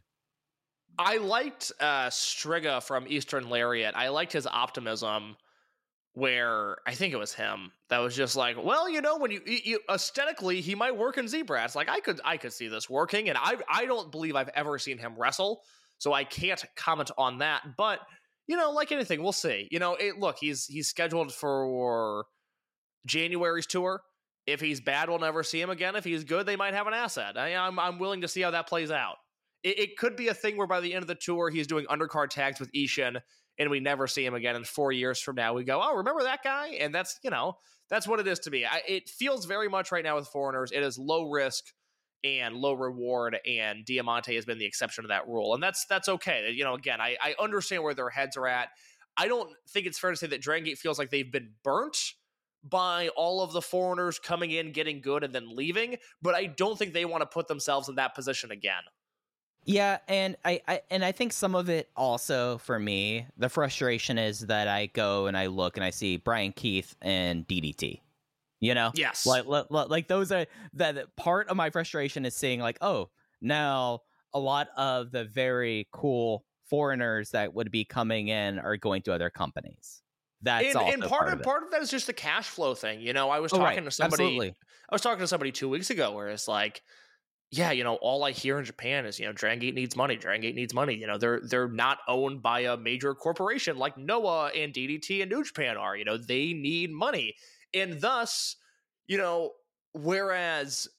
[1.00, 3.96] I liked uh, Striga from Eastern Lariat.
[3.96, 5.38] I liked his optimism,
[6.14, 9.42] where I think it was him that was just like, well, you know, when you,
[9.46, 11.76] you aesthetically, he might work in Z-Brats.
[11.76, 14.80] Like I could, I could see this working, and I, I don't believe I've ever
[14.80, 15.62] seen him wrestle,
[16.00, 17.62] so I can't comment on that.
[17.78, 18.00] But
[18.48, 19.68] you know, like anything, we'll see.
[19.70, 22.26] You know, it, look, he's he's scheduled for
[23.06, 24.02] January's tour.
[24.48, 25.96] If he's bad, we'll never see him again.
[25.96, 27.38] If he's good, they might have an asset.
[27.38, 29.18] I, I'm I'm willing to see how that plays out
[29.64, 31.86] it, it, could be a thing where by the end of the tour he's doing
[31.88, 33.20] undercard tags with Ishin
[33.60, 34.56] and we never see him again.
[34.56, 36.78] And four years from now we go, oh, remember that guy?
[36.80, 37.58] And that's you know
[37.90, 38.66] that's what it is to me.
[38.66, 40.72] I, it feels very much right now with foreigners.
[40.72, 41.66] It is low risk
[42.24, 46.10] and low reward, and Diamante has been the exception to that rule, and that's that's
[46.10, 46.52] okay.
[46.54, 48.70] You know, again, I, I understand where their heads are at.
[49.16, 51.98] I don't think it's fair to say that Dragon Gate feels like they've been burnt
[52.64, 55.98] by all of the foreigners coming in, getting good, and then leaving.
[56.22, 58.84] But I don't think they want to put themselves in that position again.
[59.68, 64.18] Yeah, and I, I and I think some of it also for me, the frustration
[64.18, 68.00] is that I go and I look and I see Brian Keith and DDT.
[68.62, 72.62] You know, yes, like like, like those are that part of my frustration is seeing
[72.62, 73.10] like, oh,
[73.42, 74.04] now
[74.34, 79.14] a lot of the very cool foreigners that would be coming in are going to
[79.14, 80.02] other companies.
[80.42, 82.76] That's and, and part, part of, of part of that is just the cash flow
[82.76, 83.02] thing.
[83.02, 83.86] You know, I was oh, talking right.
[83.86, 84.24] to somebody.
[84.24, 84.50] Absolutely.
[84.90, 86.82] I was talking to somebody two weeks ago where it's like
[87.50, 90.18] yeah, you know, all I hear in Japan is, you know, Dragon Gate needs money.
[90.18, 90.96] Dragon Gate needs money.
[90.96, 95.32] You know, they're they're not owned by a major corporation like Noah and DDT and
[95.32, 95.96] New Japan are.
[95.96, 97.36] You know, they need money.
[97.74, 98.58] And thus,
[99.08, 99.52] you know,
[99.94, 100.90] whereas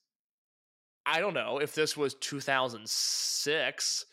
[1.05, 4.07] I don't know if this was 2006,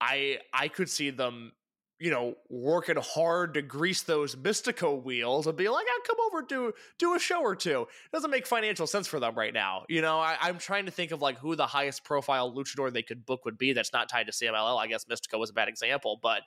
[0.00, 1.52] I I could see them
[2.00, 6.42] you know, working hard to grease those Mystico wheels and be like, I'll come over
[6.46, 7.82] to do a show or two.
[7.82, 9.84] It doesn't make financial sense for them right now.
[9.88, 13.02] You know, I, am trying to think of like who the highest profile luchador they
[13.02, 14.78] could book would be that's not tied to CMLL.
[14.78, 16.42] I guess Mystico was a bad example, but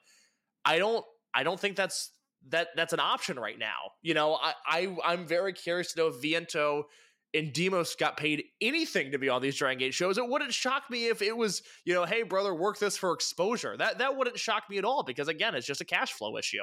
[0.64, 2.11] I don't I don't think that's
[2.49, 3.91] that that's an option right now.
[4.02, 6.88] You know, I, I I'm very curious to know if Viento
[7.34, 10.90] and Demus got paid anything to be on these Dragon Gate shows, it wouldn't shock
[10.90, 13.78] me if it was, you know, hey brother, work this for exposure.
[13.78, 16.58] That that wouldn't shock me at all because again, it's just a cash flow issue.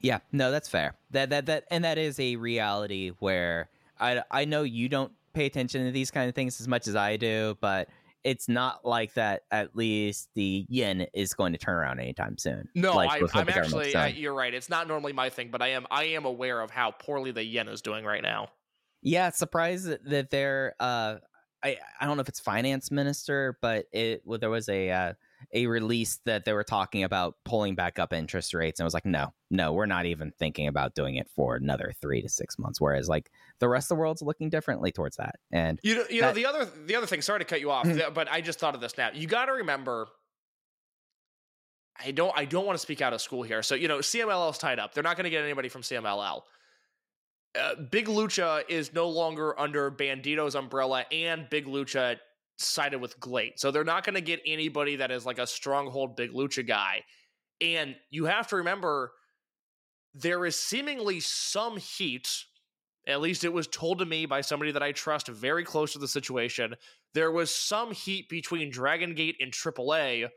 [0.00, 0.96] Yeah, no, that's fair.
[1.10, 5.46] That that that and that is a reality where I I know you don't pay
[5.46, 7.88] attention to these kind of things as much as I do, but
[8.24, 9.42] it's not like that.
[9.50, 12.68] At least the yen is going to turn around anytime soon.
[12.74, 13.94] No, like I, am actually.
[13.94, 14.52] I, you're right.
[14.52, 15.86] It's not normally my thing, but I am.
[15.90, 18.48] I am aware of how poorly the yen is doing right now.
[19.06, 21.16] Yeah, surprised that they're uh
[21.62, 25.12] I I don't know if it's finance minister, but it well, there was a uh,
[25.54, 28.94] a release that they were talking about pulling back up interest rates, and I was
[28.94, 32.58] like, no, no, we're not even thinking about doing it for another three to six
[32.58, 32.80] months.
[32.80, 33.30] Whereas like
[33.60, 35.36] the rest of the world's looking differently towards that.
[35.52, 37.22] And you know, you that, know the other the other thing.
[37.22, 39.10] Sorry to cut you off, but I just thought of this now.
[39.14, 40.08] You got to remember.
[42.04, 42.36] I don't.
[42.36, 43.62] I don't want to speak out of school here.
[43.62, 44.94] So you know, CMLL is tied up.
[44.94, 46.42] They're not going to get anybody from CMLL.
[47.58, 52.16] Uh, Big Lucha is no longer under Bandito's umbrella, and Big Lucha
[52.58, 53.58] sided with GLEAT.
[53.58, 57.04] So they're not going to get anybody that is like a stronghold Big Lucha guy.
[57.60, 59.12] And you have to remember
[60.14, 62.28] there is seemingly some heat.
[63.06, 65.98] At least it was told to me by somebody that I trust very close to
[65.98, 66.74] the situation.
[67.14, 70.28] There was some heat between Dragon Gate and AAA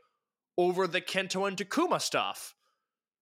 [0.56, 2.54] over the Kento and Takuma stuff.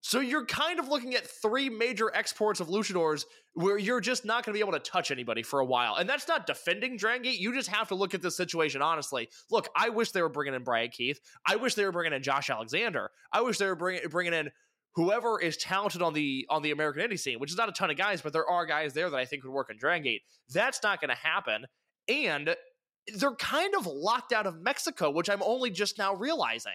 [0.00, 4.44] So you're kind of looking at three major exports of luchadors where you're just not
[4.44, 5.96] going to be able to touch anybody for a while.
[5.96, 7.40] And that's not defending Dragon Gate.
[7.40, 9.28] You just have to look at this situation honestly.
[9.50, 11.20] Look, I wish they were bringing in Brian Keith.
[11.44, 13.10] I wish they were bringing in Josh Alexander.
[13.32, 14.50] I wish they were bringing bringing in
[14.94, 17.90] whoever is talented on the on the American indie scene, which is not a ton
[17.90, 20.22] of guys, but there are guys there that I think would work in Dragon Gate.
[20.52, 21.66] That's not going to happen.
[22.08, 22.54] And
[23.16, 26.72] they're kind of locked out of Mexico, which I'm only just now realizing.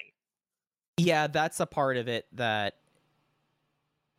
[0.98, 2.76] Yeah, that's a part of it that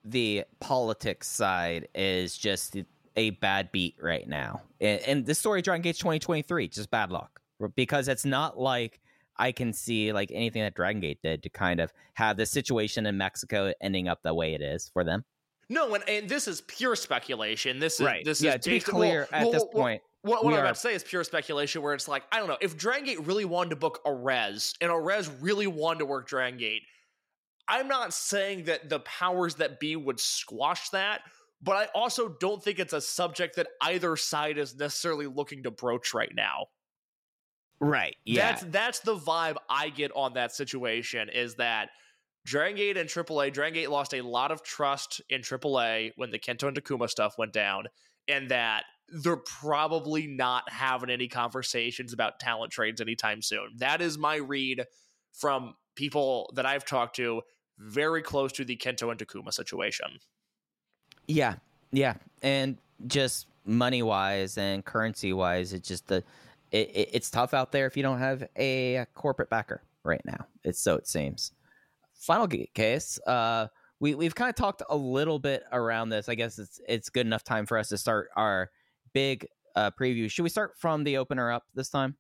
[0.05, 2.77] the politics side is just
[3.17, 4.63] a bad beat right now.
[4.81, 7.41] And, and the story Dragon Gate 2023, just bad luck.
[7.77, 9.01] Because it's not like
[9.37, 13.07] I can see like anything that Dragon Gate did to kind of have the situation
[13.07, 15.25] in Mexico ending up the way it is for them.
[15.71, 17.79] No, and, and this is pure speculation.
[17.79, 18.25] This is Right.
[18.25, 20.95] this Yeah, is to be clear, at this point, What, what I'm about to say
[20.95, 23.77] is pure speculation, where it's like I don't know if Dragon Gate really wanted to
[23.77, 26.83] book a res and a res really wanted to work Dragon Gate.
[27.69, 31.23] I'm not saying that the powers that be would squash that,
[31.63, 35.71] but I also don't think it's a subject that either side is necessarily looking to
[35.71, 36.67] broach right now.
[37.81, 38.17] Right.
[38.25, 38.53] Yeah.
[38.53, 41.91] That's that's the vibe I get on that situation is that
[42.45, 46.39] Dragon Gate and AAA, Dragon Gate lost a lot of trust in AAA when the
[46.39, 47.85] Kento and Takuma stuff went down,
[48.29, 53.71] and that they're probably not having any conversations about talent trades anytime soon.
[53.79, 54.85] That is my read
[55.33, 57.43] from people that I've talked to
[57.79, 60.07] very close to the Kento and Takuma situation.
[61.27, 61.57] Yeah,
[61.93, 62.77] yeah, and
[63.07, 66.23] just money wise and currency wise, it's just the
[66.71, 70.47] it, it, it's tough out there if you don't have a corporate backer right now.
[70.65, 71.53] It's so it seems.
[72.15, 73.19] Final case.
[73.27, 73.69] Uh,
[74.01, 76.29] we we've kind of talked a little bit around this.
[76.29, 78.71] I guess it's it's good enough time for us to start our
[79.13, 79.47] big
[79.77, 80.31] uh, preview.
[80.31, 82.17] Should we start from the opener up this time?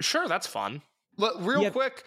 [0.00, 0.82] Sure, that's fun.
[1.16, 1.70] Look, real Yeah.
[1.70, 2.04] quick,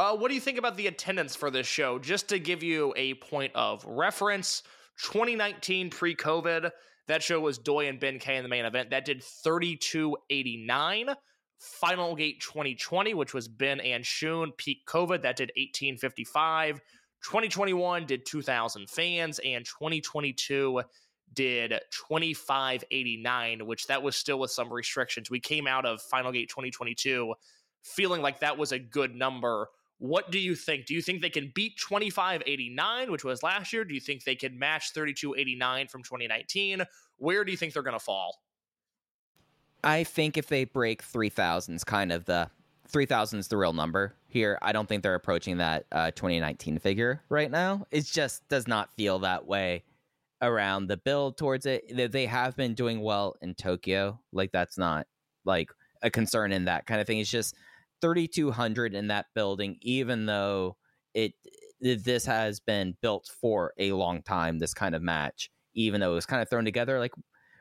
[0.00, 1.98] uh, what do you think about the attendance for this show?
[1.98, 4.62] Just to give you a point of reference,
[5.02, 6.70] 2019 pre COVID,
[7.06, 8.88] that show was Doi and Ben K in the main event.
[8.90, 11.10] That did 3289.
[11.58, 16.80] Final Gate 2020, which was Ben and Shun, peak COVID, that did 1855.
[17.22, 20.80] 2021 did 2,000 fans, and 2022
[21.34, 25.30] did 2589, which that was still with some restrictions.
[25.30, 27.34] We came out of Final Gate 2022
[27.82, 29.68] feeling like that was a good number.
[30.00, 30.86] What do you think?
[30.86, 33.84] Do you think they can beat 2589, which was last year?
[33.84, 36.84] Do you think they can match 3289 from 2019?
[37.18, 38.40] Where do you think they're going to fall?
[39.84, 42.48] I think if they break 3,000 is kind of the
[42.88, 44.58] 3,000 is the real number here.
[44.62, 47.86] I don't think they're approaching that uh, 2019 figure right now.
[47.90, 49.84] It just does not feel that way
[50.40, 52.10] around the build towards it.
[52.10, 54.18] They have been doing well in Tokyo.
[54.32, 55.06] Like, that's not
[55.44, 55.70] like
[56.02, 57.18] a concern in that kind of thing.
[57.18, 57.54] It's just
[58.00, 60.76] 3,200 in that building, even though
[61.14, 61.32] it
[61.80, 66.14] this has been built for a long time, this kind of match, even though it
[66.14, 66.98] was kind of thrown together.
[66.98, 67.14] Like,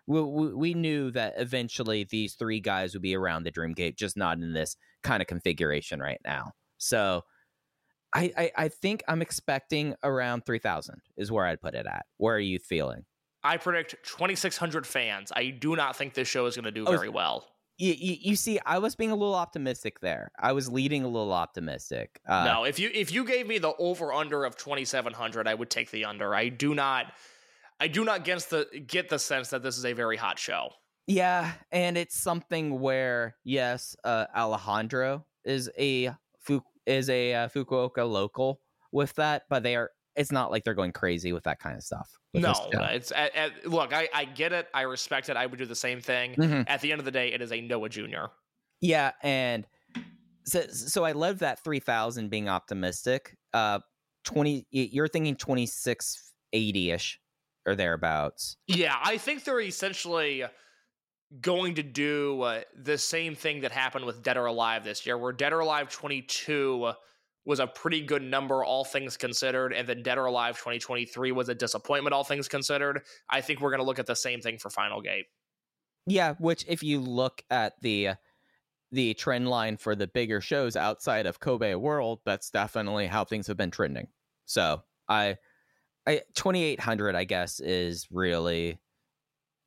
[0.07, 3.97] we, we, we knew that eventually these three guys would be around the Dream Gate,
[3.97, 6.51] just not in this kind of configuration right now.
[6.77, 7.23] So
[8.13, 12.05] I, I, I think I'm expecting around 3,000 is where I'd put it at.
[12.17, 13.05] Where are you feeling?
[13.43, 15.31] I predict 2600 fans.
[15.33, 17.47] I do not think this show is going to do Oh, very well.
[17.79, 20.31] You, you, you see, I was being a little optimistic there.
[20.37, 22.19] I was leading a little optimistic.
[22.27, 25.69] Uh, no, if you if you gave me the over under of 2700, I would
[25.69, 26.35] take the under.
[26.35, 27.13] I do not
[27.79, 30.71] I do not get the get the sense that this is a very hot show.
[31.07, 36.11] Yeah, and it's something where yes, uh, Alejandro is a
[36.85, 38.61] is a uh, Fukuoka local
[38.91, 39.91] with that, but they are.
[40.15, 42.09] It's not like they're going crazy with that kind of stuff.
[42.33, 43.93] No, it's at, at, look.
[43.93, 44.67] I, I get it.
[44.73, 45.37] I respect it.
[45.37, 46.35] I would do the same thing.
[46.35, 46.65] Mhm.
[46.67, 48.29] At the end of the day, it is a Noah Junior.
[48.81, 49.65] Yeah, and
[50.45, 53.37] so so I love that three thousand being optimistic.
[53.53, 53.79] Uh,
[54.23, 54.67] twenty.
[54.71, 57.19] You're thinking twenty six eighty ish
[57.65, 58.57] or thereabouts.
[58.67, 60.43] Yeah, I think they're essentially
[61.41, 65.17] going to do uh, the same thing that happened with Dead or Alive this year,
[65.17, 66.91] where Dead or Alive 22
[67.45, 71.49] was a pretty good number, all things considered, and then Dead or Alive 2023 was
[71.49, 73.01] a disappointment, all things considered.
[73.29, 75.25] I think we're going to look at the same thing for Final Gate.
[76.05, 78.11] Yeah, which if you look at the
[78.91, 83.45] the trend line for the bigger shows outside of Kobe World, that's definitely how things
[83.47, 84.07] have been trending.
[84.45, 85.37] So I,
[86.07, 88.79] I twenty eight hundred, I guess, is really.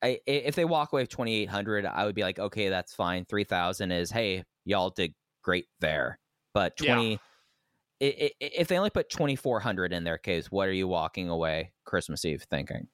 [0.05, 3.93] I, if they walk away with 2800 i would be like okay that's fine 3000
[3.93, 6.19] is hey y'all did great there
[6.55, 7.19] but 20 i- i-
[8.05, 12.45] if they only put 2400 in their case what are you walking away christmas eve
[12.51, 12.89] thinking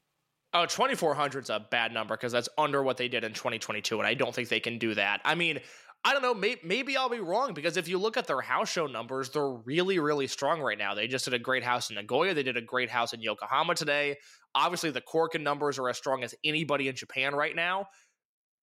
[0.55, 4.06] Oh, 2400 is a bad number because that's under what they did in 2022, and
[4.06, 5.20] I don't think they can do that.
[5.22, 5.60] I mean,
[6.05, 6.32] I don't know.
[6.32, 9.51] May- maybe I'll be wrong because if you look at their house show numbers, they're
[9.51, 10.94] really, really strong right now.
[10.94, 12.32] They just did a great house in Nagoya.
[12.32, 14.16] They did a great house in Yokohama today.
[14.55, 17.86] Obviously, the Korakuen numbers are as strong as anybody in Japan right now.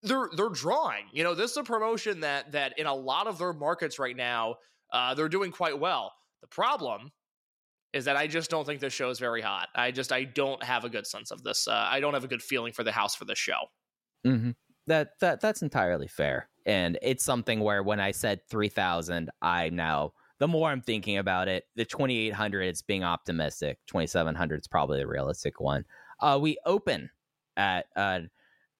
[0.01, 1.05] They're they're drawing.
[1.11, 4.15] You know, this is a promotion that that in a lot of their markets right
[4.15, 4.55] now,
[4.91, 6.13] uh, they're doing quite well.
[6.45, 7.11] The problem
[7.91, 9.69] is that I just don't think this show is very hot.
[9.73, 11.67] I just I don't have a good sense of this.
[11.67, 13.57] Uh, I don't have a good feeling for the house for this show.
[14.27, 14.51] Mm-hmm.
[14.85, 19.75] That that that's entirely fair, and it's something where when I said three thousand, I'm
[19.75, 23.79] now the more I'm thinking about it, the 2800 is being optimistic.
[23.87, 25.83] 2700 is probably the realistic one.
[26.19, 27.09] Uh, we open
[27.57, 28.19] at uh,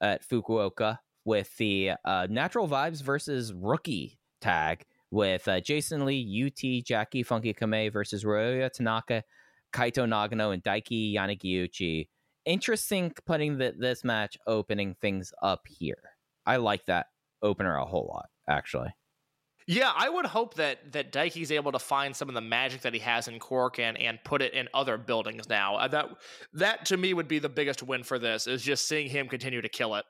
[0.01, 4.85] at Fukuoka with the uh, Natural Vibes versus Rookie tag
[5.15, 9.23] with uh, Jason Lee, UT, Jacky Funky Kamei versus Ryoya Tanaka,
[9.73, 12.09] Kaito Nagano, and Daiki Yanagiuchi.
[12.45, 16.11] Interesting putting the, this match opening things up here.
[16.45, 17.07] I like that
[17.41, 18.89] opener a whole lot, actually.
[19.67, 22.93] Yeah, I would hope that that Daiki's able to find some of the magic that
[22.93, 25.77] he has in Cork and and put it in other buildings now.
[25.77, 26.09] Uh, that
[26.53, 29.61] that to me would be the biggest win for this is just seeing him continue
[29.61, 30.05] to kill it.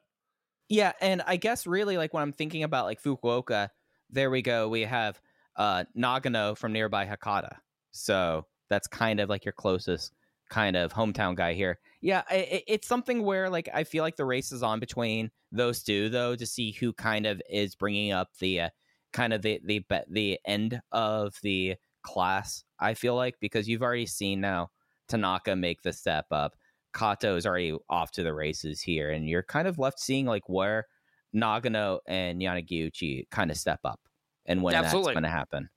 [0.68, 3.69] Yeah, and I guess really like when I'm thinking about like Fukuoka,
[4.10, 4.69] there we go.
[4.69, 5.19] We have
[5.56, 7.57] uh Nagano from nearby Hakata.
[7.91, 10.14] So that's kind of like your closest
[10.49, 11.80] kind of hometown guy here.
[12.02, 15.84] Yeah, it, it's something where like I feel like the race is on between those
[15.84, 18.69] two though to see who kind of is bringing up the uh,
[19.14, 22.64] kind of the the the end of the class.
[22.80, 24.69] I feel like because you've already seen now
[25.07, 26.56] Tanaka make the step up.
[26.95, 30.48] Kato is already off to the races here, and you're kind of left seeing like
[30.48, 30.86] where
[31.36, 33.99] Nagano and Yanagiuchi kind of step up
[34.45, 35.10] and when Absolutely.
[35.10, 35.70] that's going to happen.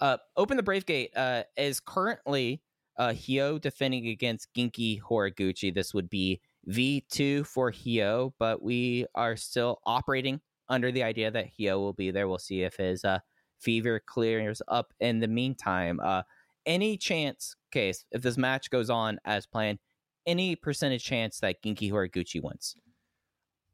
[0.00, 2.62] Uh, Open the Brave Gate uh, is currently
[2.96, 5.72] uh, Hyo defending against Genki Horiguchi.
[5.72, 11.48] This would be V2 for Hyo, but we are still operating under the idea that
[11.58, 12.28] Hyo will be there.
[12.28, 13.18] We'll see if his uh,
[13.58, 16.00] fever clears up in the meantime.
[16.02, 16.22] Uh,
[16.66, 19.78] any chance, case, if this match goes on as planned,
[20.26, 22.76] any percentage chance that Genki Horiguchi wins?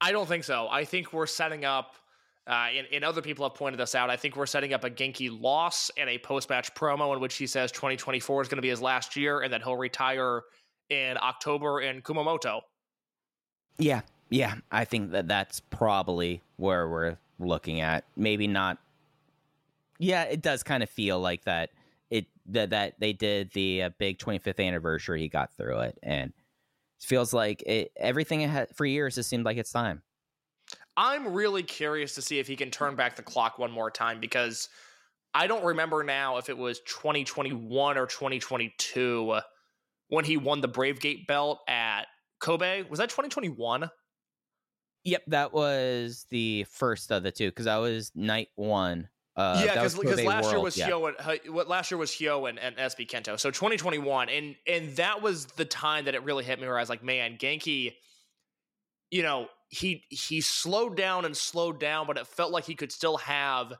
[0.00, 0.68] I don't think so.
[0.70, 1.96] I think we're setting up,
[2.46, 4.10] uh, and, and other people have pointed this out.
[4.10, 7.36] I think we're setting up a Genki loss and a post match promo in which
[7.36, 10.42] he says 2024 is going to be his last year and that he'll retire
[10.90, 12.60] in October in Kumamoto.
[13.78, 18.04] Yeah, yeah, I think that that's probably where we're looking at.
[18.16, 18.78] Maybe not.
[19.98, 21.70] Yeah, it does kind of feel like that.
[22.10, 25.20] It that that they did the uh, big 25th anniversary.
[25.20, 26.32] He got through it, and
[27.00, 29.18] feels like it, everything it had, for years.
[29.18, 30.02] It seemed like it's time.
[30.96, 34.18] I'm really curious to see if he can turn back the clock one more time
[34.20, 34.68] because
[35.34, 39.38] I don't remember now if it was 2021 or 2022
[40.08, 42.06] when he won the Brave Gate belt at
[42.40, 42.84] Kobe.
[42.88, 43.90] Was that 2021?
[45.04, 49.08] Yep, that was the first of the two because that was night one.
[49.36, 50.88] Uh, yeah, because last year was yeah.
[50.88, 53.38] Hyo and what last year was Hyo and, and SB Kento.
[53.38, 56.80] So 2021, and and that was the time that it really hit me where I
[56.80, 57.92] was like, man, Genki,
[59.10, 62.90] you know, he he slowed down and slowed down, but it felt like he could
[62.90, 63.74] still have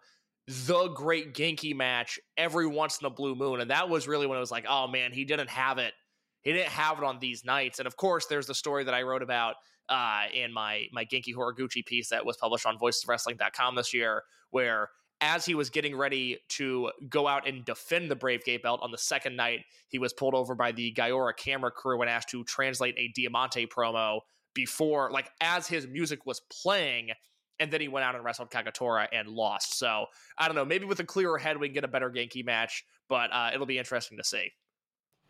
[0.47, 4.37] the great Genki match every once in a blue moon, and that was really when
[4.37, 5.95] it was like, oh man, he didn't have it.
[6.43, 9.03] He didn't have it on these nights, and of course, there's the story that I
[9.03, 9.55] wrote about
[9.89, 14.91] uh, in my my Genki Horiguchi piece that was published on VoicesWrestling.com this year, where
[15.21, 18.91] as he was getting ready to go out and defend the Brave Gate belt on
[18.91, 22.45] the second night, he was pulled over by the Gaora camera crew and asked to
[22.45, 24.21] translate a Diamante promo
[24.55, 27.11] before, like, as his music was playing.
[27.59, 29.79] And then he went out and wrestled Kagatora and lost.
[29.79, 30.07] So
[30.37, 30.65] I don't know.
[30.65, 33.65] Maybe with a clearer head, we can get a better Genki match, but uh, it'll
[33.65, 34.53] be interesting to see.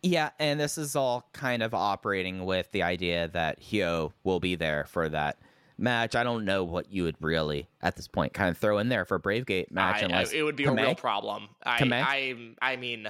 [0.03, 4.55] Yeah, and this is all kind of operating with the idea that Hyo will be
[4.55, 5.39] there for that
[5.77, 6.15] match.
[6.15, 9.05] I don't know what you would really, at this point, kind of throw in there
[9.05, 10.01] for a Brave Gate match.
[10.01, 10.81] I- unless I, it would be Kamei?
[10.81, 11.49] a real problem.
[11.63, 11.77] I?
[11.81, 13.07] I, I mean,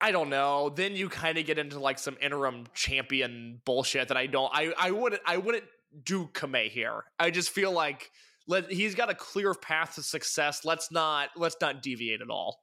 [0.00, 0.70] I don't know.
[0.70, 4.50] Then you kind of get into like some interim champion bullshit that I don't.
[4.52, 5.22] I, I wouldn't.
[5.26, 5.64] I wouldn't
[6.04, 7.04] do Kamei here.
[7.18, 8.10] I just feel like
[8.46, 10.64] let he's got a clear path to success.
[10.64, 11.30] Let's not.
[11.36, 12.62] Let's not deviate at all.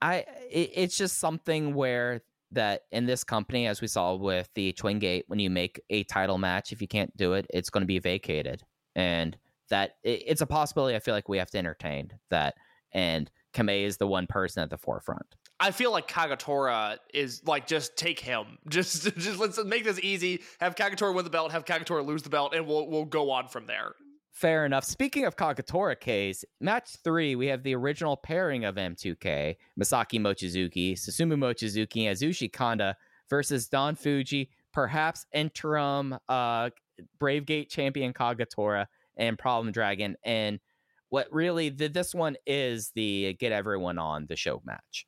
[0.00, 2.22] I it, it's just something where
[2.52, 6.04] that in this company, as we saw with the Twin Gate, when you make a
[6.04, 8.62] title match, if you can't do it, it's going to be vacated,
[8.94, 9.36] and
[9.70, 10.96] that it, it's a possibility.
[10.96, 12.54] I feel like we have to entertain that,
[12.92, 15.36] and Kamei is the one person at the forefront.
[15.60, 18.58] I feel like Kagatora is like just take him.
[18.68, 20.42] Just just let's make this easy.
[20.60, 21.50] Have Kagatora win the belt.
[21.52, 23.94] Have Kagatora lose the belt, and we'll we'll go on from there.
[24.38, 24.84] Fair enough.
[24.84, 30.92] Speaking of Kagatora case, match three, we have the original pairing of M2K, Masaki Mochizuki,
[30.92, 32.96] Susumu Mochizuki, and Yasushi Kanda
[33.28, 36.70] versus Don Fujii, perhaps interim uh,
[37.18, 38.86] Brave Gate champion Kagatora
[39.16, 40.14] and Problem Dragon.
[40.22, 40.60] And
[41.08, 45.04] what really the, this one is the get everyone on the show match.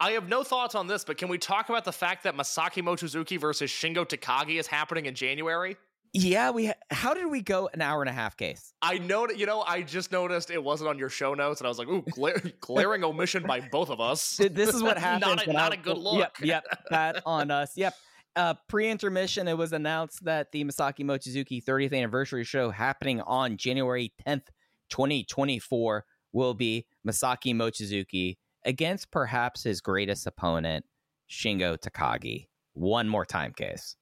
[0.00, 2.82] I have no thoughts on this, but can we talk about the fact that Masaki
[2.82, 5.76] Mochizuki versus Shingo Takagi is happening in January?
[6.12, 6.72] Yeah, we.
[6.90, 8.72] How did we go an hour and a half case?
[8.82, 11.68] I know, you know, I just noticed it wasn't on your show notes, and I
[11.68, 15.20] was like, "Ooh, gla- glaring omission by both of us." This is what happens.
[15.36, 16.18] not a, not I- a good look.
[16.18, 17.72] Yep, yep, that on us.
[17.76, 17.94] Yep.
[18.36, 24.12] Uh, pre-intermission, it was announced that the Masaki Mochizuki 30th anniversary show happening on January
[24.26, 24.46] 10th,
[24.88, 30.84] 2024, will be Masaki Mochizuki against perhaps his greatest opponent,
[31.28, 32.46] Shingo Takagi.
[32.74, 33.96] One more time, case.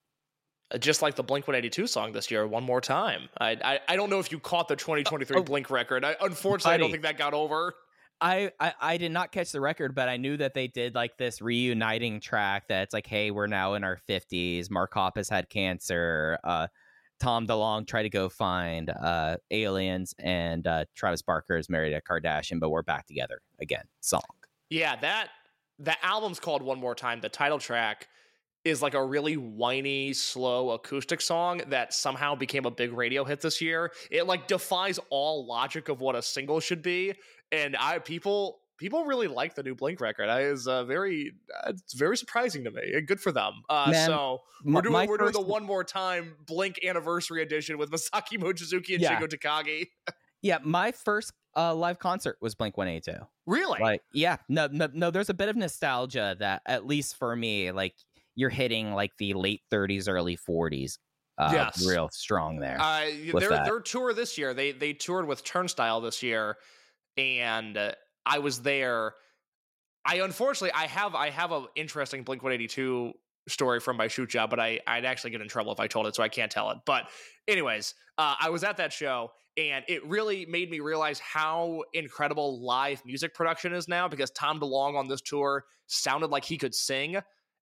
[0.70, 3.28] Uh, Just like the Blink 182 song this year, one more time.
[3.40, 5.43] I I, I don't know if you caught the 2023 Oh.
[5.43, 6.05] Blink record.
[6.05, 7.74] I, unfortunately, I don't think that got over.
[8.20, 11.16] I, I I did not catch the record, but I knew that they did like
[11.19, 14.70] this reuniting track that's like, hey, we're now in our fifties.
[14.70, 16.39] Mark Hoppus had cancer.
[16.43, 16.66] Uh,
[17.20, 22.01] Tom DeLonge tried to go find uh, aliens, and uh, Travis Barker is married a
[22.01, 23.85] Kardashian, but we're back together again.
[24.01, 24.23] Song.
[24.69, 25.28] Yeah, that
[25.81, 27.20] that album's called One More Time.
[27.20, 28.09] The title track
[28.64, 33.40] is like a really whiny, slow acoustic song that somehow became a big radio hit
[33.40, 33.93] this year.
[34.10, 37.14] It like defies all logic of what a single should be,
[37.52, 40.28] and I people people really like the new Blink record.
[40.28, 41.32] I is uh, very
[41.64, 42.93] uh, it's very surprising to me.
[42.94, 43.52] And good for them.
[43.68, 47.78] Uh, Man, so we're doing my we're doing the one more time Blink anniversary edition
[47.78, 49.20] with Masaki Mochizuki and Yeah.
[49.20, 49.89] Shingo Takagi.
[50.40, 53.18] Yeah, my first uh, live concert was Blink One Eighty Two.
[53.44, 53.80] Really?
[53.80, 55.10] Like, yeah, no, no, no.
[55.10, 57.97] There's a bit of nostalgia that, at least for me, like
[58.39, 60.98] you're hitting like the late 30s, early 40s.
[61.36, 61.85] Uh, Yes.
[61.86, 62.78] real strong there.
[62.81, 63.65] Uh, their that.
[63.65, 66.56] their tour this year, they they toured with Turnstile this year,
[67.16, 67.93] and uh,
[68.24, 69.15] I was there.
[70.05, 73.12] I unfortunately I have I have an interesting Blink One Eighty Two
[73.48, 76.06] story from my shoot job, but I I'd actually get in trouble if I told
[76.06, 76.78] it, so I can't tell it.
[76.85, 77.09] But
[77.47, 79.31] anyways, uh, I was at that show.
[79.56, 84.60] And it really made me realize how incredible live music production is now because Tom
[84.60, 87.16] DeLonge on this tour sounded like he could sing,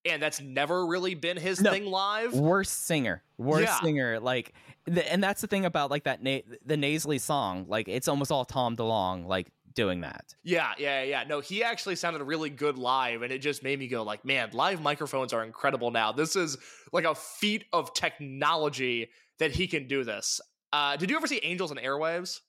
[0.08, 1.70] and that's never really been his No.
[1.70, 2.32] thing live.
[2.34, 3.80] worst singer worst Yeah.
[3.80, 4.52] singer like
[4.86, 8.30] the, and that's the thing about like that na- the nasally song like it's almost
[8.32, 11.24] all tom delonge like doing that Yeah, yeah, yeah.
[11.24, 14.48] No, he actually sounded really good live, and it just made me go like, man,
[14.54, 16.12] live microphones are incredible now.
[16.12, 16.56] This is
[16.94, 20.40] like a feat of technology that he can do this.
[20.72, 22.40] Uh, did you ever see Angels and Airwaves?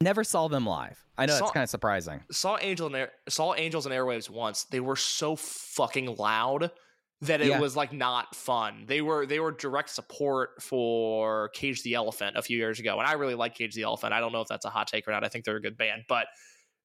[0.00, 3.12] Never saw them live i know Saw- it's kind of surprising Saw Angel and Air-
[3.28, 4.64] saw Angels and Airwaves once.
[4.64, 6.70] They were so fucking loud
[7.22, 7.60] that it Yeah.
[7.60, 8.84] was like not fun.
[8.86, 13.08] They were they were direct support for Cage the Elephant a few years ago, and
[13.08, 14.12] I really like Cage the Elephant.
[14.12, 15.24] I don't know if that's a hot take or not.
[15.24, 16.26] I think they're a good band, but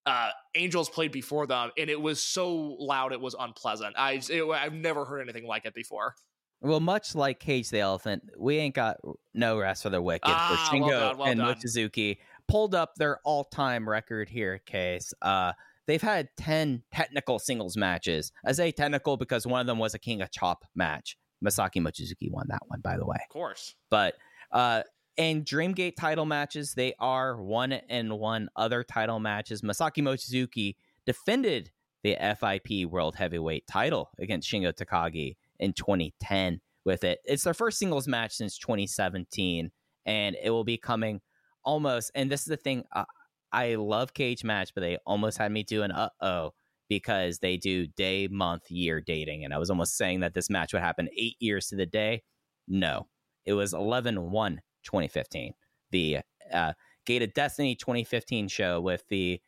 [0.06, 3.94] uh, Angels played before them, and it was so loud it was unpleasant.
[3.98, 6.16] I it, I've never heard anything like it before.
[6.62, 8.98] well much like cage the elephant we ain't got
[9.34, 11.56] no rest for the wicked Ah, for well done, well and done.
[11.56, 12.20] mochizuki
[12.52, 15.54] pulled up their all-time record here case uh
[15.88, 18.32] They've had 10 technical singles matches.
[18.46, 21.18] I say technical because one of them was a King of Chop match.
[21.44, 23.18] Masaki Mochizuki won that one, by the way.
[23.22, 23.76] Of course.
[23.90, 24.16] But
[24.52, 24.84] uh
[25.18, 29.62] in Dreamgate title matches, they are one and one other title matches.
[29.62, 30.76] Masaki Mochizuki
[31.06, 31.72] defended
[32.04, 37.20] the FIP World Heavyweight title against Shingo Takagi in 2010 with it.
[37.26, 39.72] It's their first singles match since 2017,
[40.06, 41.22] and it will be coming
[41.64, 42.12] almost.
[42.16, 43.06] And this is the thing uh,
[43.52, 46.52] I love cage match, but they almost had me do an uh oh
[46.90, 49.46] because they do day, month, year dating.
[49.46, 52.24] And I was almost saying that this match would happen eight years to the day.
[52.68, 53.08] No,
[53.46, 55.54] it was 11 1 2015.
[55.92, 56.20] The
[56.52, 56.74] uh,
[57.06, 59.40] Gate of Destiny 2015 show with the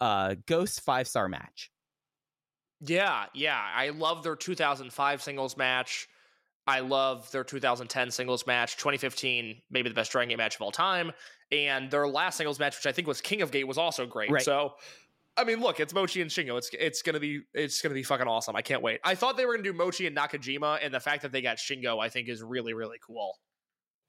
[0.00, 1.70] uh, Ghost five star match.
[2.80, 3.60] Yeah, yeah.
[3.74, 6.08] I love their 2005 singles match.
[6.66, 8.76] I love their 2010 singles match.
[8.76, 11.12] 2015, maybe the best Dragon Gate match of all time.
[11.50, 14.30] And their last singles match, which I think was King of Gate, was also great.
[14.30, 14.42] Right.
[14.42, 14.74] So,
[15.36, 16.56] I mean, look, it's Mochi and Shingo.
[16.58, 18.54] It's it's gonna be it's gonna be fucking awesome.
[18.54, 19.00] I can't wait.
[19.04, 21.56] I thought they were gonna do Mochi and Nakajima, and the fact that they got
[21.56, 23.38] Shingo, I think, is really really cool.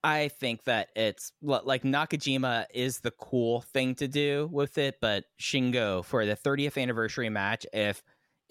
[0.04, 5.26] I think that it's like Nakajima is the cool thing to do with it, but
[5.40, 8.02] Shingo for the 30th anniversary match, if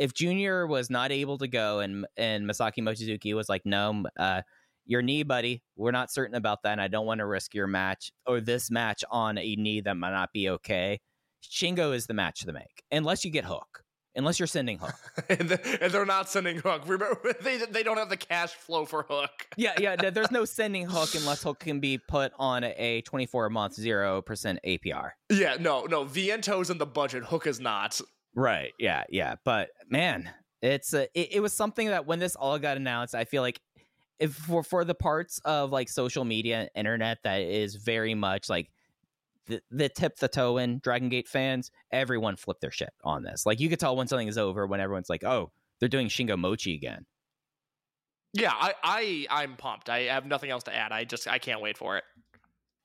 [0.01, 4.41] if Junior was not able to go and and Masaki Mochizuki was like, no, uh,
[4.87, 7.67] your knee, buddy, we're not certain about that, and I don't want to risk your
[7.67, 11.01] match or this match on a knee that might not be okay.
[11.45, 13.85] Shingo is the match to make, unless you get Hook,
[14.17, 14.95] unless you're sending Hook.
[15.29, 16.83] and, the, and they're not sending Hook.
[16.87, 19.49] Remember, they they don't have the cash flow for Hook.
[19.59, 19.97] yeah, yeah.
[19.97, 24.61] There's no sending Hook unless Hook can be put on a 24 month zero percent
[24.67, 25.11] APR.
[25.29, 26.07] Yeah, no, no.
[26.07, 27.25] Viento's in the budget.
[27.25, 28.01] Hook is not.
[28.35, 28.73] Right.
[28.79, 29.05] Yeah.
[29.09, 29.37] Yeah.
[29.45, 30.31] But man,
[30.63, 33.61] it's a, it, it was something that when this all got announced, I feel like
[34.19, 38.49] if for for the parts of like social media and internet that is very much
[38.49, 38.71] like
[39.47, 43.47] the, the tip the toe in Dragon Gate fans, everyone flipped their shit on this.
[43.47, 45.51] Like you could tell when something is over when everyone's like, oh,
[45.81, 47.07] they're doing Shingo Mochi again.
[48.33, 49.89] Yeah, I, I I'm pumped.
[49.89, 50.93] I have nothing else to add.
[50.93, 52.05] I just I can't wait for it.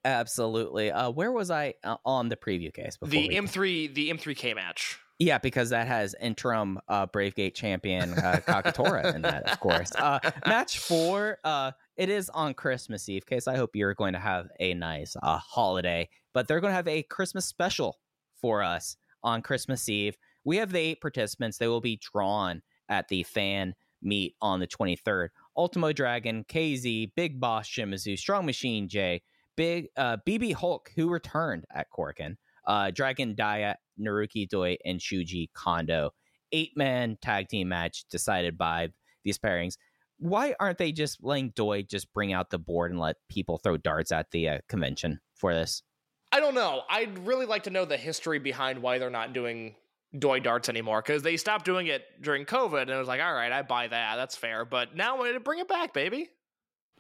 [0.04, 0.92] Absolutely.
[0.92, 2.96] Uh, where was I uh, on the preview case?
[2.98, 5.00] Before The M3 the M3K match.
[5.18, 9.92] Yeah, because that has interim uh, Bravegate champion uh, Kagatora in that, of course.
[9.98, 13.26] Uh, match four, uh, it is on Christmas Eve.
[13.26, 16.76] Case, I hope you're going to have a nice uh, holiday, but they're going to
[16.76, 17.98] have a Christmas special
[18.42, 21.58] for us on Christmas Eve we have the eight participants.
[21.58, 25.30] They will be drawn at the fan meet on the 23rd.
[25.58, 29.22] Ultimo Dragon, KZ, Big Boss Shimizu, Strong Machine J,
[29.58, 32.38] Big uh, BB Hulk, who returned at Korakuen,
[32.68, 36.12] uh, Dragon Dia, Naruki Doi, and Shuji Kondo.
[36.52, 38.90] Eight man tag team match decided by
[39.24, 39.78] these pairings.
[40.18, 43.76] Why aren't they just letting Doi just bring out the board and let people throw
[43.78, 45.84] darts at the uh, convention for this?
[46.32, 46.84] I don't know.
[46.90, 49.76] I'd really like to know the history behind why they're not doing
[50.18, 53.34] Doi darts anymore because they stopped doing it during COVID and it was like, all
[53.34, 54.16] right, I buy that.
[54.16, 54.64] That's fair.
[54.64, 56.30] But now we bring it back, baby.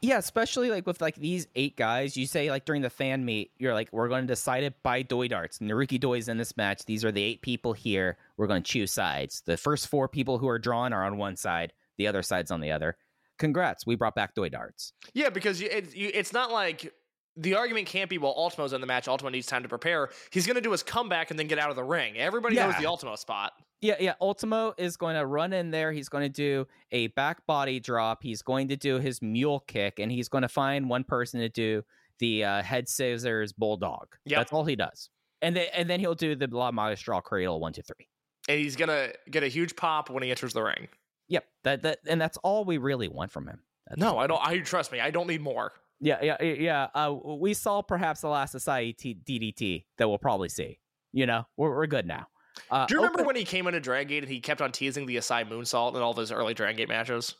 [0.01, 3.51] Yeah, especially like with like these eight guys, you say like during the fan meet,
[3.57, 5.59] you're like, we're going to decide it by Doi darts.
[5.59, 6.85] Naruki Doi's in this match.
[6.85, 8.17] These are the eight people here.
[8.37, 9.41] We're going to choose sides.
[9.45, 11.73] The first four people who are drawn are on one side.
[11.97, 12.97] The other side's on the other.
[13.39, 14.93] Congrats, we brought back Doi darts.
[15.13, 16.93] Yeah, because it, it's not like
[17.37, 20.47] the argument can't be well ultimo's in the match ultimo needs time to prepare he's
[20.47, 22.67] going to do his comeback and then get out of the ring everybody Yeah.
[22.67, 23.51] knows the ultimo spot
[23.85, 24.13] Yeah, yeah.
[24.21, 25.91] Ultimo is going to run in there.
[25.91, 28.23] He's going to do a back body drop.
[28.23, 31.49] He's going to do his mule kick, and he's going to find one person to
[31.49, 31.83] do
[32.19, 34.07] the uh, head scissors bulldog.
[34.25, 35.09] Yeah, That's all he does.
[35.41, 38.07] And then and then he'll do the La Magistral cradle one two three.
[38.49, 40.87] and he's going to get a huge pop when he enters the ring
[41.27, 41.45] Yep.
[41.63, 43.59] That that and that's all we really want from him.
[43.87, 46.87] That's no i don't i trust me i don't need more Yeah, yeah, yeah, yeah.
[46.95, 50.79] Uh, we saw perhaps the last Society DDT that we'll probably see.
[51.13, 52.27] You know, we're, we're good now.
[52.69, 54.71] Uh, do you remember open- when he came into Dragon Gate and he kept on
[54.71, 57.35] teasing the Asai moonsault in all of his early Dragon Gate matches?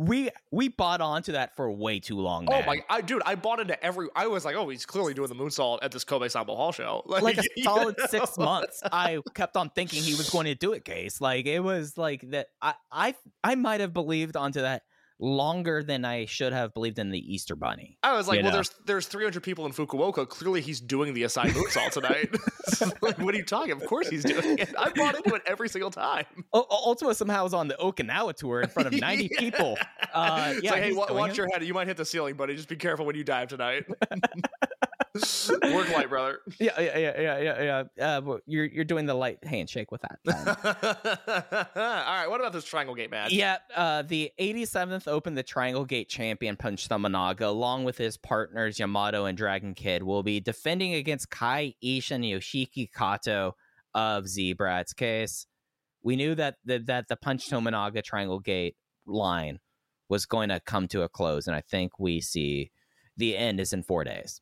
[0.00, 2.48] we we bought onto that for way too long?
[2.50, 4.08] Oh my, I dude, I bought into every.
[4.16, 7.02] I was like, oh, he's clearly doing the moonsault at this Kobe Sambo Hall show.
[7.06, 8.06] like a solid know?
[8.06, 11.60] six months i kept on thinking he was going to do it case like it
[11.60, 13.14] was like that i i
[13.44, 14.82] i might have believed onto that
[15.20, 18.56] longer than i should have believed in the easter bunny I was like, well, know.
[18.56, 20.26] there's there's 300 people in Fukuoka.
[20.28, 22.34] Clearly, he's doing the Asai moonsault tonight.
[23.02, 23.72] Like, what are you talking?
[23.72, 24.72] Of course, he's doing it.
[24.78, 26.24] I bought into it every single time.
[26.36, 29.38] U- ultimo somehow was on the okinawa tour in front of 90 Yeah.
[29.40, 29.76] people
[30.14, 31.36] uh yeah like, hey, doing watch it.
[31.36, 31.62] your head.
[31.64, 32.56] You might hit the ceiling, buddy.
[32.56, 33.84] Just be careful when you dive tonight.
[35.62, 36.40] Work light, brother.
[36.60, 40.18] yeah yeah yeah yeah yeah yeah uh, you're you're doing the light handshake with that
[41.76, 43.32] All right, what about this Triangle Gate match?
[43.32, 48.78] Yeah, uh, the 87th Open, the Triangle Gate champion Punch Tominaga, along with his partners
[48.78, 53.56] Yamato and Dragon Kid, will be defending against Kai Ishin and Yoshiki Kato
[53.94, 55.46] of Z-Brats case.
[56.02, 59.58] We knew that the, that the Punch Tominaga Triangle Gate line
[60.08, 62.70] was going to come to a close, and I think we see
[63.16, 64.40] the end is in four days.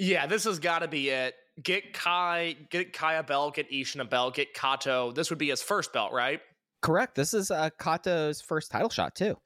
[0.00, 1.34] Yeah, this has got to be it.
[1.62, 5.12] Get Kai, get Kai a belt, get Ishin a belt, get Kato.
[5.12, 6.40] This would be his first belt, right?
[6.80, 7.14] Correct.
[7.14, 9.36] This is uh, Kato's first title shot too.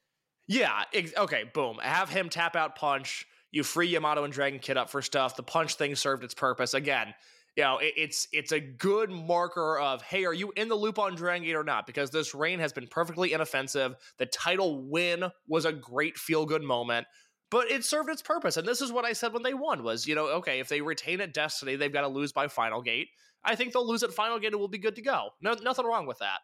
[0.47, 0.85] Yeah.
[0.93, 1.44] Ex- okay.
[1.52, 1.78] Boom.
[1.82, 3.26] Have him tap out punch.
[3.51, 5.35] You free Yamato and Dragon Kid up for stuff.
[5.35, 6.72] The punch thing served its purpose.
[6.72, 7.14] Again,
[7.56, 11.01] you know, it, it's it's a good marker of hey, are you in the loop
[11.01, 11.86] on Dragon Gate or not?
[11.86, 13.94] Because this reign has been perfectly inoffensive.
[14.18, 17.06] The title win was a great feel good moment.
[17.55, 20.09] But it served its purpose, and this is what I said when they won: was
[20.09, 23.10] you know, okay, if they retain at Destiny, they've got to lose by Final Gate.
[23.44, 25.28] I think they'll lose at Final Gate, and we'll be good to go.
[25.40, 26.40] No, nothing wrong with that.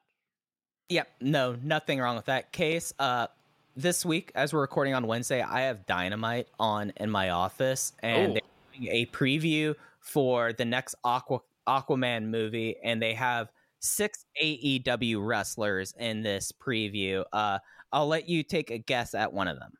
[0.88, 2.92] Yep, no, nothing wrong with that case.
[3.00, 3.26] Uh,
[3.74, 8.30] this week, as we're recording on Wednesday, I have Dynamite on in my office, and
[8.30, 8.32] Ooh.
[8.34, 13.50] they're doing a preview for the next Aqua Aquaman movie, and they have
[13.80, 17.24] six AEW wrestlers in this preview.
[17.32, 17.58] Uh,
[17.92, 19.72] I'll let you take a guess at one of them.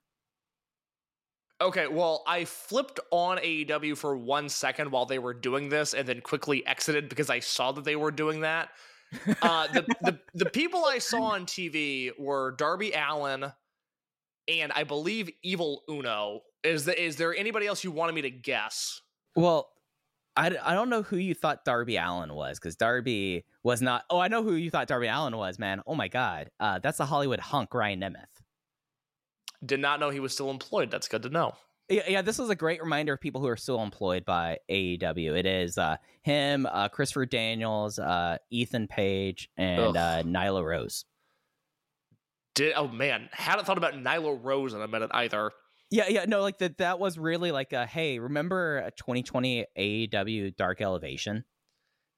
[1.61, 6.09] Okay, well, I flipped on AEW for one second while they were doing this, and
[6.09, 8.71] then quickly exited because I saw that they were doing that.
[9.43, 13.53] Uh, the, the the people I saw on TV were Darby Allin
[14.51, 16.43] and I believe Evil Uno.
[16.63, 19.01] Is the, is there anybody else you wanted me to guess?
[19.35, 19.71] Well,
[20.37, 24.05] I, I don't know who you thought Darby Allin was because Darby was not.
[24.11, 25.83] Oh, I know who you thought Darby Allin was, man.
[25.87, 28.40] Oh my God, uh, that's the Hollywood hunk Ryan Nemeth.
[29.65, 30.91] Did not know he was still employed.
[30.91, 31.55] That's good to know.
[31.91, 35.37] Yeah, yeah, this was a great reminder of people who are still employed by AEW.
[35.37, 41.05] It is uh, him, uh, Christopher Daniels, uh, Ethan Page, and uh, Nyla Rose.
[42.55, 45.51] Did oh man, hadn't thought about Nyla Rose in a minute either.
[45.91, 46.79] Yeah, yeah, no, like that.
[46.79, 51.45] That was really like a hey, remember uh, 2020 AEW Dark Elevation?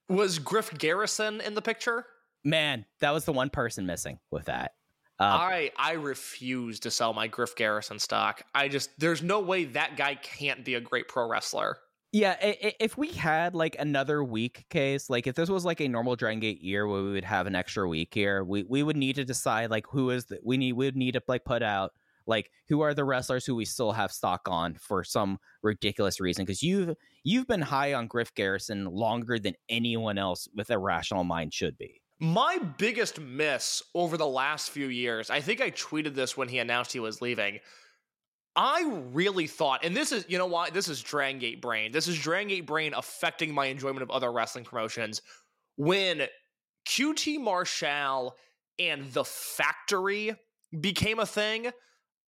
[0.07, 2.05] Was Griff Garrison in the picture?
[2.43, 4.73] Man, that was the one person missing with that.
[5.19, 8.41] Uh, I I refuse to sell my Griff Garrison stock.
[8.53, 11.77] I just there's no way that guy can't be a great pro wrestler.
[12.11, 16.15] Yeah, if we had like another week case, like if this was like a normal
[16.15, 19.15] Dragon Gate year where we would have an extra week here, we, we would need
[19.15, 21.91] to decide like who is the, we need we would need to like put out
[22.27, 26.45] like who are the wrestlers who we still have stock on for some ridiculous reason
[26.45, 31.23] because you've you've been high on Griff Garrison longer than anyone else with a rational
[31.23, 32.02] mind should be.
[32.19, 36.59] My biggest miss over the last few years, I think I tweeted this when he
[36.59, 37.59] announced he was leaving.
[38.55, 40.73] I really thought, and this is, you know what?
[40.73, 41.91] This is Drangate Brain.
[41.91, 45.21] This is Drangate Brain affecting my enjoyment of other wrestling promotions.
[45.75, 46.27] When
[46.87, 48.35] QT Marshall
[48.77, 50.35] and The Factory
[50.79, 51.71] became a thing,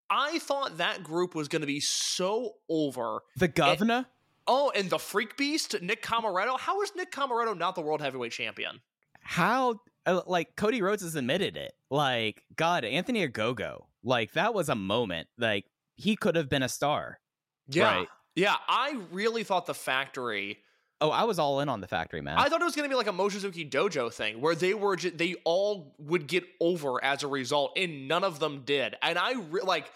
[0.09, 3.19] I thought that group was going to be so over.
[3.37, 3.93] The governor?
[3.93, 4.05] And,
[4.47, 6.59] oh, and the Freak Beast, Nick Comoroto.
[6.59, 8.81] How is Nick Comoroto not the world heavyweight champion?
[9.27, 11.73] How, uh, like, Cody Rhodes has admitted it.
[11.89, 15.27] Like, God, Anthony Ogogo, Like, that was a moment.
[15.37, 15.65] Like,
[15.95, 17.19] he could have been a star.
[17.67, 17.83] Yeah.
[17.85, 18.07] Right.
[18.35, 18.55] Yeah.
[18.67, 20.59] I really thought the factory.
[21.01, 22.37] Oh, I was all in on the factory, man.
[22.37, 24.95] I thought it was going to be like a Mochizuki Dojo thing where they were
[24.95, 28.95] ju- they all would get over as a result, and none of them did.
[29.01, 29.91] And I re- like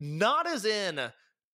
[0.00, 1.00] not as in,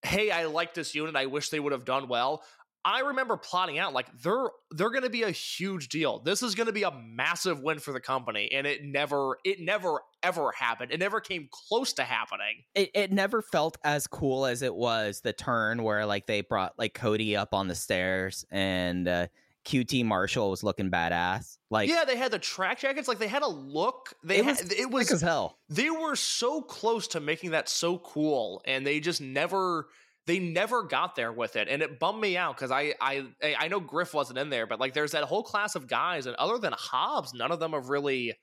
[0.02, 1.14] hey, I like this unit.
[1.16, 2.42] I wish they would have done well.
[2.84, 6.20] I remember plotting out like they're they're going to be a huge deal.
[6.20, 9.60] This is going to be a massive win for the company, and it never it
[9.60, 10.90] never ever happened.
[10.90, 12.64] It never came close to happening.
[12.74, 16.78] It it never felt as cool as it was the turn where like they brought
[16.78, 19.26] like Cody up on the stairs and uh,
[19.64, 21.58] QT Marshall was looking badass.
[21.70, 23.08] Like yeah, they had the track jackets.
[23.08, 24.14] Like they had a look.
[24.24, 25.58] They it had, was it was as hell.
[25.68, 29.88] They were so close to making that so cool, and they just never
[30.26, 33.68] they never got there with it, and it bummed me out because I I I
[33.68, 36.58] know Griff wasn't in there, but like there's that whole class of guys, and other
[36.58, 38.34] than Hobbs, none of them have really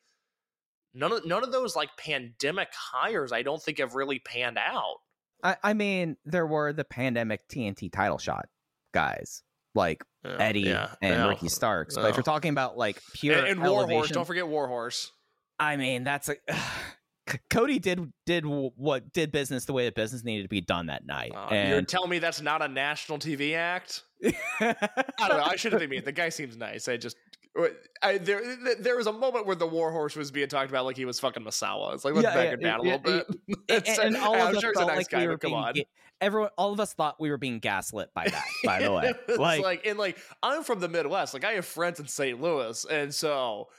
[0.93, 3.31] none of none of those like pandemic hires.
[3.31, 4.97] I don't think have really panned out.
[5.43, 8.47] I, I mean, there were the pandemic TNT title shot
[8.91, 9.43] guys
[9.75, 11.27] like Yeah, Eddie yeah, and yeah.
[11.27, 15.11] Ricky Starks, but if you're talking about like pure and, and Warhorse, don't forget Warhorse.
[15.59, 16.35] I mean, that's a
[17.29, 20.87] C- Cody did did what did business the way that business needed to be done
[20.87, 24.03] that night, Uh, you're telling me that's not a national TV act?
[24.59, 24.75] I
[25.19, 25.43] don't know.
[25.43, 26.03] I shouldn't be mean.
[26.03, 26.87] The guy seems nice.
[26.87, 27.17] I just
[28.03, 28.41] I, there
[28.79, 31.43] there was a moment where the Warhorse was being talked about like he was fucking
[31.43, 31.93] Misawa.
[31.95, 33.27] It's like let's Yeah, back yeah, it down yeah, a little bit.
[33.47, 35.73] and, It's- and all of us sure felt nice like guy, we were come being
[35.73, 35.87] ga-
[36.21, 38.43] everyone, all of us thought we were being gaslit by that.
[38.63, 41.33] By the way, like, like and like I'm from the Midwest.
[41.33, 42.39] Like I have friends in St.
[42.39, 43.69] Louis, and so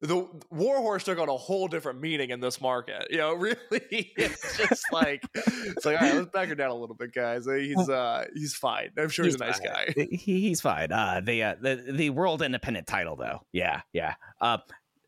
[0.00, 3.06] the Warhorse took on a whole different meaning in this market.
[3.10, 3.34] You know,
[3.70, 7.12] really, it's just like it's like all right, let's back her down a little bit,
[7.12, 7.46] guys.
[7.46, 8.90] He's uh he's fine.
[8.96, 9.68] I'm sure he's, a nice fine.
[9.68, 10.06] guy.
[10.10, 10.90] He, he's fine.
[10.90, 14.14] Uh, the uh, the the world independent title though, yeah, yeah.
[14.40, 14.58] Uh,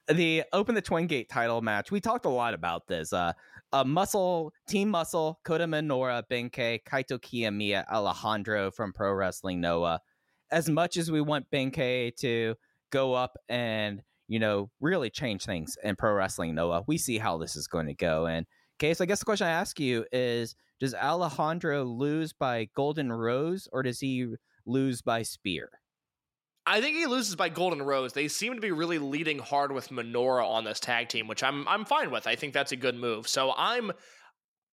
[0.09, 1.91] the open the twin gate title match.
[1.91, 3.13] We talked a lot about this.
[3.13, 3.33] Uh,
[3.73, 10.01] uh muscle team muscle Kota Minoura, Benkei, Kaito Kiyomiya, Alejandro from Pro Wrestling Noah.
[10.51, 12.57] As much as we want Benkei to
[12.91, 14.03] go up and
[14.33, 17.85] you know really change things in Pro Wrestling Noah, we see how this is going
[17.87, 18.27] to go.
[18.27, 18.47] And
[18.81, 23.13] okay, so I guess the question I ask you is: Does Alejandro lose by Golden
[23.13, 24.35] Rose, or does he
[24.65, 25.69] lose by Spear?
[26.65, 28.15] I think he loses by Golden Rose.
[28.15, 31.69] They seem to be really leading hard with Minoura on this tag team, which I'm
[31.69, 32.27] I'm fine with.
[32.27, 33.29] I think that's a good move.
[33.29, 33.93] So I'm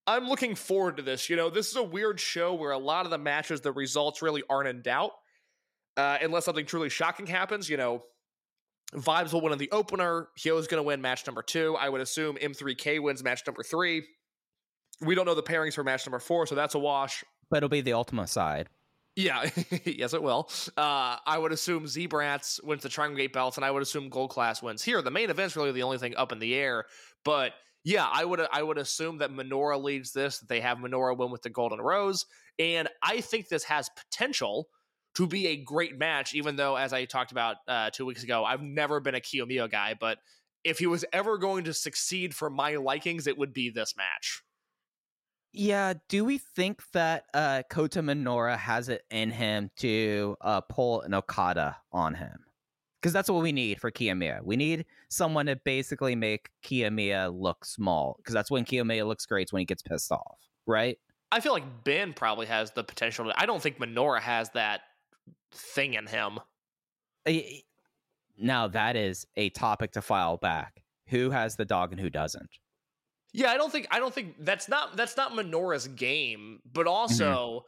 [0.06, 1.28] I'm looking forward to this.
[1.28, 4.22] You know, this is a weird show where a lot of the matches, the results
[4.22, 5.10] really aren't in doubt,
[5.98, 7.68] uh, unless something truly shocking happens.
[7.68, 8.04] You know,
[8.94, 10.28] Vibes will win in the opener.
[10.38, 11.76] Hyo's going to win match number two.
[11.78, 14.04] I would assume M3K wins match number three.
[15.00, 17.24] We don't know the pairings for match number four, so that's a wash.
[17.50, 18.68] But it'll be the Ultimo side.
[19.16, 19.48] Yeah,
[19.84, 20.50] yes, it will.
[20.76, 24.30] Uh, I would assume Z-Brats wins the Triangle Gate belts, and I would assume Gold
[24.30, 25.02] Class wins here.
[25.02, 26.84] The main event's really the only thing up in the air,
[27.24, 27.52] but
[27.82, 30.38] yeah, I would I would assume that Minoura leads this.
[30.38, 32.26] That they have Minoura win with the Golden Rose,
[32.58, 34.68] and I think this has potential
[35.16, 36.34] to be a great match.
[36.34, 39.70] Even though, as I talked about uh, two weeks ago, I've never been a Kiyomiya
[39.70, 40.18] guy, but
[40.64, 44.42] if he was ever going to succeed for my likings, it would be this match.
[45.52, 51.00] Yeah, do we think that uh, Kota Minoura has it in him to uh, pull
[51.00, 52.44] an Okada on him?
[53.00, 54.44] Because that's what we need for Kiyomiya.
[54.44, 58.14] We need someone to basically make Kiyomiya look small.
[58.18, 60.98] Because that's when Kiyomiya looks great, is when he gets pissed off, right?
[61.32, 63.24] I feel like Ben probably has the potential.
[63.24, 64.82] To, I don't think Minoura has that
[65.52, 66.38] thing in him.
[68.38, 70.82] Now that is a topic to file back.
[71.08, 72.58] Who has the dog and who doesn't?
[73.32, 76.88] Yeah, I don't think I don't think that's not that's not Minoura's game, but mm-hmm.
[76.88, 77.64] also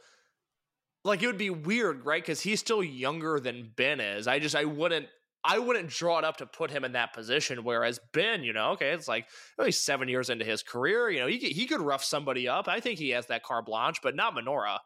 [1.05, 2.23] like it would be weird, right?
[2.23, 4.27] Because he's still younger than Ben is.
[4.27, 5.07] I just I wouldn't
[5.45, 7.65] I wouldn't draw it up to put him in that position.
[7.65, 9.27] Whereas Ben, you know, okay, it's like
[9.59, 11.11] oh, he's seven years into his career.
[11.11, 12.69] You know, he could, he could rough somebody up.
[12.69, 14.79] I think he has that carte blanche, but not Minoura.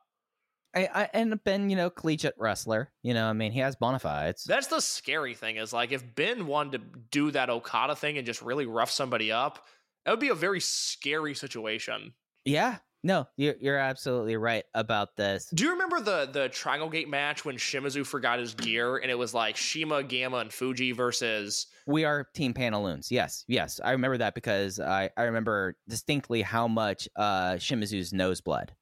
[0.77, 2.93] I, I and Ben, you know, collegiate wrestler.
[3.03, 4.45] You know, I mean, he has bona fides.
[4.45, 8.27] That's the scary thing is like if Ben wanted to do that Okada thing and
[8.27, 9.67] just really rough somebody up,
[10.05, 12.13] that would be a very scary situation.
[12.45, 15.49] Yeah, No, you're you're absolutely right about this.
[15.55, 19.19] Do you remember the the Triangle Gate match when Shimizu forgot his gear and it
[19.19, 23.11] was like CIMA, Gamma, and Fujii versus We are Team Pantaloons.
[23.11, 28.41] Yes, yes, I remember that because I I remember distinctly how much uh Shimizu's nose
[28.41, 28.75] bled.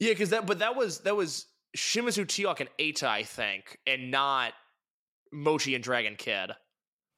[0.00, 1.46] Yeah, because that but that was that was
[1.76, 4.52] Shimizu T-Hawk and Eita, I think, and not
[5.32, 6.52] Mochi and Dragon Kid.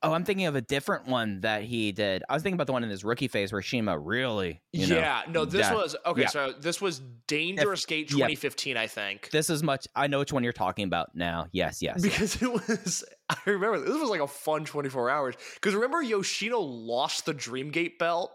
[0.02, 2.22] Oh, I'm thinking of a different one that he did.
[2.26, 4.96] I was thinking about the one in his rookie phase where CIMA really, you know,
[4.96, 6.22] yeah, no, this that- was okay.
[6.22, 6.28] yeah.
[6.28, 8.28] So this was Dangerous Gate yeah.
[8.28, 9.28] 2015, I think.
[9.30, 9.86] This is much.
[9.94, 11.48] I know which one you're talking about now.
[11.52, 12.02] Yes, yes.
[12.02, 12.12] yes.
[12.12, 15.34] because it was I remember this was like a fun 24 hours.
[15.54, 18.32] Because remember Yoshino lost the Dreamgate belt?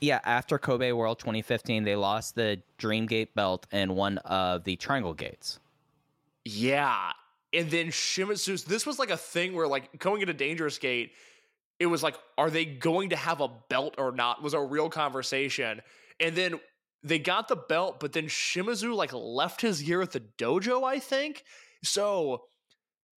[0.00, 5.14] Yeah, after Kobe World 2015, they lost the Dreamgate belt and one of the Triangle
[5.14, 5.58] Gates.
[6.44, 7.12] Yeah.
[7.52, 11.12] And then Shimizu's this was like a thing where like going into Dangerous Gate,
[11.78, 14.42] it was like, are they going to have a belt or not?
[14.42, 15.80] Was a real conversation.
[16.20, 16.60] And then
[17.02, 20.98] they got the belt, but then Shimizu like left his gear at the dojo, I
[20.98, 21.44] think.
[21.82, 22.42] So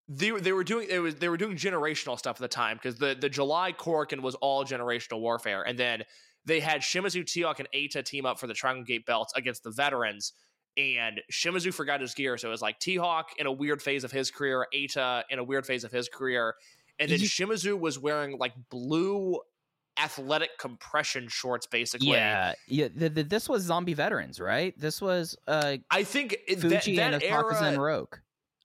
[0.08, 2.96] they they were doing it was they were doing generational stuff at the time because
[2.96, 6.04] the the July Korakuen was all generational warfare, and then
[6.48, 9.72] they had Shimizu, T-Hawk, and Eita team up for the Triangle Gate belts against the
[9.72, 10.34] veterans.
[10.78, 14.12] And Shimizu forgot his gear, so it was like T-Hawk in a weird phase of
[14.12, 16.56] his career, Eita in a weird phase of his career,
[17.00, 19.40] and then You- Shimizu was wearing like blue
[20.00, 22.10] athletic compression shorts, basically.
[22.10, 22.88] Yeah, yeah.
[22.96, 24.80] The, the, this was Zombie Veterans, right?
[24.80, 28.22] This was uh, I think it, that, Fuji that and era, Akaza and Roke.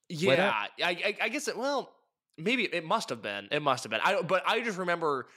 [0.09, 0.53] Yeah,
[0.83, 1.57] I, I, I guess it.
[1.57, 1.95] Well,
[2.37, 3.49] maybe it must have been.
[3.51, 4.01] It must have been.
[4.05, 5.29] I, but I just remember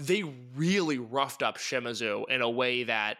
[0.00, 0.22] they
[0.56, 3.18] really roughed up Shimizu in a way that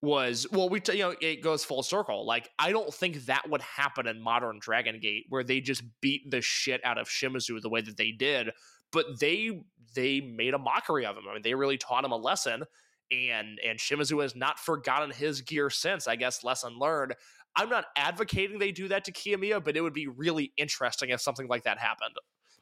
[0.00, 0.68] was well.
[0.68, 2.24] We t- you know it goes full circle.
[2.24, 6.30] Like I don't think that would happen in modern Dragon Gate where they just beat
[6.30, 8.50] the shit out of Shimizu the way that they did.
[8.92, 9.62] But they
[9.94, 11.24] they made a mockery of him.
[11.28, 12.64] I mean, they really taught him a lesson.
[13.10, 16.06] And and Shimizu has not forgotten his gear since.
[16.06, 17.14] I guess lesson learned.
[17.56, 21.20] I'm not advocating they do that to Kiyomiya, but it would be really interesting if
[21.20, 22.14] something like that happened.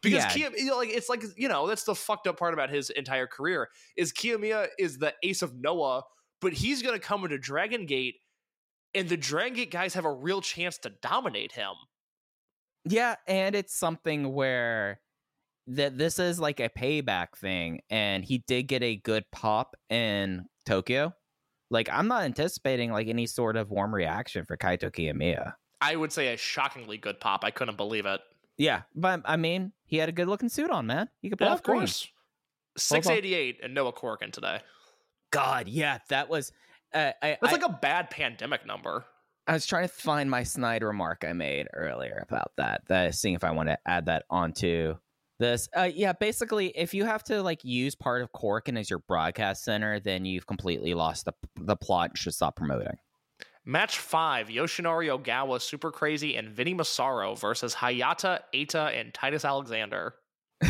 [0.03, 0.51] Because Yeah.
[0.51, 3.69] Kiyomiya, like it's like you know, that's the fucked up part about his entire career
[3.97, 6.03] is Kiyomiya is the ace of Noah,
[6.41, 8.17] but he's going to come into Dragon Gate,
[8.95, 11.73] and the Dragon Gate guys have a real chance to dominate him.
[12.85, 15.01] Yeah, and it's something where
[15.67, 20.47] that this is like a payback thing, and he did get a good pop in
[20.65, 21.13] Tokyo.
[21.71, 25.53] Like, I'm not anticipating like any sort of warm reaction for Kaito Kiyomiya.
[25.81, 27.45] I would say a shockingly good pop.
[27.45, 28.21] I couldn't believe it.
[28.57, 31.09] Yeah, but I mean, he had a good looking suit on, man.
[31.23, 31.81] You could pull Yeah, off of green.
[31.81, 32.07] course.
[32.77, 34.61] 688 and Noah Korakuen today.
[35.33, 36.53] God, yeah, that was.
[36.95, 39.05] Uh, I, That's I, like a bad pandemic number.
[39.47, 42.83] I was trying to find my snide remark I made earlier about that.
[42.89, 44.95] That seeing if I want to add that onto
[45.39, 45.69] this.
[45.77, 49.65] Uh, yeah, basically, if you have to like use part of Korakuen as your broadcast
[49.65, 52.11] center, then you've completely lost the the plot.
[52.11, 52.97] and Should stop promoting.
[53.69, 60.15] Match five: Yoshinari Ogawa, Super Crazy, and Vinny Massaro versus Hayata, Eita, and Titus Alexander.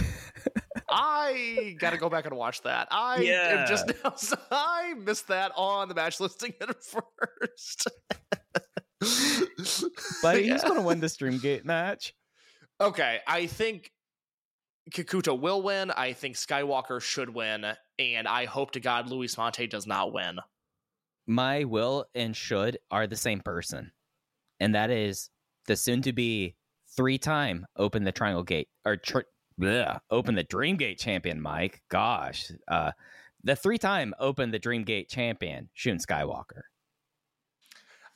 [0.90, 2.88] I got to go back and watch that.
[2.90, 3.60] I Yeah.
[3.60, 4.14] am just now.
[4.50, 7.86] I missed that on the match listing at first.
[10.22, 12.14] But he's going to win the Dreamgate match.
[12.80, 13.92] Okay, I think
[14.90, 15.92] Kikuta will win.
[15.92, 17.64] I think Skywalker should win,
[18.00, 20.38] and I hope to God Luis Mante does not win.
[21.30, 23.92] My will and should are the same person,
[24.58, 25.28] and that is
[25.66, 26.56] the soon-to-be
[26.96, 29.20] three-time Open the Triangle Gate or tr-
[29.60, 31.38] bleh, Open the Dreamgate champion.
[31.38, 32.92] Mike, gosh, uh,
[33.44, 36.62] the three-time Open the Dreamgate champion, Shun Skywalker.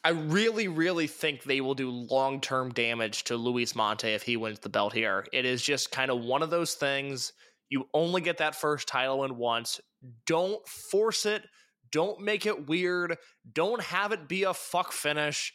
[0.03, 4.39] I really, really think they will do long term damage to Luis Mante if he
[4.39, 5.27] wins the belt here.
[5.35, 7.35] It is just kind of one of those things.
[7.69, 9.83] You only get that first title in once.
[10.27, 11.45] Don't force it.
[11.93, 13.19] Don't make it weird.
[13.53, 15.53] Don't have it be a fuck finish.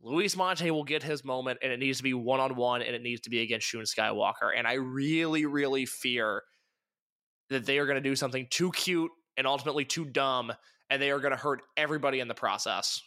[0.00, 2.94] Luis Mante will get his moment, and it needs to be one on one, and
[2.94, 4.50] it needs to be against Shun Skywalker.
[4.56, 6.42] And I really, really fear
[7.50, 10.52] that they are going to do something too cute and ultimately too dumb,
[10.88, 13.00] and they are going to hurt everybody in the process.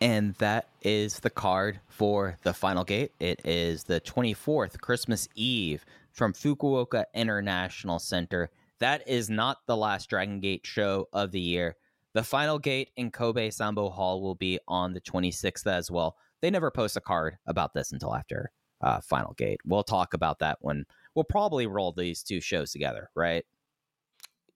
[0.00, 3.12] And that is the card for the final gate.
[3.18, 8.50] It is the 24th, Christmas Eve, from Fukuoka International Center.
[8.80, 11.76] That is not the last Dragon Gate show of the year.
[12.14, 16.16] The final gate in Kobe Sambo Hall will be on the 26th as well.
[16.40, 18.50] They never post a card about this until after
[18.80, 19.60] uh, Final Gate.
[19.64, 20.84] We'll talk about that when
[21.14, 23.44] we'll probably roll these two shows together, right?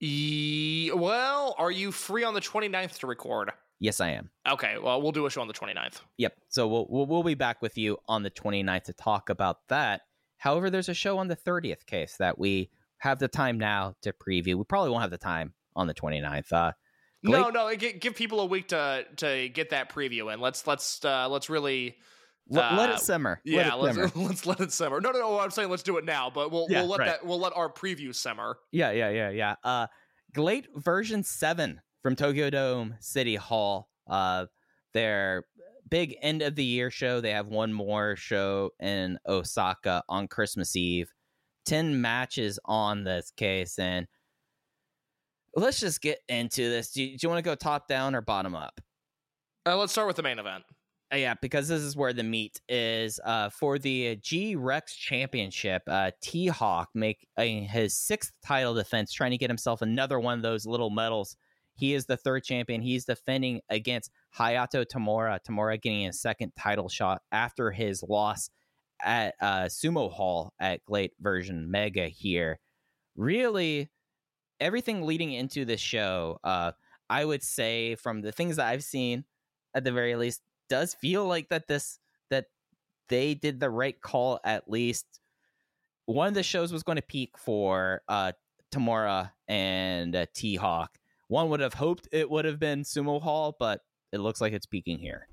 [0.00, 3.52] E- well, are you free on the 29th to record?
[3.80, 4.30] Yes, I am.
[4.48, 6.00] Okay, well, we'll do a show on the 29th.
[6.18, 6.34] Yep.
[6.48, 10.02] So we'll, we'll we'll be back with you on the 29th to talk about that.
[10.38, 12.70] However, there's a show on the 30th case that we
[13.02, 14.54] have the time now to preview.
[14.54, 16.52] We probably won't have the time on the 29th.
[16.52, 16.72] Uh,
[17.24, 20.40] No, no, give, people a week to to get that preview in.
[20.40, 21.96] Let's let's uh, let's really
[22.48, 23.40] let, let uh, it simmer.
[23.44, 25.00] Yeah, let it let's let's let it simmer.
[25.00, 25.40] No, no, no.
[25.40, 27.06] I'm saying let's do it now, but we'll Yeah, we'll let right.
[27.06, 28.56] that we'll let our preview simmer.
[28.70, 29.54] Yeah, yeah, yeah, yeah.
[29.64, 29.88] Uh
[30.32, 33.88] GLEAT version 7 from Tokyo Dome City Hall.
[34.08, 34.46] Uh
[34.94, 35.44] their
[35.90, 37.20] big end of the year show.
[37.20, 41.12] They have one more show in Osaka on Christmas Eve.
[41.66, 44.06] 10 matches on this case and
[45.54, 46.92] let's just get into this.
[46.92, 48.80] Do you, do you want to go top down or bottom up?
[49.66, 50.64] Uh, let's start with the main event.
[51.12, 53.20] Uh, yeah, because this is where the meat is.
[53.24, 59.32] Uh, for the G Rex Championship, uh, T Hawk make his sixth title defense, trying
[59.32, 61.36] to get himself another one of those little medals.
[61.74, 62.80] He is the third champion.
[62.80, 65.38] He's defending against Hayato Tamura.
[65.46, 68.50] Tamura getting a second title shot after his loss
[69.02, 72.58] at uh, Sumo Hall at GLEAT version Mega here.
[73.16, 73.90] Really,
[74.60, 76.72] everything leading into this show, uh,
[77.10, 79.24] I would say from the things that I've seen,
[79.74, 81.98] at the very least, does feel like that this
[82.30, 82.46] that
[83.08, 85.06] they did the right call at least.
[86.06, 88.32] One of the shows was going to peak for uh,
[88.72, 90.98] Tamura and uh, T Hawk.
[91.28, 93.80] One would have hoped it would have been Sumo Hall, but
[94.12, 95.28] it looks like it's peaking here.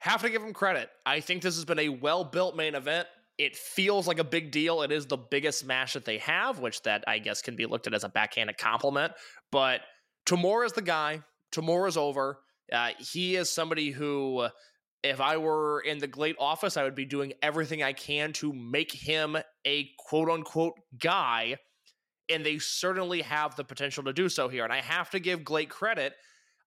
[0.00, 0.88] Have to give him credit.
[1.04, 3.08] I think this has been a well built main event.
[3.38, 4.82] It feels like a big deal.
[4.82, 7.86] It is the biggest match that they have, which that I guess can be looked
[7.86, 9.12] at as a backhanded compliment.
[9.52, 9.82] But
[10.26, 11.20] Tamura's the guy.
[11.52, 12.38] Tamura's over.
[12.72, 14.46] Uh, he is somebody who,
[15.02, 18.52] if I were in the GLEAT office, I would be doing everything I can to
[18.52, 19.36] make him
[19.66, 21.56] a quote unquote guy.
[22.28, 24.64] And they certainly have the potential to do so here.
[24.64, 26.14] And I have to give GLEAT credit.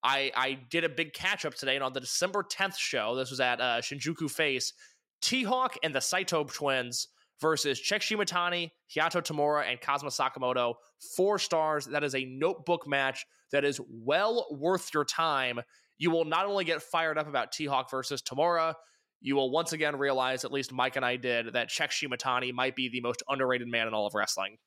[0.03, 3.29] I, I did a big catch up today, and on the December 10th show, this
[3.29, 4.73] was at uh, Shinjuku Face,
[5.21, 7.09] T Hawk and the Saito twins
[7.41, 10.75] versus Check Shimatani, Hayato Tamura, and Kazuma Sakamoto.
[11.15, 11.85] Four stars.
[11.85, 15.59] That is a notebook match that is well worth your time.
[15.97, 18.75] You will not only get fired up about T Hawk versus Tamura,
[19.21, 22.75] you will once again realize, at least Mike and I did, that Check Shimatani might
[22.75, 24.57] be the most underrated man in all of wrestling.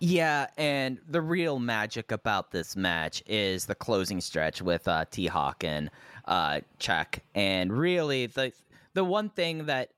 [0.00, 5.26] Yeah, and the real magic about this match is the closing stretch with uh, T
[5.26, 5.90] Hawk and
[6.24, 6.60] uh.
[7.34, 8.52] And really, the
[8.94, 9.90] the one thing that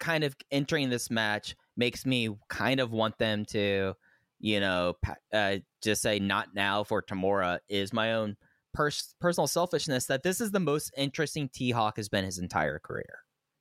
[0.00, 3.94] kind of entering this match makes me kind of want them to,
[4.40, 4.94] you know,
[5.32, 8.36] uh, just say not now for Tamura is my own
[8.72, 12.78] pers- personal selfishness that this is the most interesting T Hawk has been his entire
[12.78, 13.18] career.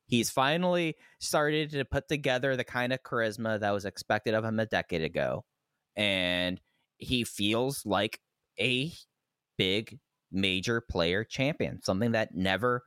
[0.07, 4.59] He's finally started to put together the kind of charisma that was expected of him
[4.59, 5.43] a decade ago
[5.95, 6.59] and
[6.97, 8.19] he feels like
[8.59, 8.91] a
[9.57, 9.99] big
[10.31, 12.84] major player champion something that never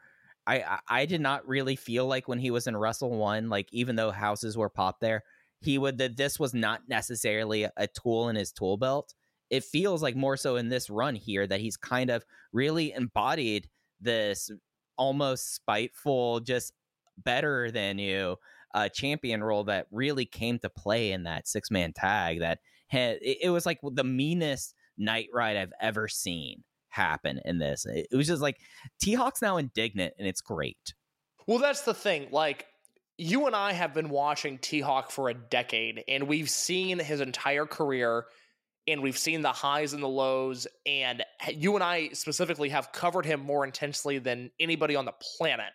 [0.46, 3.96] I, I did not really feel like when he was in wrestle one like even
[3.96, 5.22] though houses were popped there
[5.64, 9.14] he would that this was not necessarily a tool in his tool belt.
[9.50, 13.68] It feels like more so in this run here that he's kind of really embodied
[14.00, 14.50] this
[14.98, 16.72] almost spiteful just
[17.16, 18.36] better than you
[18.74, 22.58] uh, champion role that really came to play in that six man tag that
[22.94, 27.84] had it, it was like the meanest night ride I've ever seen happen in this.
[27.86, 28.58] It, it was just like
[29.00, 30.94] T Hawk's now indignant and it's great.
[31.46, 32.28] Well, that's the thing.
[32.30, 32.66] Like,
[33.18, 37.20] you and I have been watching T Hawk for a decade, and we've seen his
[37.20, 38.24] entire career,
[38.88, 40.66] and we've seen the highs and the lows.
[40.86, 41.22] And
[41.52, 45.72] you and I specifically have covered him more intensely than anybody on the planet.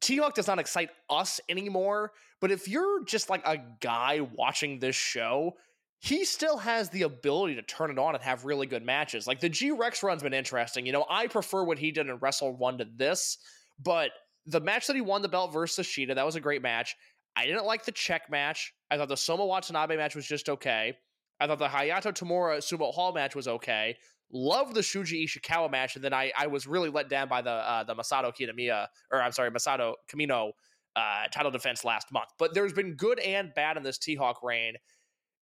[0.00, 4.78] T Hawk does not excite us anymore, but if you're just like a guy watching
[4.78, 5.54] this show,
[6.00, 9.26] he still has the ability to turn it on and have really good matches.
[9.26, 10.86] Like the G Rex run's been interesting.
[10.86, 13.36] You know, I prefer what he did in Wrestle 1 to this,
[13.78, 14.10] but
[14.46, 16.96] the match that he won the belt versus Shida, that was a great match.
[17.36, 18.72] I didn't like the check match.
[18.90, 20.96] I thought the Soma Watanabe match was just okay.
[21.38, 23.96] I thought the Hayato Tamura Sumo Hall match was okay.
[24.32, 27.50] Love the Shuji Ishikawa match, and then I, I was really let down by the
[27.50, 30.52] uh, the Masato Kitamiya, or I'm sorry, Masato Kamino
[30.96, 32.28] uh, title defense last month.
[32.38, 34.74] But there's been good and bad in this T Hawk reign.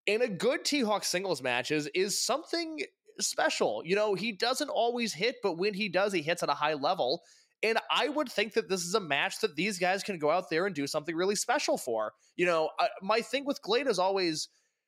[0.07, 1.89] And a good T Hawk singles match is,
[2.19, 2.81] something
[3.19, 3.81] special.
[3.85, 6.73] You know, he doesn't always hit, but when he does, he hits at a high
[6.73, 7.21] level.
[7.61, 10.49] And I would think that this is a match that these guys can go out
[10.49, 12.13] there and do something really special for.
[12.37, 12.69] You know,
[13.01, 14.47] my thing with GLEAT is always,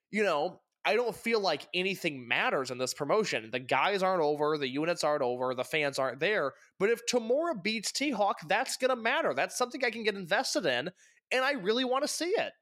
[0.10, 3.50] you know, I don't feel like anything matters in this promotion.
[3.52, 6.54] The guys aren't over, the units aren't over, the fans aren't there.
[6.80, 9.34] But if Tamura beats T Hawk, that's going to matter.
[9.36, 10.90] That's something I can get invested in,
[11.32, 12.54] and I really want to see it.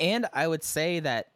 [0.00, 1.26] And I would say that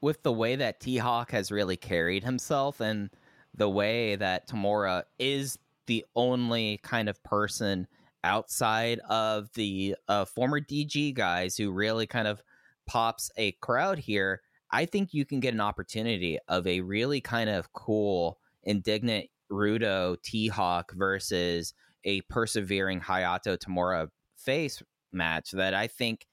[0.00, 3.10] with the way that T Hawk has really carried himself and
[3.54, 7.86] the way that Tamura is the only kind of person
[8.24, 12.42] outside of the uh, former DG guys who really kind of
[12.86, 14.40] pops a crowd here,
[14.70, 20.20] I think you can get an opportunity of a really kind of cool, indignant Rudo
[20.22, 21.72] T Hawk versus
[22.04, 24.82] a persevering Hayato Tamura face
[25.12, 26.26] match that I think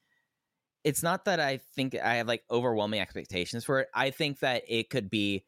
[0.83, 3.89] it's not that I think I have like overwhelming expectations for it.
[3.93, 5.45] I think that it could be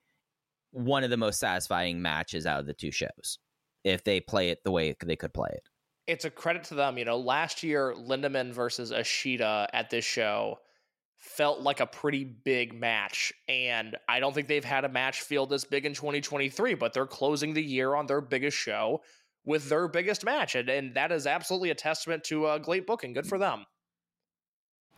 [0.71, 3.39] one of the most satisfying matches out of the two shows
[3.83, 5.69] if they play it the way they could play it.
[6.07, 6.97] It's a credit to them.
[6.97, 10.59] You know, last year, Lindaman versus Ashita at this show
[11.17, 13.33] felt like a pretty big match.
[13.47, 17.07] And I don't think they've had a match feel this big in 2023, but they're
[17.07, 19.01] closing the year on their biggest show
[19.45, 20.55] with their biggest match.
[20.55, 23.13] And, and that is absolutely a testament to uh, great booking.
[23.13, 23.65] Good for them.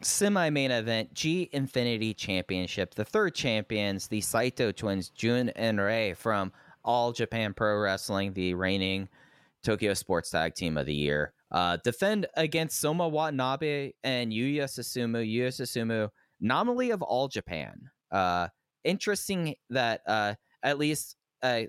[0.02, 2.94] Semi main event G Infinity Championship.
[2.94, 6.52] The third champions, the Saito twins, Jun and Rei from
[6.84, 9.10] All Japan Pro Wrestling, the reigning
[9.64, 11.34] Tokyo Sports Tag Team of the Year.
[11.52, 15.26] Uh, defend against Soma Watanabe and Yuya Susumu.
[15.26, 16.10] Yuya Susumu,
[16.40, 17.90] nominally of All Japan.
[18.12, 18.48] Uh,
[18.84, 21.64] interesting that uh, at least uh,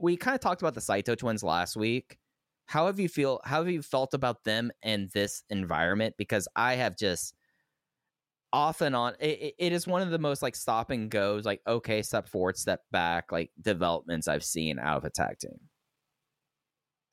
[0.00, 2.18] we kind of talked about the Saito twins last week.
[2.66, 3.40] How have you feel?
[3.44, 6.14] How have you felt about them and this environment?
[6.16, 7.34] Because I have just
[8.52, 9.14] off and on.
[9.20, 12.56] It, it is one of the most like stop and goes, like okay, step forward,
[12.56, 15.58] step back, like developments I've seen out of a tag team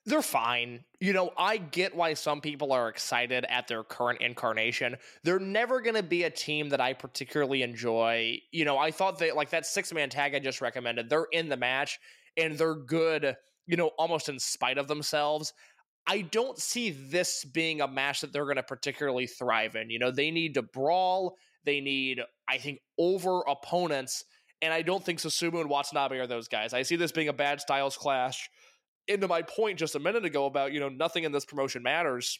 [0.04, 0.84] they're fine.
[1.00, 4.96] You know, I get why some people are excited at their current incarnation.
[5.22, 8.38] They're never going to be a team that I particularly enjoy.
[8.50, 11.48] You know, I thought that like that six man tag I just recommended, they're in
[11.48, 12.00] the match
[12.36, 13.36] and they're good,
[13.66, 15.52] you know, almost in spite of themselves.
[16.06, 19.90] I don't see this being a match that they're going to particularly thrive in.
[19.90, 24.24] You know, they need to brawl, they need, I think, over opponents.
[24.60, 26.72] And I don't think Susumu and Watanabe are those guys.
[26.72, 28.48] I see this being a bad styles clash
[29.08, 32.38] into my point just a minute ago about, you know, nothing in this promotion matters.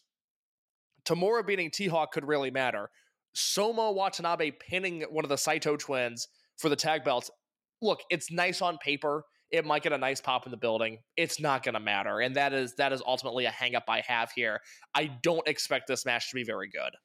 [1.04, 2.90] Tamura beating T Hawk could really matter.
[3.32, 7.30] Soma Watanabe pinning one of the Saito twins for the tag belts.
[7.80, 9.24] Look, it's nice on paper.
[9.52, 10.98] It might get a nice pop in the building.
[11.16, 14.32] It's not going to matter, and that is that is ultimately a hangup I have
[14.32, 14.60] here.
[14.94, 16.96] I don't expect this match to be very good.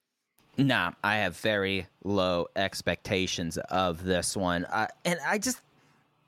[0.57, 5.61] Nah, I have very low expectations of this one, uh, and I just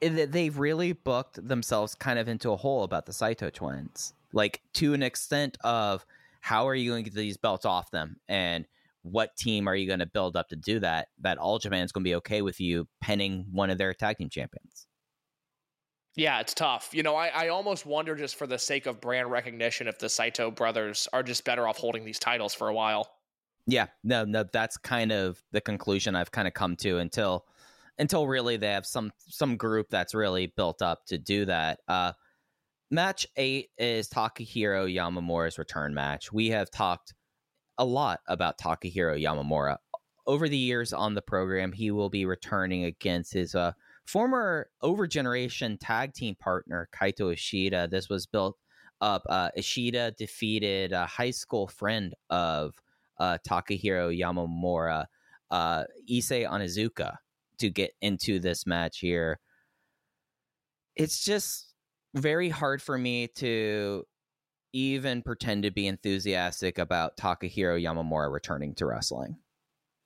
[0.02, 4.94] they've really booked themselves kind of into a hole about the Saito twins, like to
[4.94, 6.06] an extent of
[6.42, 8.66] how are you going to get these belts off them and
[9.02, 11.08] what team are you going to build up to do that?
[11.20, 14.18] That All Japan is going to be okay with you penning one of their tag
[14.18, 14.88] team champions.
[16.20, 16.90] Yeah, it's tough.
[16.92, 20.10] You know, I, I almost wonder just for the sake of brand recognition if the
[20.10, 23.10] Saito brothers are just better off holding these titles for a while.
[23.68, 27.46] Yeah, no, no, that's kind of the conclusion I've kind of come to until
[27.98, 31.80] until really they have some some group that's really built up to do that.
[31.88, 32.12] Uh,
[32.92, 36.34] match eight is Takahiro Yamamura's return match.
[36.34, 37.14] We have talked
[37.78, 39.78] a lot about Takahiro Yamamura
[40.28, 41.72] over the years on the program.
[41.72, 43.72] He will be returning against his uh,
[44.10, 47.88] former Overgeneration tag team partner Kaito Ishida.
[47.90, 48.58] This was built
[49.02, 49.24] up.
[49.30, 52.74] Uh, Ishida defeated a high school friend of
[53.20, 55.06] uh, Takahiro Yamamura,
[55.52, 57.18] uh, Issei Onizuka
[57.60, 59.40] to get into this match here.
[60.96, 61.76] It's just
[62.16, 64.06] very hard for me to
[64.74, 69.38] even pretend to be enthusiastic about Takahiro Yamamura returning to wrestling.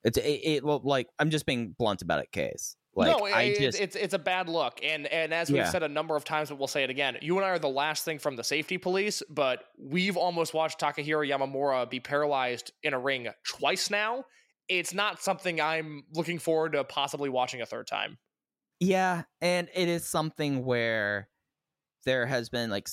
[0.04, 2.76] It's it, it well, like I'm just being blunt about it, case.
[2.96, 5.70] Like, no, I just, it's it's a bad look, and and as we've yeah.
[5.70, 7.18] said a number of times, but we'll say it again.
[7.22, 10.80] You and I are the last thing from the safety police, but we've almost watched
[10.80, 14.26] Takahiro Yamamura be paralyzed in a ring twice now,
[14.70, 18.18] it's not something I'm looking forward to possibly watching a third time.
[18.80, 21.30] Yeah, and it is something where
[22.06, 22.88] there has been like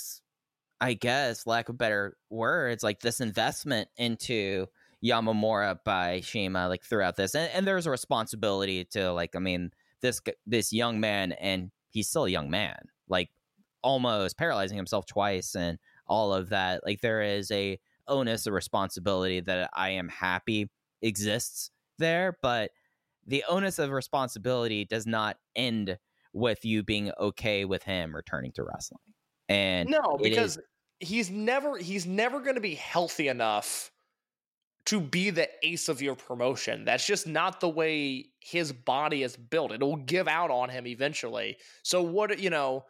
[0.81, 4.67] I guess lack of better words like this investment into
[5.05, 9.73] Yamamura by CIMA like throughout this and, and there's a responsibility to like I mean
[10.01, 12.77] this this young man and he's still a young man
[13.09, 13.31] like
[13.83, 17.79] almost paralyzing himself twice and all of that like there is a
[18.09, 20.69] onus a responsibility that I am happy
[21.01, 22.73] exists there, but
[23.27, 25.97] the onus of responsibility does not end
[26.33, 29.01] with you being okay with him returning to wrestling.
[29.49, 33.90] And no, because is, he's never he's never going to be healthy enough
[34.86, 36.85] to be the ace of your promotion.
[36.85, 39.73] That's just not the way his body is built.
[39.73, 41.59] It'll give out on him eventually.
[41.82, 42.85] So what you know,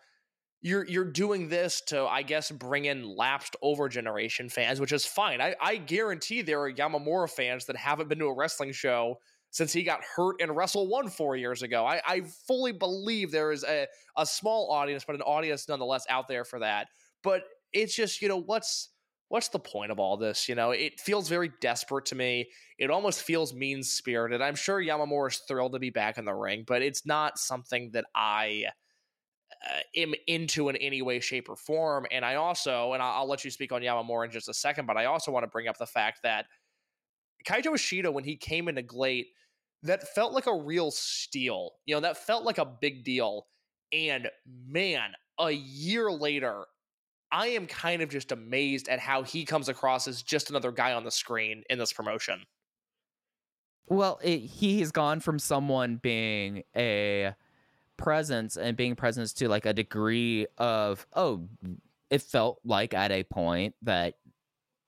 [0.62, 5.04] you're you're doing this to I guess bring in lapsed over generation fans, which is
[5.04, 5.40] fine.
[5.40, 9.16] I, I guarantee there are Yamamura fans that haven't been to a wrestling show
[9.50, 11.84] since he got hurt in Wrestle One four years ago.
[11.84, 16.28] I, I fully believe there is a, a small audience, but an audience nonetheless out
[16.28, 16.86] there for that.
[17.22, 17.42] But
[17.72, 18.90] it's just, you know, what's
[19.30, 20.48] what's the point of all this?
[20.48, 22.50] You know, it feels very desperate to me.
[22.78, 24.42] It almost feels mean spirited.
[24.42, 27.92] I'm sure Yamamura is thrilled to be back in the ring, but it's not something
[27.92, 28.64] that I
[29.64, 32.06] uh, am into in any way, shape, or form.
[32.10, 34.86] And I also, and I'll, I'll let you speak on Yamamura in just a second,
[34.86, 36.46] but I also want to bring up the fact that
[37.46, 39.28] Kaito Ishida, when he came into GLEAT,
[39.84, 41.74] that felt like a real steal.
[41.86, 43.46] You know, that felt like a big deal.
[43.92, 44.28] And
[44.66, 46.64] man, a year later,
[47.32, 50.92] I am kind of just amazed at how he comes across as just another guy
[50.92, 52.42] on the screen in this promotion.
[53.86, 57.34] Well, it, he has gone from someone being a
[57.96, 61.48] presence and being presence to like a degree of oh,
[62.08, 64.14] it felt like at a point that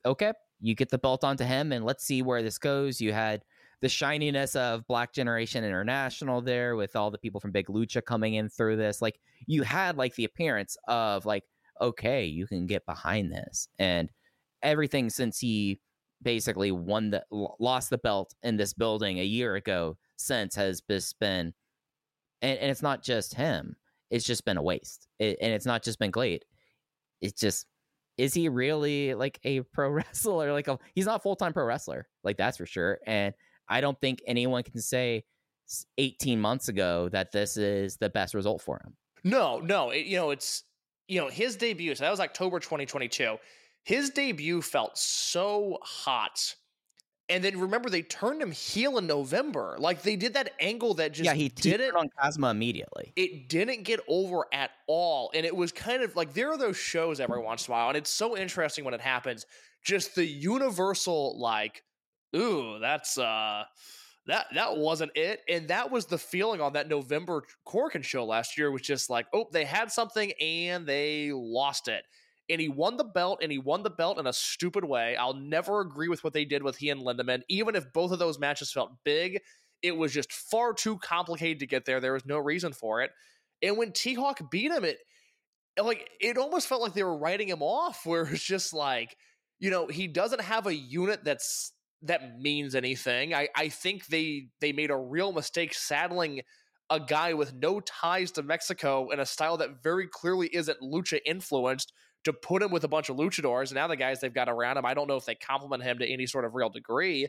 [0.05, 3.01] okay, you get the belt onto him and let's see where this goes.
[3.01, 3.45] You had
[3.81, 8.35] the shininess of Black Generation International there with all the people from Big Lucha coming
[8.35, 9.03] in through this.
[9.03, 11.45] Like you had like the appearance of like
[11.81, 13.69] okay, you can get behind this.
[13.79, 14.11] And
[14.63, 15.81] everything since he
[16.23, 21.19] basically won the lost the belt in this building a year ago since has just
[21.19, 21.53] been
[22.41, 23.77] and, and it's not just him
[24.11, 26.45] it's just been a waste it, and it's not just been great
[27.21, 27.67] it's just
[28.19, 32.37] is he really like a pro wrestler like a, he's not full-time pro wrestler like
[32.37, 33.35] that's for sure and
[33.69, 35.25] i don't think anyone can say
[35.99, 38.95] 18 months ago that this is the best result for him
[39.25, 40.65] no no it, you know it's
[41.13, 43.37] you know, his debut, so that was October 2022.
[43.85, 46.55] His debut felt so hot.
[47.29, 49.77] And then remember, they turned him heel in November.
[49.79, 53.13] Like they did that angle that just yeah, he did it on Kazma immediately.
[53.15, 56.79] It didn't get over at all, and it was kind of like there are those
[56.79, 59.45] shows every once in a while, and it's so interesting when it happens.
[59.85, 61.83] Just the universal like,
[62.35, 63.65] ooh, that's uh
[64.27, 68.57] that that wasn't it and that was the feeling on that november Korakuen show last
[68.57, 72.05] year was just like oh they had something and they lost it.
[72.51, 75.17] And he won the belt and he won the belt in a stupid way.
[75.17, 78.19] I'll never agree with what they did with he and lindaman even if both of
[78.19, 79.41] those matches felt big.
[79.81, 82.01] It was just far too complicated to get there.
[82.01, 83.11] There was no reason for it.
[83.63, 84.99] And when t-hawk beat him it
[85.81, 89.17] like it almost felt like they were writing him off where it's just like
[89.59, 93.35] you know he doesn't have a unit that's that means anything.
[93.35, 96.43] I, I think they they made a real mistake saddling
[96.91, 101.21] a guy with no ties to Mexico in a style that very clearly isn't lucha
[101.25, 101.93] influenced
[102.25, 103.69] to put him with a bunch of luchadors.
[103.69, 105.99] And now the guys they've got around him, I don't know if they compliment him
[105.99, 107.29] to any sort of real degree.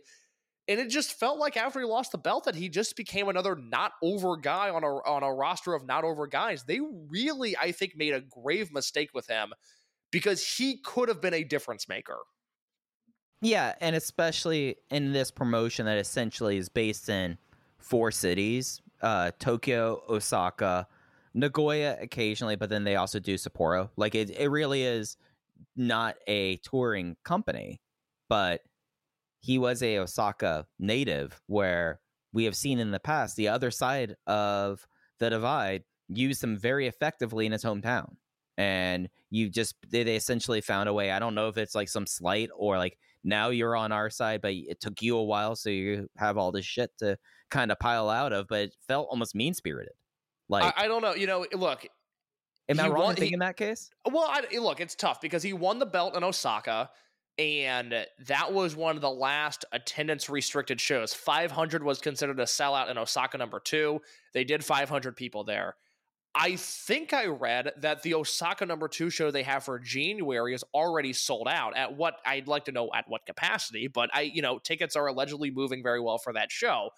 [0.67, 3.55] And it just felt like after he lost the belt that he just became another
[3.55, 6.63] not over guy on a on a roster of not over guys.
[6.63, 6.79] They
[7.09, 9.53] really, I think, made a grave mistake with him
[10.11, 12.17] because he could have been a difference maker.
[13.44, 17.38] Yeah, and especially in this promotion that essentially is based in
[17.78, 20.88] four cities uh, Tokyo, Osaka,
[21.34, 23.90] Nagoya occasionally, but then they also do Sapporo.
[23.98, 25.18] Like it, it really is
[25.76, 27.82] not a touring company,
[28.30, 28.61] but
[29.41, 31.99] he was a Osaka native where
[32.32, 34.88] we have seen in the past the other side of
[35.20, 38.15] the divide used him very effectively in his hometown.
[38.57, 41.11] And you just, they, they essentially found a way.
[41.11, 44.41] I don't know if it's like some slight or like now you're on our side,
[44.41, 47.17] but it took you a while, so you have all this shit to
[47.49, 48.47] kind of pile out of.
[48.47, 49.93] But it felt almost mean spirited.
[50.49, 51.85] Like I, I, don't know, you know, look.
[52.69, 53.89] Am I wrong won, he, in that case?
[54.09, 56.89] Well, I, look, it's tough because he won the belt in Osaka,
[57.37, 61.13] and that was one of the last attendance restricted shows.
[61.13, 64.01] 500 was considered a sellout in Osaka number two.
[64.33, 65.75] They did 500 people there.
[66.35, 70.64] I think I read that the Osaka number two show they have for January is
[70.73, 71.77] already sold out.
[71.77, 75.05] At what I'd like to know at what capacity, but I, you know, tickets are
[75.07, 76.89] allegedly moving very well for that show.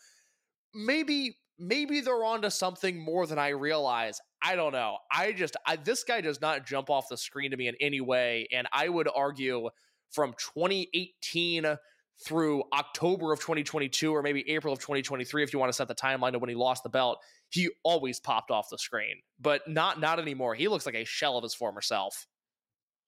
[0.74, 4.22] Maybe, maybe they're onto something more than I realize.
[4.42, 5.00] I don't know.
[5.12, 8.00] I just, I, this guy does not jump off the screen to me in any
[8.00, 9.70] way, and I would argue
[10.12, 11.76] from 2018
[12.20, 15.96] through October of 2022 or maybe April of 2023 if you want to set the
[15.96, 20.00] timeline to when he lost the belt he always popped off the screen but not
[20.00, 20.56] not anymore.
[20.56, 22.28] He looks like a shell of his former self.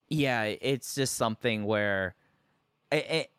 [0.08, 2.16] Yeah it's just something where
[2.92, 3.30] it, it,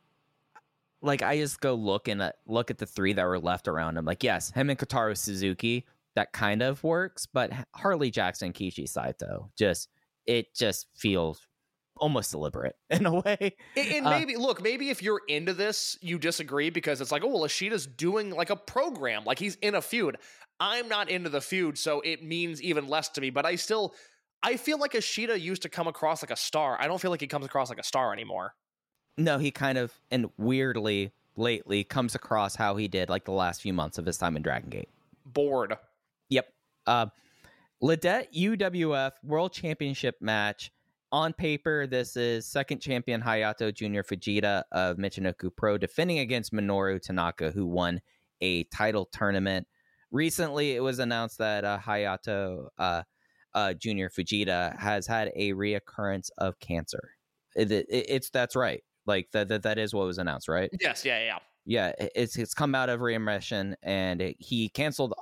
[1.02, 4.06] like I just go look and look at the three that were left around him.
[4.06, 5.86] Like yes him and Kotaro Suzuki
[6.16, 9.90] that kind of works but Harley Jackson Kishi Saito just
[10.26, 11.48] it just feels
[12.00, 13.56] almost deliberate in a way.
[13.76, 17.24] And, uh, maybe uh, look, maybe if you're into this, you disagree because it's like,
[17.24, 20.18] oh well, Ishida's doing like a program, like he's in a feud.
[20.60, 23.30] I'm not into the feud, so it means even less to me.
[23.30, 23.94] But I still,
[24.44, 26.78] I feel like Ishida used to come across like a star.
[26.80, 28.56] I don't feel like he comes across like a star anymore.
[29.18, 33.62] No, he kind of and weirdly lately comes across how he did like the last
[33.62, 34.90] few months of his time in Dragon Gate.
[35.26, 35.78] Bored.
[36.30, 36.48] Yep.
[36.86, 37.06] Uh,
[37.82, 40.72] Lidet UWF World Championship match
[41.12, 47.02] on paper, this is second champion Hayato Junior Fujita of Michinoku Pro defending against Minoru
[47.02, 48.02] Tanaka, who won
[48.42, 49.68] a title tournament.
[50.12, 53.04] Recently, it was announced that uh, Hayato uh,
[53.54, 57.12] uh, Junior Fujita has had a reoccurrence of cancer.
[57.56, 58.84] It, it, it's that's right.
[59.06, 60.70] Like that, that that is what was announced, right?
[60.80, 61.40] Yes, yeah, yeah.
[61.66, 65.14] Yeah, it's it's come out of remission, and it, he canceled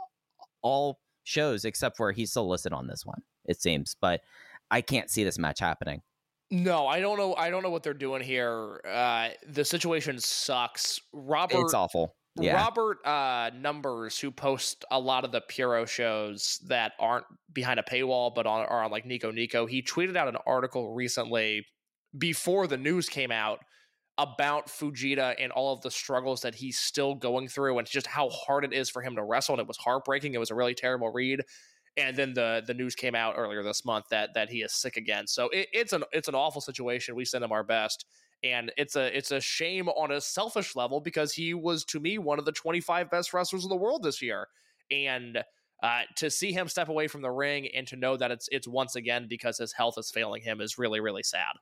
[0.62, 3.22] all shows except for he's still listed on this one.
[3.46, 4.22] It seems, but
[4.70, 6.02] I can't see this match happening.
[6.50, 7.36] No, I don't know.
[7.36, 8.80] I don't know what they're doing here.
[8.88, 11.00] Uh, the situation sucks.
[11.12, 12.16] Robert, it's awful.
[12.40, 12.56] Yeah.
[12.56, 17.84] Robert uh, Numbers, who post a lot of the Puro shows that aren't behind a
[17.84, 21.66] paywall but on, are on like Nico Nico, he tweeted out an article recently
[22.18, 23.60] before the news came out
[24.18, 28.30] about Fujita and all of the struggles that he's still going through and just how
[28.30, 29.56] hard it is for him to wrestle.
[29.56, 30.34] And it was heartbreaking.
[30.34, 31.42] It was a really terrible read.
[31.98, 34.98] And then the the news came out earlier this month that that he is sick
[34.98, 35.28] again.
[35.28, 37.16] So it, it's an it's an awful situation.
[37.16, 38.06] We send him our best,
[38.44, 42.18] and it's a it's a shame on a selfish level because he was to me
[42.18, 44.48] one of the 25 best wrestlers in the world this year,
[44.92, 45.44] and
[45.84, 48.68] uh, to see him step away from the ring and to know that it's it's
[48.68, 51.54] once again because his health is failing him is really really sad.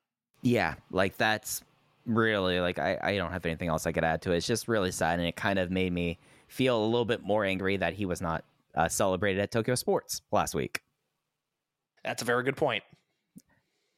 [0.41, 1.63] Yeah, like that's
[2.05, 4.37] really like I, I don't have anything else I could add to it.
[4.37, 7.43] It's just really sad, and it kind of made me feel a little bit more
[7.43, 8.43] angry that he was not
[8.75, 10.81] uh, celebrated at Tokyo Sports last week.
[12.03, 12.83] That's a very good point.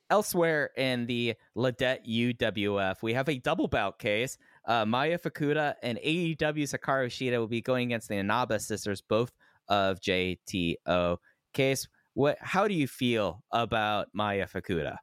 [0.10, 4.38] Elsewhere in the Lidet UWF, we have a double bout case.
[4.66, 9.34] Uh, Maya Fukuda and AEW Hikaru Shida will be going against the Inaba sisters, both
[9.68, 11.18] of JTO.
[11.54, 12.38] Case, what?
[12.40, 14.98] How do you feel about Maya Fukuda?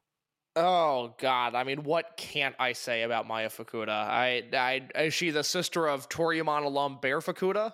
[0.55, 1.53] Oh God!
[1.53, 3.89] I mean, what can't I say about Maya Fukuda?
[3.89, 7.73] I, I is she the sister of Toriyama alum Bear Fukuda?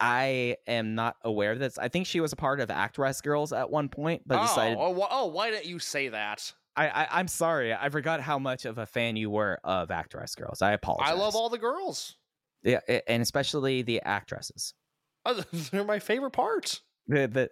[0.00, 1.78] I am not aware of this.
[1.78, 4.78] I think she was a part of Actress Girls at one point, but oh, decided.
[4.78, 6.52] Oh, oh, oh, why didn't you say that?
[6.76, 7.74] I, I am sorry.
[7.74, 10.62] I forgot how much of a fan you were of Actress Girls.
[10.62, 11.10] I apologize.
[11.10, 12.16] I love all the girls.
[12.62, 14.74] Yeah, and especially the actresses.
[15.24, 16.80] Oh, they're my favorite part.
[17.08, 17.50] The,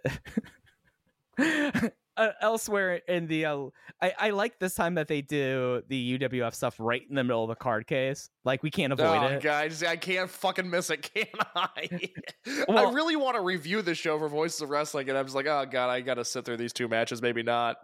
[1.36, 3.58] the uh, elsewhere in the uh,
[4.02, 7.42] I, I like this time that they do the UWF stuff right in the middle
[7.42, 8.28] of the card case.
[8.44, 9.42] Like we can't avoid oh, it.
[9.42, 11.26] Guys, I can't fucking miss it, can
[11.56, 11.88] I?
[12.68, 15.34] well, I really want to review the show for Voices of Wrestling, and I was
[15.34, 17.22] like, oh god, I gotta sit through these two matches.
[17.22, 17.78] Maybe not.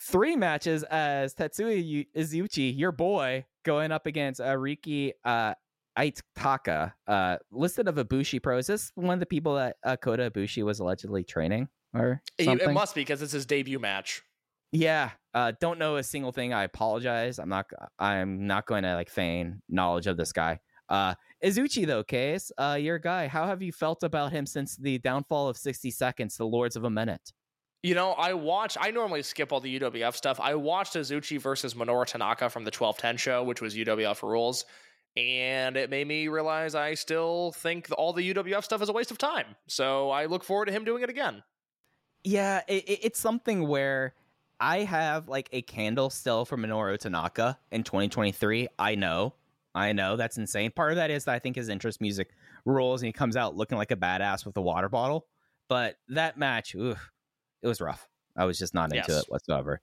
[0.00, 5.54] Three matches as Tetsuya Izuchi, your boy, going up against Ariki uh,
[5.98, 8.58] Aitaka, uh, listed of Ibushi Pro.
[8.58, 11.68] Is this one of the people that uh, Kota Ibushi was allegedly training?
[11.94, 12.70] Or something?
[12.70, 14.22] It must be because it's his debut match.
[14.72, 16.54] Yeah, uh, don't know a single thing.
[16.54, 17.38] I apologize.
[17.38, 17.66] I'm not.
[17.98, 20.60] I'm not going to like feign knowledge of this guy.
[20.88, 21.14] Uh,
[21.44, 23.26] Izuchi though, case, uh, your guy.
[23.26, 26.84] How have you felt about him since the downfall of 60 Seconds, the Lords of
[26.84, 27.32] a Minute?
[27.82, 28.76] You know, I watch.
[28.80, 30.38] I normally skip all the UWF stuff.
[30.38, 34.64] I watched Izuchi versus Minoru Tanaka from the 1210 show, which was UWF rules,
[35.16, 39.10] and it made me realize I still think all the UWF stuff is a waste
[39.10, 39.56] of time.
[39.66, 41.42] So I look forward to him doing it again.
[42.24, 44.14] Yeah, it, it's something where
[44.60, 48.68] I have like a candle still for Minoru Tanaka in 2023.
[48.78, 49.34] I know,
[49.74, 50.70] I know that's insane.
[50.70, 52.30] Part of that is that I think his interest music
[52.64, 55.26] rules and he comes out looking like a badass with a water bottle.
[55.68, 57.10] But that match, oof,
[57.62, 58.06] it was rough.
[58.36, 59.22] I was just not into yes.
[59.22, 59.80] it whatsoever.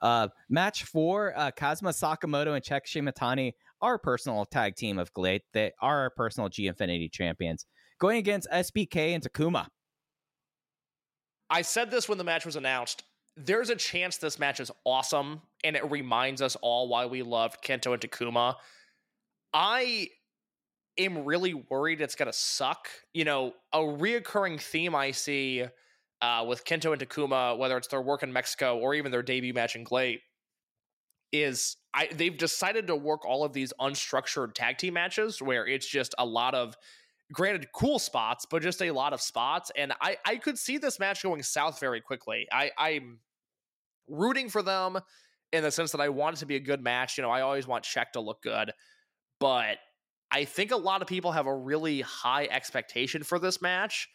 [0.00, 5.42] Uh, match four, uh, Kazuma Sakamoto and Check Shimatani, our personal tag team of GLEAT,
[5.52, 7.66] they are our personal G Infinity champions,
[7.98, 9.66] going against SBK and Takuma.
[11.52, 13.04] I said this when the match was announced.
[13.36, 17.62] There's a chance this match is awesome, and it reminds us all why we loved
[17.62, 18.56] Kento and Takuma.
[19.52, 20.08] I
[20.96, 22.88] am really worried it's going to suck.
[23.12, 25.64] You know, a reoccurring theme I see
[26.22, 29.52] uh, with Kento and Takuma, whether it's their work in Mexico or even their debut
[29.52, 30.20] match in GLEAT,
[31.32, 35.86] is I they've decided to work all of these unstructured tag team matches where it's
[35.86, 36.76] just a lot of
[37.32, 39.72] granted cool spots, but just a lot of spots.
[39.76, 42.46] And I, I could see this match going south very quickly.
[42.52, 43.18] I, I'm
[44.08, 44.98] rooting for them
[45.52, 47.16] in the sense that I want it to be a good match.
[47.16, 48.72] You know, I always want Check to look good,
[49.40, 49.78] but
[50.30, 54.08] I think a lot of people have a really high expectation for this match.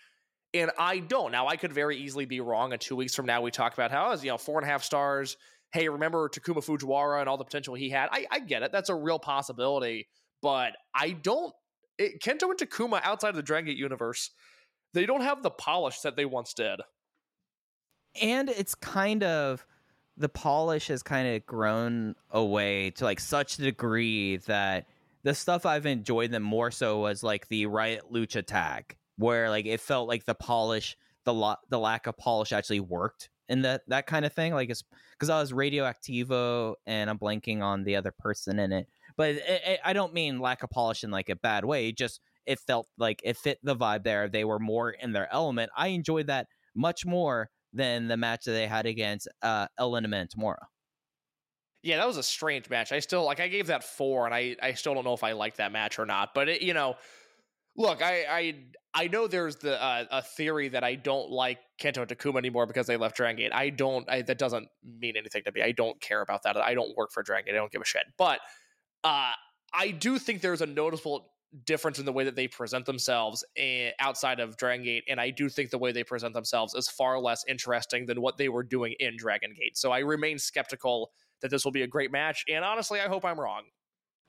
[0.53, 1.31] And I don't.
[1.31, 2.71] Now, I could very easily be wrong.
[2.71, 4.83] And two weeks from now, we talk about how, you know, four and a half
[4.83, 5.37] stars.
[5.73, 8.09] Hey, remember Takuma Fujiwara and all the potential he had?
[8.11, 8.71] I, I get it.
[8.71, 10.07] That's a real possibility.
[10.41, 11.53] But I don't
[11.97, 14.31] it, Kento and Takuma outside of the Dragon Gate universe,
[14.93, 16.81] they don't have the polish that they once did.
[18.21, 19.65] And it's kind of
[20.17, 24.87] the polish has kind of grown away to like such a degree that
[25.23, 29.65] the stuff I've enjoyed them more so was like the Riot Lucha tag, where like
[29.65, 33.81] it felt like the polish, the lo- the lack of polish actually worked in that
[33.89, 34.53] that kind of thing.
[34.53, 38.87] Like it's because I was Radioactivo and I'm blanking on the other person in it.
[39.17, 41.91] But it, it, I don't mean lack of polish in like a bad way.
[41.91, 44.29] Just it felt like it fit the vibe there.
[44.29, 45.71] They were more in their element.
[45.75, 50.21] I enjoyed that much more than the match that they had against uh, El Lindaman
[50.21, 50.65] and Tamura.
[51.83, 52.91] Yeah, that was a strange match.
[52.91, 53.39] I still like.
[53.39, 55.99] I gave that four, and I I still don't know if I like that match
[55.99, 56.33] or not.
[56.33, 56.95] But it, you know,
[57.75, 58.55] look, I I
[58.93, 62.65] I know there's the uh, a theory that I don't like Kento and Takuma anymore
[62.65, 63.53] because they left Dragon Gate.
[63.53, 64.09] I don't.
[64.09, 65.61] I, that doesn't mean anything to me.
[65.61, 66.57] I don't care about that.
[66.57, 67.55] I don't work for Dragon Gate.
[67.55, 68.03] I don't give a shit.
[68.17, 68.39] But
[69.03, 69.31] uh,
[69.73, 71.31] I do think there's a noticeable
[71.65, 75.29] difference in the way that they present themselves eh, outside of Dragon Gate, and I
[75.29, 78.63] do think the way they present themselves is far less interesting than what they were
[78.63, 79.77] doing in Dragon Gate.
[79.77, 81.11] So I remain skeptical
[81.41, 83.63] that this will be a great match, and honestly, I hope I'm wrong.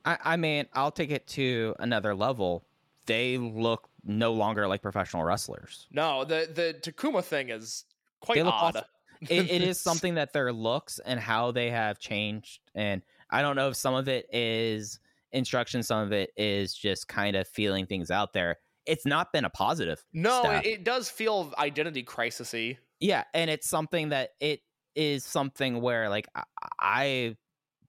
[0.04, 2.64] I, I mean, I'll take it to another level.
[3.06, 5.86] They look no longer like professional wrestlers.
[5.90, 7.84] No, the the Takuma thing is
[8.20, 8.76] quite odd.
[8.76, 8.82] awful.
[9.22, 13.56] It, it is something that their looks and how they have changed, and I don't
[13.56, 15.00] know if some of it is
[15.32, 18.56] instruction, some of it is just kind of feeling things out there.
[18.86, 20.02] It's not been a positive.
[20.12, 22.78] No, it, it does feel identity crisisy.
[23.00, 24.60] Yeah, and it's something that it
[24.94, 26.42] is something where like I,
[26.80, 27.36] I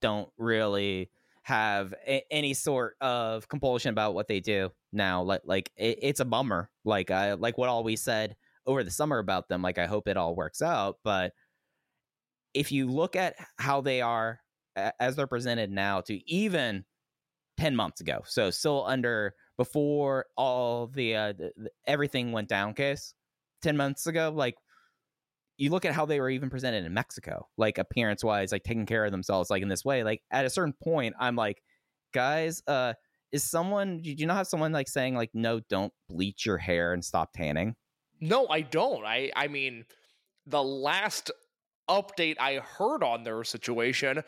[0.01, 1.09] don't really
[1.43, 5.23] have a, any sort of compulsion about what they do now.
[5.23, 6.69] Like like it, it's a bummer.
[6.83, 8.35] Like I like what all we said
[8.65, 9.61] over the summer about them.
[9.61, 11.33] Like I hope it all works out, but
[12.53, 14.39] if you look at how they are
[14.99, 16.83] as they're presented now to even
[17.57, 22.73] 10 months ago so still under before all the, uh, the, the everything went down
[22.73, 23.13] case
[23.61, 24.55] 10 months ago like
[25.57, 28.85] you look at how they were even presented in mexico like appearance wise like taking
[28.85, 31.61] care of themselves like in this way like at a certain point i'm like
[32.13, 32.93] guys uh
[33.31, 36.93] is someone did you not have someone like saying like no don't bleach your hair
[36.93, 37.75] and stop tanning
[38.19, 39.05] No, I don't.
[39.05, 39.85] I I mean,
[40.45, 41.31] the last
[41.89, 44.23] update I heard on their situation,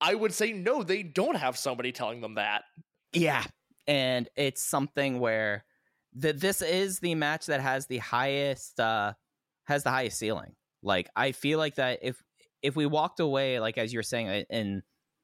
[0.00, 2.64] I would say no, they don't have somebody telling them that.
[3.12, 3.44] Yeah.
[3.86, 5.64] And it's something where
[6.14, 9.12] that this is the match that has the highest uh
[9.64, 10.54] has the highest ceiling.
[10.82, 12.22] Like I feel like that if
[12.62, 14.82] if we walked away like as you're saying and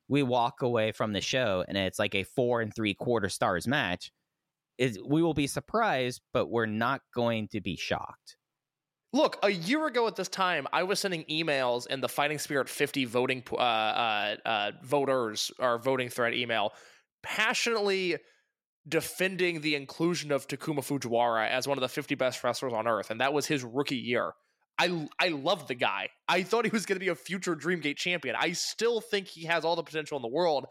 [0.08, 3.66] we walk away from the show and it's like a four and three quarter stars
[3.66, 4.12] match,
[4.78, 8.36] is we will be surprised, but we're not going to be shocked.
[9.14, 12.68] Look, a year ago at this time, I was sending emails in the Fighting Spirit
[12.68, 16.72] 50 voting uh, uh, uh, voters or voting thread email,
[17.22, 18.16] passionately
[18.88, 23.10] defending the inclusion of Takuma Fujiwara as one of the 50 best wrestlers on earth,
[23.10, 24.32] and that was his rookie year.
[24.78, 26.08] I I love the guy.
[26.26, 28.34] I thought he was going to be a future Dreamgate champion.
[28.38, 30.66] I still think he has all the potential in the world,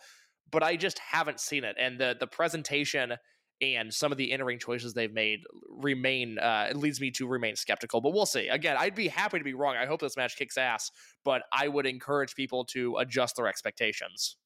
[0.52, 1.76] but I just haven't seen it.
[1.80, 3.14] And the the presentation
[3.62, 7.56] and some of the in-ring choices they've made remain uh, it leads me to remain
[7.56, 8.02] skeptical.
[8.02, 8.48] But we'll see.
[8.48, 9.76] Again, I'd be happy to be wrong.
[9.76, 10.92] I hope this match kicks ass,
[11.24, 14.38] but I would encourage people to adjust their expectations.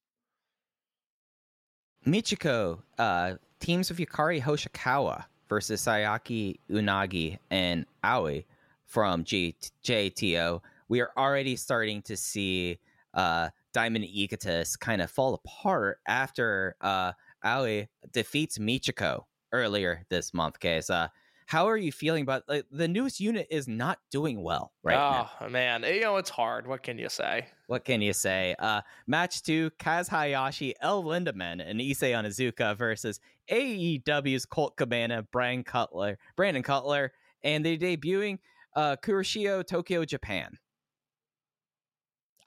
[2.05, 8.45] Michiko uh, teams of Yukari Hoshikawa versus Sayaka Unagi and Aoi
[8.85, 10.61] from G- JTO.
[10.87, 12.77] We are already starting to see
[13.15, 17.13] uh, Diamond Egotus kind of fall apart after uh,
[17.45, 20.59] Aoi defeats Michiko earlier this month.
[20.59, 21.09] Case, uh,
[21.47, 23.47] how are you feeling about like, the newest unit?
[23.49, 25.29] Is not doing well right now.
[25.41, 26.67] oh man, you know it's hard.
[26.67, 27.47] What can you say?
[27.67, 28.55] What can you say?
[28.57, 35.63] Uh, match two: Kaz Hayashi, El Lindaman, and Issei Onizuka versus AEW's Colt Cabana, Brian
[35.63, 37.11] Cutler, Brandon Cutler,
[37.43, 38.39] and they're debuting
[38.75, 40.57] uh, Kuroshio, Tokyo, Japan.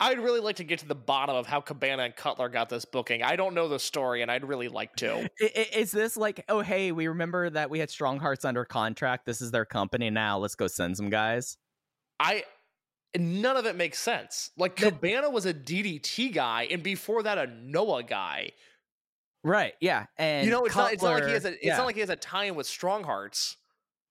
[0.01, 2.85] I'd really like to get to the bottom of how Cabana and Cutler got this
[2.85, 3.23] booking.
[3.23, 5.29] I don't know the story, and I'd really like to.
[5.41, 9.27] Is this like, oh hey, we remember that we had Strong Hearts under contract.
[9.27, 10.39] This is their company now.
[10.39, 11.57] Let's go send some guys.
[12.21, 12.45] I
[13.17, 14.51] none of it makes sense.
[14.57, 18.53] Like Cabana was a DDT guy, and before that, a Noah guy.
[19.45, 19.75] Right?
[19.81, 20.93] Yeah, and you know, it's not.
[20.93, 21.55] It's not like he has a.
[21.55, 21.77] It's yeah.
[21.77, 23.57] not like he has a tie-in with Strong Hearts.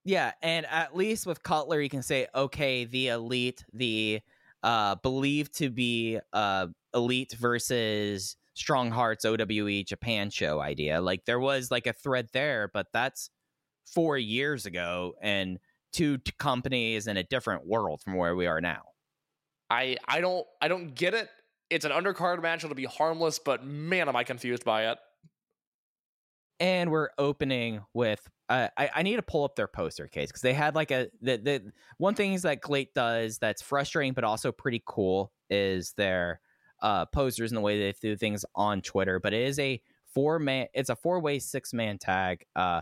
[0.04, 4.22] Yeah, and at least with Cutler, you can say, okay, the elite, the
[4.68, 11.02] uh believed to be uh elite versus Strong Hearts OWE Japan show idea.
[11.02, 13.32] Like there was like a thread there, but that's
[13.86, 15.60] four years ago and
[15.94, 18.82] two t- companies in a different world from where we are now.
[19.70, 21.30] I I don't I don't get it.
[21.70, 22.64] It's an undercard match.
[22.64, 25.00] It'll be harmless, but man, am I confused by it.
[26.60, 30.42] and we're opening with uh, I, I need to pull up their poster case because
[30.42, 34.24] they had like a the, the one thing is that GLEAT does that's frustrating but
[34.24, 36.40] also pretty cool is their
[36.82, 39.20] uh posters and the way they do things on Twitter.
[39.20, 39.82] But it is a
[40.14, 42.46] four man it's a four way six man tag.
[42.56, 42.82] Uh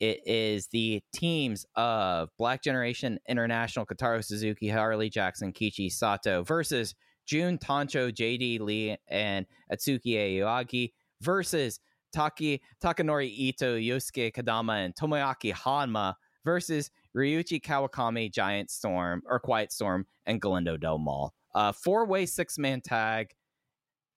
[0.00, 6.94] it is the teams of Black Generation International, Kotaro Suzuki, Harley Jackson, Kichi Sato versus
[7.26, 11.80] Jun Tonsho, JD Lee, and Atsuki Aoyagi versus
[12.14, 19.72] Taki Takanori Ito, Yosuke Kadama, and Tomoaki Honma versus Ryuichi Kawakami, Giant Storm or Quiet
[19.72, 21.34] Storm, and Galeno Del Mal.
[21.54, 23.30] Uh, four way six man tag.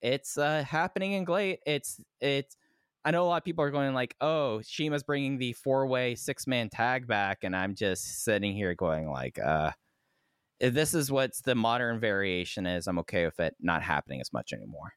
[0.02, 1.60] It's uh, happening in GLEAT.
[1.66, 2.56] It's it's.
[3.06, 6.16] I know a lot of people are going like, "Oh, CIMA's bringing the four way
[6.16, 9.72] six man tag back," and I'm just sitting here going like, uh,
[10.60, 14.34] if this is what's the modern variation is, I'm okay with it not happening as
[14.34, 14.94] much anymore.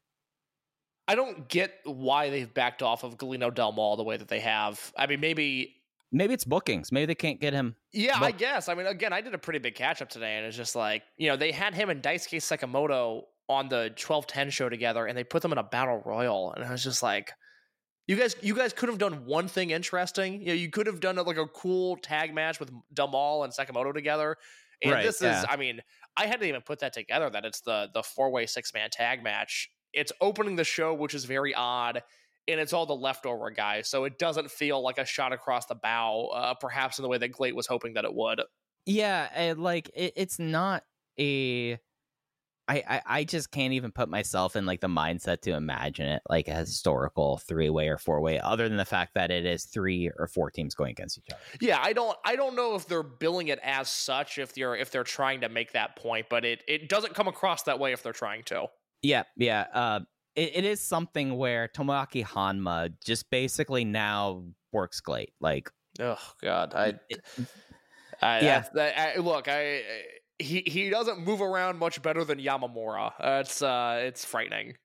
[1.11, 4.39] I don't get why they've backed off of Galeno Del Mal the way that they
[4.39, 4.93] have.
[4.97, 5.75] I mean, maybe
[6.09, 6.89] maybe it's bookings.
[6.89, 7.75] Maybe they can't get him.
[7.91, 8.69] Yeah, I guess.
[8.69, 11.03] I mean, again, I did a pretty big catch up today, and it's just like
[11.17, 15.17] you know they had him and Daisuke Sekimoto on the twelve ten show together, and
[15.17, 17.33] they put them in a battle royal, and I was just like.
[18.07, 20.41] You guys, you guys could have done one thing interesting.
[20.41, 23.53] You know, you could have done like a cool tag match with Del Mal and
[23.53, 24.37] Sekimoto together.
[24.81, 25.39] And Right, this yeah.
[25.39, 25.81] is, I mean,
[26.17, 27.29] I hadn't even put that together.
[27.29, 29.69] That it's the the four way six man tag match.
[29.93, 32.03] It's opening the show, which is very odd,
[32.47, 35.75] and it's all the leftover guys, so it doesn't feel like a shot across the
[35.75, 38.41] bow, uh, perhaps in the way that GLEAT was hoping that it would.
[38.85, 40.83] Yeah, and like it, it's not
[41.19, 41.79] a.
[42.67, 46.21] I, I I just can't even put myself in like the mindset to imagine it
[46.29, 49.65] like a historical three way or four way, other than the fact that it is
[49.65, 51.41] three or four teams going against each other.
[51.59, 54.91] Yeah, I don't I don't know if they're billing it as such if they're if
[54.91, 58.03] they're trying to make that point, but it it doesn't come across that way if
[58.03, 58.67] they're trying to.
[59.01, 59.65] Yeah, yeah.
[59.73, 59.99] Uh,
[60.35, 65.33] it, it is something where Tomoaki Honma just basically now works GLEAT.
[65.39, 66.93] Like, Oh God, I,
[68.21, 68.63] I Yeah.
[68.75, 69.81] I, I- look, I
[70.39, 73.11] he he doesn't move around much better than Yamamura.
[73.19, 74.75] Uh, it's uh it's frightening.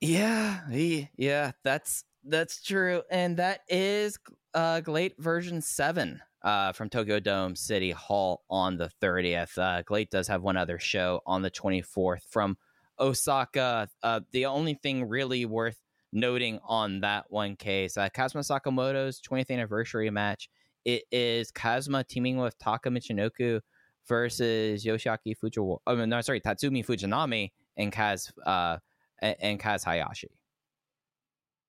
[0.00, 4.18] Yeah, he, yeah, that's that's true, and that is
[4.54, 9.56] uh GLEAT version seven uh from Tokyo Dome City Hall on the thirtieth.
[9.58, 12.56] Uh, GLEAT does have one other show on the twenty fourth from
[12.98, 13.88] Osaka.
[14.02, 15.80] Uh, the only thing really worth
[16.12, 20.48] noting on that one case, uh, Kazuma Sakamoto's twentieth anniversary match.
[20.84, 23.60] It is Kazuma teaming with Taka Michinoku
[24.08, 25.78] versus Yoshiaki Fujiwara.
[25.86, 28.78] Oh no, sorry, Tatsumi Fujinami and Kaz uh
[29.20, 30.30] and, and Kaz Hayashi.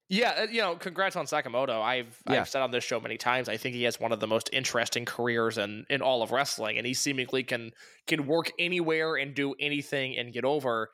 [0.10, 1.82] Yeah, uh, you know, congrats on Sakamoto.
[1.82, 2.42] I've Yeah.
[2.42, 3.50] I've said on this show many times.
[3.50, 6.78] I think he has one of the most interesting careers in in all of wrestling,
[6.78, 7.72] and he seemingly can
[8.06, 10.92] can work anywhere and do anything and get over.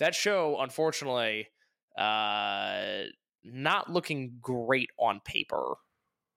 [0.00, 1.48] That show, unfortunately,
[1.96, 3.02] uh,
[3.44, 5.74] not looking great on paper.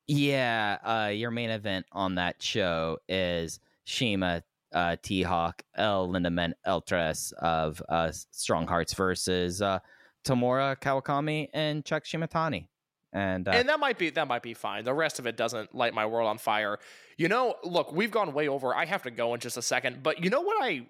[0.08, 4.44] Yeah, uh, your main event on that show is CIMA
[4.74, 9.80] uh, T Hawk, El Lindaman Eltres of uh, Strong Hearts versus uh,
[10.26, 12.68] Tamura Kawakami and Check Shimatani.
[13.14, 14.84] And, uh, and that might be that might be fine.
[14.84, 16.80] The rest of it doesn't light my world on fire.
[17.16, 18.76] You know, look, we've gone way over.
[18.76, 20.88] I have to go in just a second, but you know what I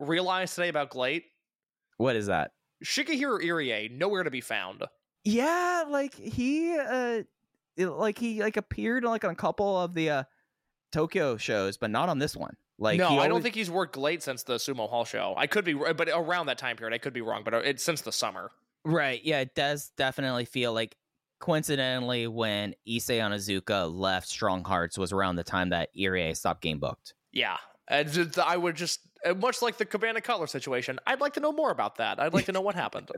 [0.00, 1.24] realized today about GLEAT?
[1.96, 2.52] What is that?
[2.84, 4.84] Shigehiro Irie nowhere to be found.
[5.24, 7.22] Yeah, like he uh
[7.76, 10.24] it- like he like appeared like on a couple of the uh
[10.92, 12.56] Tokyo shows, but not on this one.
[12.78, 15.34] Like no, he I don't think he's worked late since the Sumo Hall show.
[15.36, 17.42] I could be, but around that time period, I could be wrong.
[17.44, 18.50] But uh, it's since the summer.
[18.84, 19.20] Right.
[19.24, 20.96] Yeah, it does definitely feel like
[21.40, 26.78] coincidentally when Issei Onizuka left Strong Hearts was around the time that Irie stopped game
[26.78, 27.14] booked.
[27.32, 27.56] Yeah,
[27.88, 29.00] and I would just
[29.34, 30.98] much like the Cabana Cutler situation.
[31.06, 32.20] I'd like to know more about that.
[32.20, 33.10] I'd like to know what happened.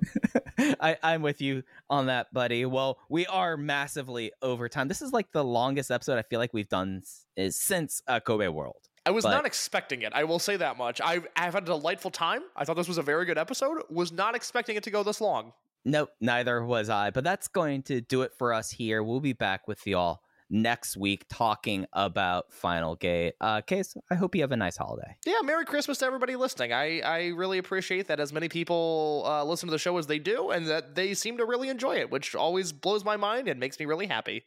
[0.81, 2.65] I, I'm with you on that, buddy.
[2.65, 4.89] Well, we are massively over time.
[4.89, 7.03] This is like the longest episode I feel like we've done
[7.37, 8.77] is since uh, Kobe World.
[9.07, 10.13] I was But- not expecting it.
[10.15, 11.01] I will say that much.
[11.01, 12.43] I've, I've had a delightful time.
[12.57, 13.83] I thought this was a very good episode.
[13.91, 15.53] Was not expecting it to go this long.
[15.85, 17.11] Nope, neither was I.
[17.11, 19.03] But that's going to do it for us here.
[19.03, 20.21] We'll be back with y'all
[20.51, 23.35] next week talking about Final Gate.
[23.41, 25.17] Uh, Case, I hope you have a nice holiday.
[25.27, 26.73] Yeah, Merry Christmas to everybody listening.
[26.73, 30.19] I, I really appreciate that as many people uh, listen to the show as they
[30.19, 33.61] do, and that they seem to really enjoy it, which always blows my mind and
[33.61, 34.45] makes me really happy.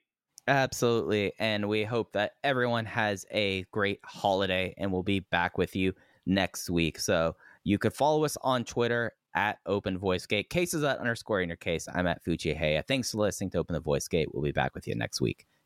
[0.48, 1.34] Absolutely.
[1.40, 5.94] And we hope that everyone has a great holiday and we'll be back with you
[6.26, 7.00] next week.
[7.00, 10.50] So you could follow us on Twitter at Open Voice Gate.
[10.50, 11.88] Cases at underscore in your case.
[11.94, 12.86] I'm at Fuji Heya.
[12.86, 14.34] Thanks for listening to Open the Voice Gate.
[14.34, 15.46] We'll be back with you next week.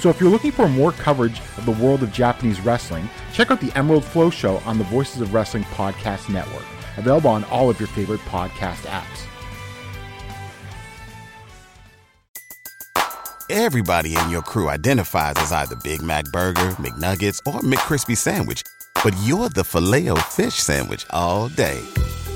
[0.00, 3.60] So if you're looking for more coverage of the world of Japanese wrestling, check out
[3.60, 6.64] the Emerald Flow Show on the Voices of Wrestling Podcast Network,
[6.96, 9.26] available on all of your favorite podcast apps.
[13.50, 18.62] Everybody in your crew identifies as either Big Mac Burger, McNuggets, or McCrispy Sandwich.
[19.04, 21.84] But you're the filet fish Sandwich all day.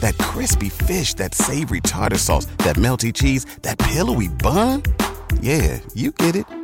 [0.01, 4.83] That crispy fish, that savory tartar sauce, that melty cheese, that pillowy bun.
[5.41, 6.64] Yeah, you get it.